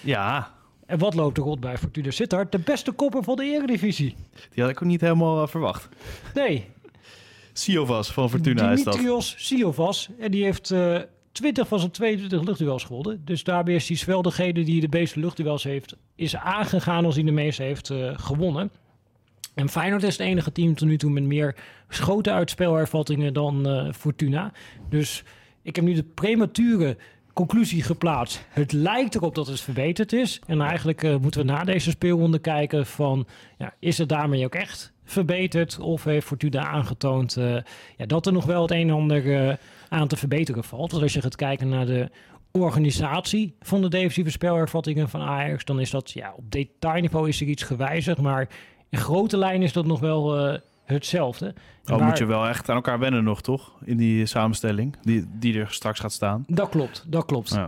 Ja. 0.00 0.54
En 0.86 0.98
wat 0.98 1.14
loopt 1.14 1.36
er 1.36 1.42
rond 1.42 1.60
bij 1.60 1.78
Fortuna 1.78 2.10
Sittard? 2.10 2.52
De 2.52 2.58
beste 2.58 2.92
kopper 2.92 3.22
van 3.22 3.36
de 3.36 3.44
Eredivisie. 3.44 4.14
Die 4.54 4.62
had 4.62 4.72
ik 4.72 4.82
ook 4.82 4.88
niet 4.88 5.00
helemaal 5.00 5.42
uh, 5.42 5.48
verwacht. 5.48 5.88
Nee. 6.34 6.66
Siovas 7.52 8.12
van 8.12 8.30
Fortuna 8.30 8.70
is 8.70 8.84
dat. 8.84 8.92
Dimitrios 8.92 9.34
Siovas. 9.38 10.08
En 10.18 10.30
die 10.30 10.44
heeft 10.44 10.70
uh, 10.70 10.96
eh, 10.96 11.02
20 11.32 11.68
van 11.68 11.78
zijn 11.78 11.90
22 11.90 12.42
luchtduels 12.42 12.84
gewonnen. 12.84 13.22
Dus 13.24 13.44
daarmee 13.44 13.74
is 13.74 13.88
hij 13.88 13.98
wel 14.06 14.22
degene 14.22 14.64
die 14.64 14.80
de 14.80 14.98
meeste 14.98 15.20
luchtduels 15.20 15.62
heeft... 15.62 15.96
is 16.14 16.36
aangegaan 16.36 17.04
als 17.04 17.14
hij 17.14 17.24
de 17.24 17.30
meeste 17.30 17.62
heeft 17.62 17.90
uh, 17.90 18.10
gewonnen. 18.16 18.70
En 19.54 19.68
Feyenoord 19.68 20.02
is 20.02 20.18
het 20.18 20.26
enige 20.26 20.52
team 20.52 20.74
tot 20.74 20.88
nu 20.88 20.96
toe 20.96 21.10
met 21.10 21.22
meer 21.22 21.56
schoten 21.88 22.32
uitspelervattingen 22.32 23.32
dan 23.32 23.92
Fortuna. 23.94 24.52
Dus 24.88 25.24
ik 25.62 25.76
heb 25.76 25.84
nu 25.84 25.94
de 25.94 26.02
premature 26.02 26.96
conclusie 27.38 27.82
geplaatst. 27.82 28.46
Het 28.48 28.72
lijkt 28.72 29.14
erop 29.14 29.34
dat 29.34 29.46
het 29.46 29.60
verbeterd 29.60 30.12
is. 30.12 30.40
En 30.46 30.60
eigenlijk 30.60 31.02
uh, 31.02 31.16
moeten 31.16 31.40
we 31.40 31.52
na 31.52 31.64
deze 31.64 31.90
speelronde 31.90 32.38
kijken 32.38 32.86
van... 32.86 33.26
Ja, 33.58 33.74
is 33.78 33.98
het 33.98 34.08
daarmee 34.08 34.44
ook 34.44 34.54
echt 34.54 34.92
verbeterd? 35.04 35.78
Of 35.78 36.04
heeft 36.04 36.26
Fortuna 36.26 36.66
aangetoond 36.66 37.36
uh, 37.36 37.56
ja, 37.96 38.06
dat 38.06 38.26
er 38.26 38.32
nog 38.32 38.44
wel 38.44 38.62
het 38.62 38.70
een 38.70 38.88
en 38.88 38.94
ander 38.94 39.24
uh, 39.24 39.54
aan 39.88 40.08
te 40.08 40.16
verbeteren 40.16 40.64
valt? 40.64 40.90
Want 40.90 41.02
als 41.02 41.12
je 41.12 41.20
gaat 41.20 41.36
kijken 41.36 41.68
naar 41.68 41.86
de 41.86 42.10
organisatie 42.52 43.54
van 43.60 43.82
de 43.82 43.88
defensieve 43.88 44.30
spelervattingen 44.30 45.08
van 45.08 45.20
Ajax... 45.20 45.64
dan 45.64 45.80
is 45.80 45.90
dat 45.90 46.10
ja, 46.10 46.32
op 46.36 46.50
detailniveau 46.50 47.28
is 47.28 47.40
er 47.40 47.46
iets 47.46 47.62
gewijzigd. 47.62 48.20
Maar 48.20 48.48
in 48.88 48.98
grote 48.98 49.36
lijnen 49.36 49.62
is 49.62 49.72
dat 49.72 49.86
nog 49.86 50.00
wel 50.00 50.58
hetzelfde. 50.94 51.54
Oh, 51.86 52.06
moet 52.06 52.18
je 52.18 52.26
wel 52.26 52.46
echt 52.46 52.68
aan 52.68 52.76
elkaar 52.76 52.98
wennen 52.98 53.24
nog, 53.24 53.40
toch? 53.42 53.72
In 53.84 53.96
die 53.96 54.26
samenstelling 54.26 54.96
die, 55.02 55.24
die 55.38 55.58
er 55.58 55.70
straks 55.70 56.00
gaat 56.00 56.12
staan. 56.12 56.44
Dat 56.46 56.68
klopt, 56.68 57.04
dat 57.06 57.24
klopt. 57.24 57.52
Uh, 57.52 57.66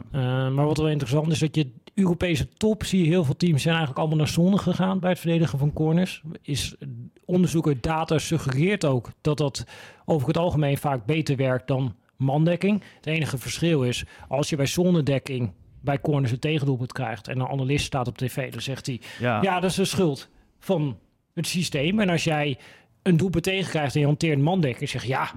maar 0.49 0.65
wat 0.65 0.77
wel 0.77 0.89
interessant 0.89 1.33
is, 1.33 1.39
dat 1.39 1.55
je 1.55 1.71
Europese 1.95 2.49
top 2.49 2.85
zie 2.85 3.03
je 3.03 3.09
heel 3.09 3.25
veel 3.25 3.37
teams 3.37 3.63
zijn 3.63 3.75
eigenlijk 3.75 3.99
allemaal 3.99 4.25
naar 4.25 4.35
zone 4.35 4.59
gegaan 4.59 4.99
bij 4.99 5.11
het 5.11 5.19
verdedigen 5.19 5.59
van 5.59 5.73
corners. 5.73 6.23
Is 6.43 6.77
onderzoek 7.25 7.67
uit 7.67 7.83
data 7.83 8.19
suggereert 8.19 8.85
ook 8.85 9.11
dat 9.21 9.39
dat 9.39 9.65
over 10.05 10.27
het 10.27 10.37
algemeen 10.37 10.79
vaak 10.79 11.05
beter 11.07 11.37
werkt 11.37 11.67
dan 11.67 11.95
mandekking. 12.17 12.83
Het 12.97 13.07
enige 13.07 13.39
verschil 13.39 13.83
is, 13.83 14.05
als 14.29 14.49
je 14.49 14.57
bij 14.57 14.67
zonnedekking 14.67 15.53
bij 15.81 16.01
corners 16.01 16.33
een 16.33 16.39
tegendoelpunt 16.39 16.93
krijgt 16.93 17.29
en 17.29 17.41
een 17.41 17.49
analist 17.49 17.85
staat 17.85 18.09
op 18.09 18.19
tv, 18.19 18.53
dan 18.53 18.61
zegt 18.61 18.87
hij, 18.87 19.01
ja, 19.19 19.43
ja 19.43 19.61
dat 19.61 19.71
is 19.71 19.77
de 19.77 19.85
schuld 19.85 20.29
van 20.59 20.99
het 21.35 21.47
systeem. 21.47 22.01
En 22.01 22.09
als 22.09 22.25
jij 22.25 22.59
een 23.03 23.17
doelpunt 23.17 23.45
tegenkrijgt 23.45 23.95
en 23.95 24.01
je 24.01 24.07
hanteert 24.07 24.39
mandek 24.39 24.81
en 24.81 24.89
zegt 24.89 25.07
ja, 25.07 25.31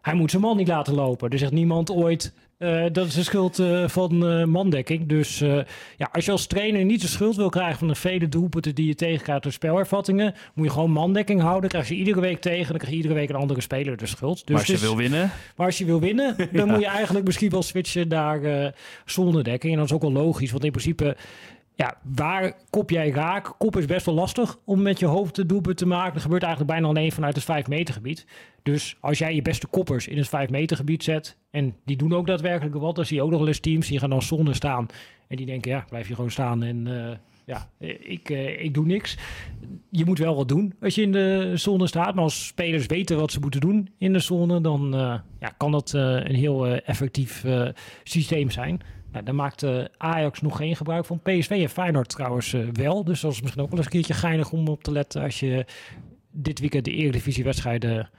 hij 0.00 0.14
moet 0.14 0.30
zijn 0.30 0.42
man 0.42 0.56
niet 0.56 0.68
laten 0.68 0.94
lopen. 0.94 1.30
Er 1.30 1.38
zegt 1.38 1.52
niemand 1.52 1.90
ooit 1.90 2.32
uh, 2.58 2.84
dat 2.92 3.06
is 3.06 3.14
de 3.14 3.22
schuld 3.22 3.58
uh, 3.58 3.88
van 3.88 4.30
uh, 4.30 4.44
mandekking. 4.44 5.08
Dus 5.08 5.38
ja, 5.96 6.08
als 6.12 6.24
je 6.24 6.30
als 6.30 6.46
trainer 6.46 6.84
niet 6.84 7.00
de 7.00 7.06
schuld 7.06 7.36
wil 7.36 7.48
krijgen 7.48 7.78
van 7.78 7.88
de 7.88 7.94
vele 7.94 8.28
doelpunten 8.28 8.74
die 8.74 8.86
je 8.86 8.94
tegenkrijgt 8.94 9.42
door 9.42 9.52
spelervattingen, 9.52 10.34
moet 10.54 10.66
je 10.66 10.72
gewoon 10.72 10.90
mandekking 10.90 11.40
houden. 11.40 11.60
Dan 11.60 11.70
krijg 11.70 11.88
je 11.88 11.94
iedere 11.94 12.20
week 12.20 12.40
tegen, 12.40 12.68
dan 12.68 12.76
krijg 12.76 12.90
je 12.90 12.96
iedere 12.96 13.14
week 13.14 13.28
een 13.28 13.34
andere 13.34 13.60
speler 13.60 13.96
de 13.96 14.06
schuld. 14.06 14.36
Dus 14.36 14.48
maar 14.48 14.58
als 14.58 14.66
je 14.66 14.86
wil 14.86 14.96
winnen? 14.96 15.30
Maar 15.56 15.66
als 15.66 15.78
je 15.78 15.84
wil 15.84 16.00
winnen, 16.00 16.36
dan 16.52 16.68
moet 16.68 16.80
je 16.80 16.86
eigenlijk 16.86 17.26
misschien 17.26 17.50
wel 17.50 17.62
switchen 17.62 18.08
naar 18.08 18.74
zonnedekking. 19.04 19.72
En 19.72 19.78
dat 19.78 19.88
is 19.88 19.94
ook 19.94 20.02
wel 20.02 20.12
logisch, 20.12 20.50
want 20.50 20.64
in 20.64 20.70
principe 20.70 21.16
ja, 21.76 21.96
waar 22.14 22.52
kop 22.70 22.90
jij 22.90 23.10
raak? 23.10 23.54
Kop 23.58 23.76
is 23.76 23.84
best 23.84 24.06
wel 24.06 24.14
lastig 24.14 24.58
om 24.64 24.82
met 24.82 24.98
je 24.98 25.06
hoofd 25.06 25.34
de 25.34 25.46
doelpunt 25.46 25.76
te 25.76 25.86
maken. 25.86 26.12
Dat 26.12 26.22
gebeurt 26.22 26.42
eigenlijk 26.42 26.72
bijna 26.72 26.88
alleen 26.88 27.12
vanuit 27.12 27.34
het 27.34 27.44
5 27.44 27.66
meter 27.66 27.94
gebied. 27.94 28.26
Dus 28.62 28.96
als 29.00 29.18
jij 29.18 29.34
je 29.34 29.42
beste 29.42 29.66
koppers 29.66 30.08
in 30.08 30.16
het 30.16 30.28
5 30.28 30.50
meter 30.50 30.76
gebied 30.76 31.04
zet... 31.04 31.36
en 31.50 31.76
die 31.84 31.96
doen 31.96 32.14
ook 32.14 32.26
daadwerkelijk 32.26 32.76
wat... 32.76 32.96
dan 32.96 33.04
zie 33.04 33.16
je 33.16 33.22
ook 33.22 33.30
nog 33.30 33.38
wel 33.38 33.48
eens 33.48 33.60
teams 33.60 33.88
die 33.88 33.98
gaan 33.98 34.10
dan 34.10 34.22
zonder 34.22 34.54
staan... 34.54 34.86
en 35.28 35.36
die 35.36 35.46
denken, 35.46 35.70
ja, 35.70 35.84
blijf 35.88 36.08
je 36.08 36.14
gewoon 36.14 36.30
staan 36.30 36.62
en... 36.62 36.86
Uh, 36.86 37.10
ja, 37.44 37.70
ik, 38.00 38.30
uh, 38.30 38.62
ik 38.64 38.74
doe 38.74 38.86
niks. 38.86 39.16
Je 39.90 40.04
moet 40.04 40.18
wel 40.18 40.36
wat 40.36 40.48
doen 40.48 40.74
als 40.80 40.94
je 40.94 41.02
in 41.02 41.12
de 41.12 41.52
zone 41.54 41.86
staat. 41.86 42.14
Maar 42.14 42.24
als 42.24 42.46
spelers 42.46 42.86
weten 42.86 43.16
wat 43.16 43.32
ze 43.32 43.40
moeten 43.40 43.60
doen 43.60 43.88
in 43.98 44.12
de 44.12 44.18
zone, 44.18 44.60
dan 44.60 44.94
uh, 44.94 45.18
ja, 45.40 45.48
kan 45.56 45.72
dat 45.72 45.92
een 45.92 46.34
heel 46.34 46.66
effectief 46.66 47.44
systeem 48.02 48.50
zijn. 48.50 48.80
Nou, 49.16 49.28
daar 49.28 49.34
maakt 49.34 49.66
Ajax 49.96 50.40
nog 50.40 50.56
geen 50.56 50.76
gebruik 50.76 51.04
van. 51.04 51.20
PSV 51.20 51.50
en 51.50 51.68
Feyenoord 51.68 52.08
trouwens 52.08 52.52
uh, 52.52 52.68
wel. 52.72 53.04
Dus 53.04 53.20
dat 53.20 53.32
is 53.32 53.40
misschien 53.40 53.62
ook 53.62 53.68
wel 53.68 53.76
eens 53.76 53.86
een 53.86 53.92
keertje 53.92 54.14
geinig 54.14 54.52
om 54.52 54.68
op 54.68 54.82
te 54.82 54.92
letten... 54.92 55.22
als 55.22 55.40
je 55.40 55.66
dit 56.30 56.60
weekend 56.60 56.84
de 56.84 56.90
Eredivisie-wedstrijden 56.90 58.10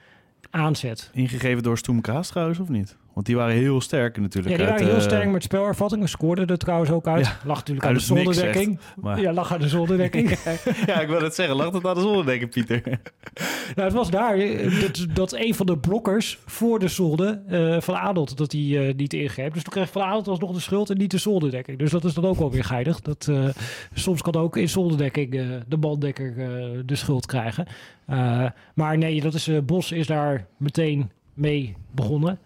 aanzet. 0.50 1.10
Ingegeven 1.12 1.62
door 1.62 1.78
Stoem 1.78 2.00
Kaas 2.00 2.28
trouwens, 2.28 2.58
of 2.58 2.68
niet? 2.68 2.96
Want 3.18 3.30
die 3.30 3.38
waren 3.38 3.54
heel 3.54 3.80
sterk 3.80 4.20
natuurlijk. 4.20 4.56
Ja, 4.56 4.62
die 4.62 4.66
waren 4.72 4.86
heel 4.86 4.96
uh... 4.96 5.02
sterk 5.02 5.30
met 5.30 5.42
spelervattingen. 5.42 6.08
Scoorden 6.08 6.46
er 6.46 6.58
trouwens 6.58 6.90
ook 6.90 7.06
uit. 7.06 7.26
Ja, 7.26 7.38
lag 7.44 7.56
natuurlijk 7.56 7.86
aan 7.86 7.94
de 7.94 8.00
zonderdekking. 8.00 8.78
Maar... 8.96 9.20
Ja, 9.20 9.32
lag 9.32 9.52
aan 9.52 9.60
de 9.60 9.68
zonderdekking. 9.68 10.38
ja, 10.86 11.00
ik 11.00 11.08
wil 11.08 11.22
het 11.22 11.34
zeggen. 11.34 11.56
Lag 11.56 11.72
het 11.72 11.86
aan 11.86 11.94
de 11.94 12.00
zonderdekking, 12.00 12.50
Pieter? 12.50 12.82
nou, 13.74 13.88
het 13.88 13.92
was 13.92 14.10
daar 14.10 14.38
dat, 14.80 15.06
dat 15.14 15.32
een 15.32 15.54
van 15.54 15.66
de 15.66 15.78
blokkers 15.78 16.38
voor 16.46 16.78
de 16.78 16.88
zolder 16.88 17.40
uh, 17.50 17.80
van 17.80 17.96
Adelt 17.96 18.36
dat 18.36 18.52
hij 18.52 18.60
uh, 18.60 18.94
niet 18.94 19.12
ingreep. 19.12 19.54
Dus 19.54 19.62
toen 19.62 19.72
kreeg 19.72 19.90
Van 19.90 20.02
Adelt 20.02 20.28
alsnog 20.28 20.52
de 20.52 20.60
schuld 20.60 20.90
en 20.90 20.98
niet 20.98 21.10
de 21.10 21.18
zonderdekking. 21.18 21.78
Dus 21.78 21.90
dat 21.90 22.04
is 22.04 22.14
dan 22.14 22.24
ook 22.24 22.38
wel 22.38 22.50
weer 22.50 22.64
geinig. 22.64 23.00
Dat, 23.00 23.26
uh, 23.30 23.48
soms 23.94 24.22
kan 24.22 24.34
ook 24.34 24.56
in 24.56 24.68
zonderdekking 24.68 25.30
de 25.68 25.76
banddekker 25.76 26.34
de 26.86 26.96
schuld 26.96 27.26
krijgen. 27.26 27.66
maar 28.74 28.98
nee, 28.98 29.20
dat 29.20 29.34
is, 29.34 29.50
Bos 29.64 29.92
is 29.92 30.06
daar 30.06 30.46
meteen 30.56 31.10
mee 31.34 31.76
begonnen. 31.90 32.38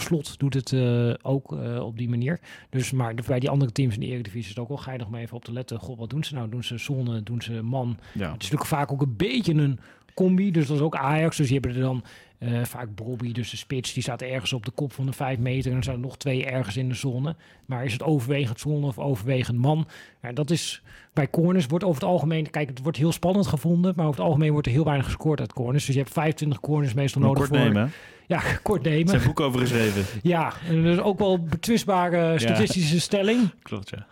Slot 0.00 0.38
doet 0.38 0.54
het 0.54 0.72
uh, 0.72 1.14
ook 1.22 1.52
uh, 1.52 1.84
op 1.84 1.98
die 1.98 2.08
manier. 2.08 2.40
Dus, 2.70 2.92
maar 2.92 3.14
bij 3.26 3.40
die 3.40 3.50
andere 3.50 3.72
teams 3.72 3.94
in 3.94 4.00
de 4.00 4.06
Eredivisie 4.06 4.40
is 4.40 4.48
het 4.48 4.58
ook 4.58 4.68
wel 4.68 4.76
geinig 4.76 5.06
om 5.06 5.14
even 5.14 5.36
op 5.36 5.44
te 5.44 5.52
letten. 5.52 5.78
God, 5.78 5.98
wat 5.98 6.10
doen 6.10 6.24
ze 6.24 6.34
nou? 6.34 6.48
Doen 6.48 6.64
ze 6.64 6.78
zone? 6.78 7.22
Doen 7.22 7.42
ze 7.42 7.62
man? 7.62 7.96
Ja. 8.12 8.32
Het 8.32 8.42
is 8.42 8.50
natuurlijk 8.50 8.64
vaak 8.64 8.92
ook 8.92 9.02
een 9.02 9.16
beetje 9.16 9.54
een 9.54 9.78
combi. 10.14 10.50
Dus 10.50 10.66
dat 10.66 10.76
is 10.76 10.82
ook 10.82 10.96
Ajax. 10.96 11.36
Dus 11.36 11.46
die 11.46 11.58
hebben 11.60 11.76
er 11.76 11.86
dan 11.86 12.02
Eh, 12.38 12.64
vaak 12.64 12.94
Bobby, 12.94 13.32
dus 13.32 13.50
de 13.50 13.56
spits, 13.56 13.92
die 13.92 14.02
staat 14.02 14.22
ergens 14.22 14.52
op 14.52 14.64
de 14.64 14.70
kop 14.70 14.92
van 14.92 15.06
de 15.06 15.12
5 15.12 15.38
meter. 15.38 15.66
En 15.66 15.72
dan 15.72 15.82
zijn 15.82 15.96
er 15.96 16.02
nog 16.02 16.16
twee 16.16 16.44
ergens 16.46 16.76
in 16.76 16.88
de 16.88 16.94
zone. 16.94 17.36
Maar 17.66 17.84
is 17.84 17.92
het 17.92 18.02
overwegend 18.02 18.60
zone 18.60 18.86
of 18.86 18.98
overwegend 18.98 19.58
man? 19.58 19.86
Ja, 20.22 20.32
dat 20.32 20.50
is 20.50 20.82
bij 21.12 21.30
corners 21.30 21.66
wordt 21.66 21.84
over 21.84 22.00
het 22.00 22.10
algemeen, 22.10 22.50
kijk, 22.50 22.68
het 22.68 22.82
wordt 22.82 22.98
heel 22.98 23.12
spannend 23.12 23.46
gevonden, 23.46 23.92
maar 23.96 24.06
over 24.06 24.18
het 24.18 24.28
algemeen 24.28 24.52
wordt 24.52 24.66
er 24.66 24.72
heel 24.72 24.84
weinig 24.84 25.06
gescoord 25.06 25.40
uit 25.40 25.52
corners. 25.52 25.84
Dus 25.84 25.94
je 25.94 26.00
hebt 26.00 26.12
25 26.12 26.60
corners 26.60 26.94
meestal 26.94 27.22
nodig 27.22 27.38
kort 27.38 27.48
voor. 27.48 27.58
nemen. 27.58 27.92
Ja, 28.26 28.42
kort 28.62 28.82
nemen. 28.82 29.08
Zijn 29.08 29.22
boek 29.22 29.40
over 29.40 29.60
geschreven. 29.60 30.20
Ja, 30.22 30.52
en 30.68 30.82
dat 30.82 30.92
is 30.92 31.00
ook 31.00 31.18
wel 31.18 31.42
betwistbare 31.42 32.38
statistische 32.38 33.00
stelling. 33.00 33.50
Klopt, 33.62 33.90
ja. 33.90 34.06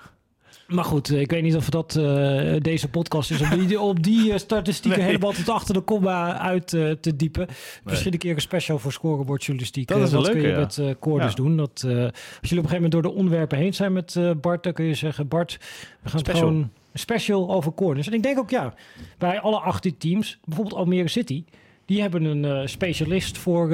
Maar 0.66 0.84
goed, 0.84 1.10
eh, 1.10 1.20
ik 1.20 1.30
weet 1.30 1.42
niet 1.42 1.56
of 1.56 1.70
dat 1.70 1.96
eh, 1.96 2.54
deze 2.60 2.88
podcast 2.88 3.30
is 3.30 3.40
om 3.40 3.66
die, 3.66 3.80
op 3.90 4.02
die 4.02 4.32
eh, 4.32 4.38
statistieken 4.38 4.98
Nee. 5.00 5.08
helemaal 5.08 5.32
tot 5.32 5.48
achter 5.48 5.74
de 5.74 5.80
komma 5.80 6.38
uit 6.38 6.66
te 7.00 7.12
diepen. 7.16 7.46
Misschien 7.84 8.12
een 8.12 8.18
keer 8.18 8.34
een 8.34 8.40
special 8.40 8.78
voor 8.78 8.92
scorebordjournalistiek. 8.92 9.88
Dat 9.88 10.00
is 10.02 10.12
wat 10.12 10.30
kun 10.30 10.40
je 10.40 10.48
ja. 10.48 10.58
met 10.58 10.80
corners 10.98 11.30
Ja. 11.30 11.36
doen. 11.36 11.56
Dat, 11.56 11.70
als 11.72 11.84
jullie 11.84 12.10
op 12.10 12.12
een 12.40 12.50
gegeven 12.50 12.74
moment 12.74 12.92
door 12.92 13.02
de 13.02 13.12
onderwerpen 13.12 13.58
heen 13.58 13.74
zijn 13.74 13.92
met 13.92 14.18
Bart, 14.40 14.62
dan 14.62 14.72
kun 14.72 14.84
je 14.84 14.94
zeggen, 14.94 15.28
Bart, 15.28 15.58
we 16.02 16.08
gaan 16.08 16.18
Special. 16.20 16.46
gewoon 16.46 16.62
een 16.62 16.98
special 16.98 17.50
over 17.50 17.72
corners. 17.72 18.06
En 18.06 18.12
ik 18.12 18.22
denk 18.22 18.38
ook, 18.38 18.50
ja, 18.50 18.74
bij 19.18 19.40
alle 19.40 19.58
18 19.58 19.96
teams, 19.98 20.38
bijvoorbeeld 20.44 20.76
Almere 20.76 21.08
City, 21.08 21.44
die 21.84 22.00
hebben 22.00 22.24
een 22.24 22.68
specialist 22.68 23.38
voor 23.38 23.68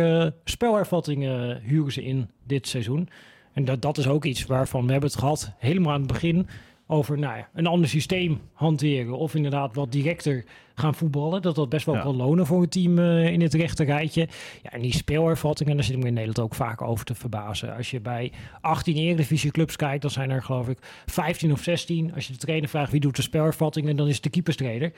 spelervattingen 0.44 1.60
huren 1.64 1.92
ze 1.92 2.04
in 2.04 2.28
dit 2.46 2.68
seizoen. 2.68 3.08
En 3.52 3.64
dat, 3.64 3.82
dat 3.82 3.98
is 3.98 4.08
ook 4.08 4.24
iets 4.24 4.46
waarvan 4.46 4.86
we 4.86 4.92
hebben 4.92 5.10
het 5.10 5.18
gehad 5.18 5.52
helemaal 5.58 5.92
aan 5.92 6.02
het 6.02 6.12
begin 6.12 6.46
over 6.92 7.18
nou 7.18 7.36
ja, 7.36 7.48
een 7.54 7.66
ander 7.66 7.88
systeem 7.88 8.40
hanteren. 8.52 9.18
Of 9.18 9.34
inderdaad 9.34 9.74
wat 9.74 9.92
directer 9.92 10.44
gaan 10.74 10.94
voetballen. 10.94 11.42
Dat 11.42 11.54
dat 11.54 11.68
best 11.68 11.86
wel 11.86 11.94
Ja. 11.94 12.00
kan 12.00 12.16
lonen 12.16 12.46
voor 12.46 12.62
een 12.62 12.68
team 12.68 12.98
eh, 12.98 13.26
in 13.32 13.40
het 13.40 13.54
rechte 13.54 13.84
rijtje. 13.84 14.28
Ja, 14.62 14.70
en 14.70 14.80
die 14.80 14.92
spelervattingen, 14.94 15.74
daar 15.76 15.84
zit 15.84 15.94
ik 15.94 16.00
me 16.00 16.06
in 16.06 16.14
Nederland 16.14 16.40
ook 16.40 16.54
vaak 16.54 16.82
over 16.82 17.04
te 17.04 17.14
verbazen. 17.14 17.76
Als 17.76 17.90
je 17.90 18.00
bij 18.00 18.32
18 18.60 18.96
Eredivisie 18.96 19.50
clubs 19.50 19.76
kijkt, 19.76 20.02
dan 20.02 20.10
zijn 20.10 20.30
er 20.30 20.42
geloof 20.42 20.68
ik 20.68 20.78
15 21.06 21.52
of 21.52 21.62
16. 21.62 22.14
Als 22.14 22.26
je 22.26 22.32
de 22.32 22.38
trainer 22.38 22.68
vraagt 22.68 22.90
wie 22.90 23.00
doet 23.00 23.16
de 23.16 23.22
spelervattingen, 23.22 23.96
dan 23.96 24.08
is 24.08 24.14
het 24.14 24.22
de 24.22 24.30
keeperstrainer. 24.30 24.92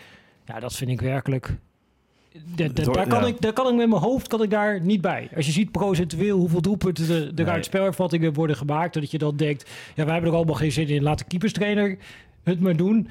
Ja, 0.47 0.61
dat 0.61 0.75
vind 0.77 0.91
ik 0.91 1.01
werkelijk... 1.01 1.47
Da- 1.47 1.53
da- 1.53 1.57
Het 1.57 1.57
hoort- 1.57 2.24
daar, 2.75 3.07
kan 3.07 3.27
ik, 3.27 3.40
daar 3.40 3.53
kan 3.53 3.68
ik 3.68 3.75
met 3.75 3.88
mijn 3.88 4.01
hoofd 4.03 4.29
kan 4.29 4.42
ik 4.42 4.51
daar 4.51 4.81
niet 4.81 5.01
bij. 5.01 5.29
Als 5.37 5.47
je 5.47 5.53
ziet 5.53 5.70
procentueel 5.70 6.38
hoeveel 6.38 6.61
doelpunten 6.62 7.09
er 7.09 7.27
er 7.27 7.33
Nee. 7.35 7.47
uit 7.47 7.64
spelervattingen 7.64 8.33
worden 8.33 8.57
gemaakt, 8.57 8.94
dat 8.94 9.11
je 9.11 9.18
dan 9.18 9.37
denkt, 9.37 9.70
ja, 9.94 10.05
wij 10.05 10.12
hebben 10.12 10.31
er 10.31 10.37
allemaal 10.37 10.55
geen 10.55 10.73
zin 10.73 10.88
in. 10.88 11.03
Laat 11.03 11.18
de 11.18 11.25
keeperstrainer 11.25 11.99
het 12.42 12.61
maar 12.61 12.77
doen. 12.77 13.09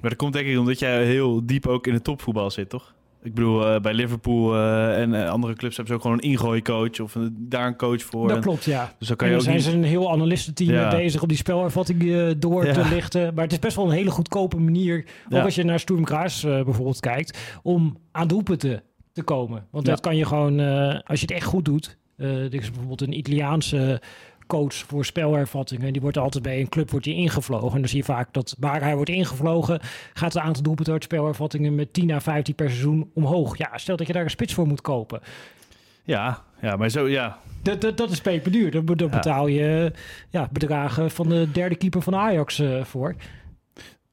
Maar 0.00 0.10
dat 0.10 0.16
komt 0.18 0.32
denk 0.32 0.46
ik 0.46 0.58
omdat 0.58 0.78
jij 0.78 1.04
heel 1.04 1.46
diep 1.46 1.66
ook 1.66 1.86
in 1.86 1.92
het 1.94 2.04
topvoetbal 2.04 2.50
zit, 2.50 2.68
toch? 2.68 2.94
Ik 3.26 3.34
bedoel, 3.34 3.66
eh, 3.66 3.80
bij 3.80 3.94
Liverpool 3.94 4.54
eh, 4.54 5.00
en 5.00 5.14
eh, 5.24 5.30
andere 5.30 5.54
clubs 5.54 5.76
hebben 5.76 5.94
ze 5.94 5.98
ook 6.00 6.02
gewoon 6.06 6.16
een 6.22 6.30
ingooicoach 6.30 7.00
of 7.00 7.14
een, 7.14 7.36
daar 7.38 7.66
een 7.66 7.76
coach 7.76 8.02
voor. 8.02 8.28
dat 8.28 8.36
En- 8.36 8.42
klopt, 8.42 8.64
ja. 8.64 8.92
Dus 8.98 9.08
dan 9.08 9.16
kan 9.16 9.26
En 9.26 9.32
je 9.32 9.38
dan 9.38 9.48
ook 9.54 9.60
zijn 9.60 9.74
niet... 9.74 9.82
ze 9.84 9.88
een 9.88 10.00
heel 10.00 10.12
analistenteam 10.12 10.70
Ja. 10.72 10.88
bezig 10.90 11.22
om 11.22 11.28
die 11.28 11.36
spelervatting 11.36 12.32
door 12.38 12.66
Ja. 12.66 12.72
te 12.72 12.88
lichten. 12.88 13.34
Maar 13.34 13.42
het 13.44 13.52
is 13.52 13.58
best 13.58 13.76
wel 13.76 13.84
een 13.84 13.90
hele 13.90 14.10
goedkope 14.10 14.56
manier, 14.58 15.04
ook 15.26 15.32
Ja. 15.32 15.42
als 15.42 15.54
je 15.54 15.64
naar 15.64 15.80
Sturm 15.80 16.06
Graz 16.06 16.44
eh, 16.44 16.62
bijvoorbeeld 16.64 17.00
kijkt, 17.00 17.38
om 17.62 17.96
aan 18.12 18.28
doelpunten 18.28 18.82
te 19.12 19.22
komen. 19.22 19.66
Want 19.70 19.84
dat 19.86 20.00
kan 20.00 20.16
je 20.16 20.24
gewoon, 20.26 20.60
als 21.04 21.20
je 21.20 21.26
het 21.26 21.30
echt 21.36 21.46
goed 21.46 21.64
doet. 21.64 21.96
er 22.16 22.54
is 22.54 22.70
bijvoorbeeld 22.70 23.00
een 23.00 23.18
Italiaanse 23.18 24.00
coach 24.46 24.74
voor 24.74 25.04
spelervattingen. 25.04 25.92
Die 25.92 26.02
wordt 26.02 26.18
altijd 26.18 26.42
bij 26.42 26.60
een 26.60 26.68
club 26.68 26.90
wordt 26.90 27.04
die 27.04 27.14
ingevlogen. 27.14 27.72
En 27.74 27.78
dan 27.80 27.88
zie 27.88 27.98
je 27.98 28.04
vaak 28.04 28.32
dat 28.32 28.56
waar 28.58 28.80
hij 28.82 28.94
wordt 28.94 29.10
ingevlogen, 29.10 29.80
gaat 30.14 30.32
het 30.34 30.42
aantal 30.42 30.62
doelpunten 30.62 30.92
uit 30.92 31.02
spelervattingen 31.04 31.74
met 31.74 31.92
10 31.92 32.10
à 32.10 32.20
15 32.20 32.54
per 32.54 32.68
seizoen 32.68 33.10
omhoog. 33.14 33.58
Ja, 33.58 33.70
stel 33.78 33.96
dat 33.96 34.06
je 34.06 34.12
daar 34.12 34.22
een 34.24 34.30
spits 34.30 34.54
voor 34.54 34.66
moet 34.66 34.80
kopen. 34.80 35.20
Ja, 36.04 36.42
ja, 36.60 36.76
maar 36.76 36.88
zo, 36.90 37.08
ja. 37.08 37.38
Dat, 37.62 37.80
dat, 37.80 37.96
dat 37.96 38.10
is 38.10 38.20
peperduur. 38.20 38.74
Ja. 38.74 38.82
betaal 39.08 39.46
je 39.46 39.92
ja, 40.30 40.48
bedragen 40.52 41.10
van 41.10 41.28
de 41.28 41.48
derde 41.52 41.76
keeper 41.76 42.02
van 42.02 42.14
Ajax 42.14 42.58
eh, 42.58 42.84
voor. 42.84 43.14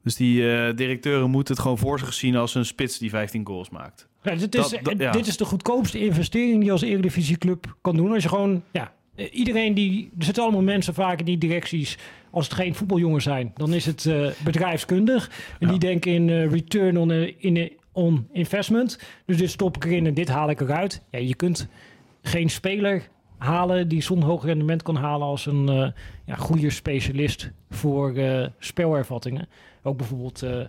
Dus 0.04 0.16
die 0.16 0.52
eh, 0.56 0.76
directeuren 0.76 1.30
moeten 1.30 1.54
het 1.54 1.64
gewoon 1.64 1.78
voor 1.78 2.00
zich 2.00 2.14
zien 2.14 2.36
als 2.36 2.56
een 2.56 2.66
spits 2.66 2.98
die 2.98 3.10
15 3.10 3.46
goals 3.48 3.70
maakt. 3.70 4.08
Ja, 4.24 4.36
dit, 4.36 4.56
is, 4.56 4.70
Dat- 4.70 4.84
dat- 4.84 4.98
ja. 5.00 5.12
dit 5.12 5.28
is 5.28 5.38
de 5.38 5.46
goedkoopste 5.46 6.00
investering 6.06 6.56
die 6.56 6.66
je 6.66 6.72
als 6.72 6.82
Eredivisieclub 6.82 7.76
kan 7.82 7.96
doen. 7.96 8.12
Als 8.14 8.24
je 8.24 8.30
gewoon, 8.30 8.64
ja, 8.72 8.92
iedereen 9.16 9.74
die, 9.74 10.12
er 10.18 10.24
zitten 10.26 10.44
allemaal 10.44 10.62
mensen 10.62 10.94
vaak 10.94 11.20
in 11.20 11.26
die 11.26 11.38
directies. 11.38 11.98
Als 12.32 12.46
het 12.46 12.54
geen 12.54 12.76
voetbaljongens 12.76 13.24
zijn, 13.24 13.52
dan 13.56 13.74
is 13.74 13.86
het 13.86 14.06
eh, 14.06 14.28
bedrijfskundig. 14.44 15.28
En 15.60 15.66
Ja. 15.66 15.70
die 15.70 15.80
denken 15.80 16.12
in 16.12 16.30
eh, 16.30 16.52
return 16.52 16.98
on, 16.98 17.12
eh, 17.12 17.34
in, 17.38 17.58
eh, 17.58 17.70
on 17.92 18.28
investment. 18.32 19.00
Dus 19.26 19.38
dit 19.38 19.50
stop 19.50 19.76
ik 19.76 19.86
erin 19.86 20.06
en 20.06 20.14
dit 20.14 20.30
haal 20.30 20.50
ik 20.50 20.62
eruit. 20.62 21.02
Ja, 21.12 21.20
je 21.20 21.36
kunt 21.36 21.68
geen 22.22 22.50
speler 22.50 23.08
halen 23.38 23.88
die 23.88 24.02
zo'n 24.02 24.22
hoog 24.22 24.46
rendement 24.46 24.82
kan 24.84 24.96
halen 24.96 25.28
als 25.28 25.46
een 25.46 25.70
eh, 25.70 25.88
ja, 26.26 26.36
goede 26.36 26.70
specialist 26.70 27.52
voor 27.70 28.14
eh 28.16 28.48
spelervattingen. 28.60 29.48
Ook 29.84 29.98
bijvoorbeeld 29.98 30.42
eh, 30.42 30.60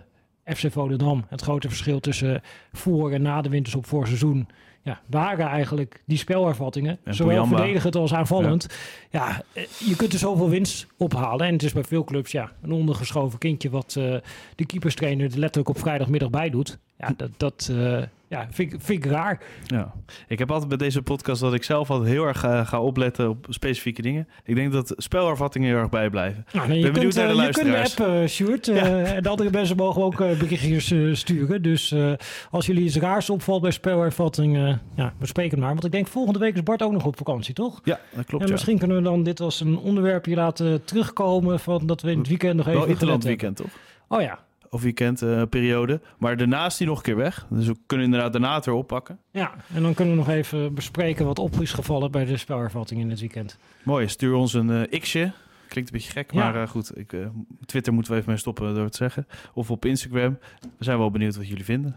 FC 0.55 0.71
Volendam. 0.71 1.25
Het 1.29 1.41
grote 1.41 1.67
verschil 1.67 1.99
tussen 1.99 2.41
voor 2.73 3.11
en 3.11 3.21
na 3.21 3.41
de 3.41 3.49
winterstop 3.49 3.85
voor 3.85 4.05
seizoen. 4.07 4.47
Ja, 4.85 4.99
waren 5.09 5.47
eigenlijk 5.47 6.01
die 6.05 6.17
spelervattingen. 6.17 6.99
En 7.03 7.15
zowel 7.15 7.45
verdedigend 7.45 7.95
als 7.95 8.13
aanvallend. 8.13 8.67
Ja, 9.09 9.43
eh, 9.53 9.63
je 9.79 9.95
kunt 9.95 10.13
er 10.13 10.19
zoveel 10.19 10.49
winst 10.49 10.87
ophalen. 10.97 11.47
En 11.47 11.53
het 11.53 11.63
is 11.63 11.73
bij 11.73 11.83
veel 11.83 12.03
clubs 12.03 12.31
ja, 12.31 12.51
een 12.61 12.71
ondergeschoven 12.71 13.39
kindje... 13.39 13.69
wat 13.69 13.95
eh, 13.97 14.15
de 14.55 14.65
keeperstrainer 14.65 15.31
er 15.31 15.39
letterlijk 15.39 15.69
op 15.69 15.79
vrijdagmiddag 15.79 16.29
bij 16.29 16.49
doet. 16.49 16.77
Ja, 16.97 17.13
dat, 17.17 17.29
dat 17.37 17.69
eh, 17.71 18.01
ja, 18.35 18.47
vind, 18.51 18.73
ik, 18.73 18.79
vind 18.81 19.05
ik 19.05 19.11
raar. 19.11 19.41
Ja. 19.65 19.93
Ik 20.27 20.39
heb 20.39 20.51
altijd 20.51 20.69
bij 20.69 20.77
deze 20.77 21.01
podcast 21.01 21.41
dat 21.41 21.53
ik 21.53 21.63
zelf 21.63 21.89
altijd 21.89 22.09
heel 22.09 22.25
erg 22.25 22.39
ga, 22.39 22.63
ga 22.63 22.81
opletten 22.81 23.29
op 23.29 23.45
specifieke 23.49 24.01
dingen. 24.01 24.27
Ik 24.43 24.55
denk 24.55 24.71
dat 24.71 24.93
spelervattingen 24.97 25.69
heel 25.69 25.77
erg 25.77 25.89
bijblijven. 25.89 26.45
Nou, 26.51 26.67
nee, 26.67 26.77
je, 26.77 26.83
Ben 26.83 26.93
benieuwd 26.93 27.13
kunt, 27.13 27.25
naar 27.25 27.35
de 27.35 27.41
eh, 27.41 27.47
je 27.47 27.53
kunt 27.53 27.67
luisteraars. 27.67 28.09
appen, 28.09 28.29
Sjoerd. 28.29 28.67
eh, 28.67 29.13
En 29.15 29.23
de 29.23 29.29
andere 29.29 29.49
mensen 29.51 29.75
mogen 29.75 30.03
ook 30.03 30.21
eh, 30.21 30.37
berichtjes 30.39 30.91
eh, 30.91 31.13
sturen. 31.13 31.61
Dus 31.61 31.91
eh, 31.91 32.11
als 32.51 32.65
jullie 32.65 32.83
iets 32.83 32.97
raars 32.97 33.29
opvalt 33.29 33.61
bij 33.61 33.71
spelervatting, 33.71 34.57
eh 34.57 34.73
ja, 34.95 35.13
bespreek 35.19 35.51
het 35.51 35.59
maar. 35.59 35.69
Want 35.69 35.85
ik 35.85 35.91
denk 35.91 36.07
volgende 36.07 36.39
week 36.39 36.55
is 36.55 36.63
Bart 36.63 36.81
ook 36.81 36.91
nog 36.91 37.05
op 37.05 37.17
vakantie, 37.17 37.53
toch? 37.53 37.81
Ja, 37.83 37.99
dat 38.15 38.25
klopt. 38.25 38.41
en 38.43 38.47
ja. 38.49 38.53
misschien 38.53 38.77
kunnen 38.77 38.97
we 38.97 39.03
dan 39.03 39.23
dit 39.23 39.39
als 39.39 39.59
een 39.59 39.77
onderwerpje 39.77 40.35
laten 40.35 40.83
terugkomen... 40.85 41.59
van 41.59 41.85
dat 41.85 42.01
we 42.01 42.11
in 42.11 42.17
het 42.17 42.27
weekend 42.27 42.55
nog 42.55 42.67
even 42.67 42.79
Wel 42.79 42.89
Interland 42.89 43.23
weekend, 43.23 43.55
toch? 43.55 43.67
Oh 44.07 44.21
ja, 44.21 44.39
Of 44.75 44.81
weekendperiode. 44.81 46.01
maar 46.17 46.37
daarna 46.37 46.65
is 46.65 46.77
die 46.77 46.87
nog 46.87 46.97
een 46.97 47.03
keer 47.03 47.15
weg. 47.15 47.45
Dus 47.49 47.67
we 47.67 47.75
kunnen 47.85 48.05
inderdaad 48.05 48.31
daarna 48.31 48.55
het 48.55 48.65
weer 48.65 48.75
oppakken. 48.75 49.19
ja. 49.31 49.53
En 49.73 49.81
dan 49.81 49.93
kunnen 49.93 50.13
we 50.13 50.19
nog 50.19 50.29
even 50.29 50.73
bespreken 50.73 51.25
wat 51.25 51.39
op 51.39 51.61
is 51.61 51.71
gevallen... 51.73 52.11
bij 52.11 52.25
de 52.25 52.37
spelervatting 52.37 52.99
in 53.01 53.09
het 53.09 53.19
weekend. 53.19 53.57
Mooi, 53.83 54.07
stuur 54.07 54.33
ons 54.33 54.53
een 54.53 54.69
eh, 54.87 54.99
x'je. 55.01 55.31
Klinkt 55.67 55.91
een 55.91 55.97
beetje 55.97 56.11
gek, 56.11 56.31
Ja. 56.31 56.39
maar 56.51 56.61
eh, 56.61 56.67
goed. 56.69 56.97
Ik, 56.97 57.13
eh, 57.13 57.19
Twitter 57.65 57.93
moeten 57.93 58.11
we 58.11 58.17
even 58.17 58.29
mee 58.29 58.39
stoppen 58.39 58.73
door 58.75 58.83
het 58.85 58.95
zeggen. 58.95 59.27
Of 59.53 59.71
op 59.71 59.85
Instagram. 59.85 60.37
We 60.77 60.83
zijn 60.83 60.97
wel 60.97 61.11
benieuwd 61.11 61.35
wat 61.35 61.47
jullie 61.47 61.65
vinden. 61.65 61.95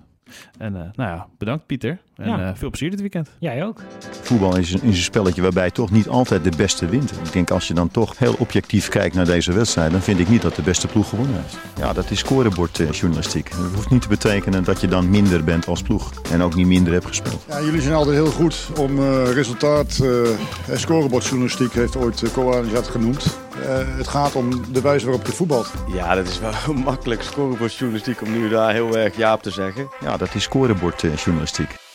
En 0.59 0.77
eh, 0.77 0.83
nou 0.95 1.11
ja, 1.11 1.27
bedankt 1.38 1.67
Pieter. 1.67 1.99
En 2.17 2.29
Ja. 2.29 2.38
eh, 2.49 2.51
veel 2.55 2.69
plezier 2.69 2.91
dit 2.91 3.01
weekend. 3.01 3.29
Jij 3.38 3.64
ook? 3.64 3.81
Voetbal 4.23 4.57
is 4.57 4.73
een, 4.73 4.83
is 4.83 4.97
een 4.97 5.03
spelletje 5.03 5.43
waarbij 5.43 5.71
toch 5.71 5.91
niet 5.91 6.09
altijd 6.09 6.45
de 6.45 6.53
beste 6.57 6.87
wint. 6.87 7.11
Ik 7.11 7.33
denk 7.33 7.51
als 7.51 7.69
je 7.69 7.75
dan 7.75 7.91
toch 7.91 8.19
heel 8.19 8.35
objectief 8.38 8.88
kijkt 8.88 9.14
naar 9.14 9.25
deze 9.25 9.53
wedstrijd, 9.53 9.91
dan 9.91 10.01
vind 10.01 10.19
ik 10.21 10.29
niet 10.29 10.43
dat 10.43 10.55
de 10.55 10.62
beste 10.62 10.87
ploeg 10.87 11.09
gewonnen 11.09 11.35
heeft. 11.43 11.57
Ja, 11.79 11.93
dat 11.93 12.11
is 12.11 12.19
scorebordjournalistiek. 12.19 13.51
Dat 13.51 13.75
hoeft 13.75 13.91
niet 13.91 14.03
te 14.03 14.09
betekenen 14.09 14.64
dat 14.64 14.81
je 14.81 14.88
dan 14.88 15.11
minder 15.11 15.45
bent 15.45 15.67
als 15.67 15.83
ploeg 15.83 16.12
en 16.33 16.43
ook 16.43 16.55
niet 16.55 16.67
minder 16.67 16.93
hebt 16.93 17.07
gespeeld. 17.07 17.45
Ja, 17.49 17.61
jullie 17.62 17.81
zijn 17.81 17.95
altijd 17.95 18.17
heel 18.17 18.31
goed 18.31 18.69
om 18.79 18.99
eh, 18.99 19.33
resultaat. 19.33 19.99
eh 20.03 20.17
en 20.69 20.79
scorebordjournalistiek 20.81 21.73
heeft 21.73 21.97
ooit 21.97 22.23
uh, 22.38 22.73
dat 22.73 22.88
genoemd. 22.88 23.38
Eh, 23.67 23.97
het 23.97 24.09
gaat 24.09 24.35
om 24.35 24.73
de 24.73 24.81
wijze 24.81 25.05
waarop 25.07 25.27
je 25.27 25.33
voetbalt. 25.33 25.73
Ja, 25.93 26.14
dat 26.14 26.29
is 26.29 26.38
wel 26.41 26.53
makkelijk 26.85 27.23
scorebordjournalistiek 27.23 28.23
om 28.23 28.33
nu 28.33 28.49
daar 28.49 28.73
heel 28.73 28.97
erg 28.97 29.17
ja 29.17 29.35
op 29.35 29.43
te 29.43 29.51
zeggen. 29.51 29.88
Ja, 30.01 30.17
dat 30.18 30.35
is 30.35 30.42
scorebordjournalistiek. 30.42 31.88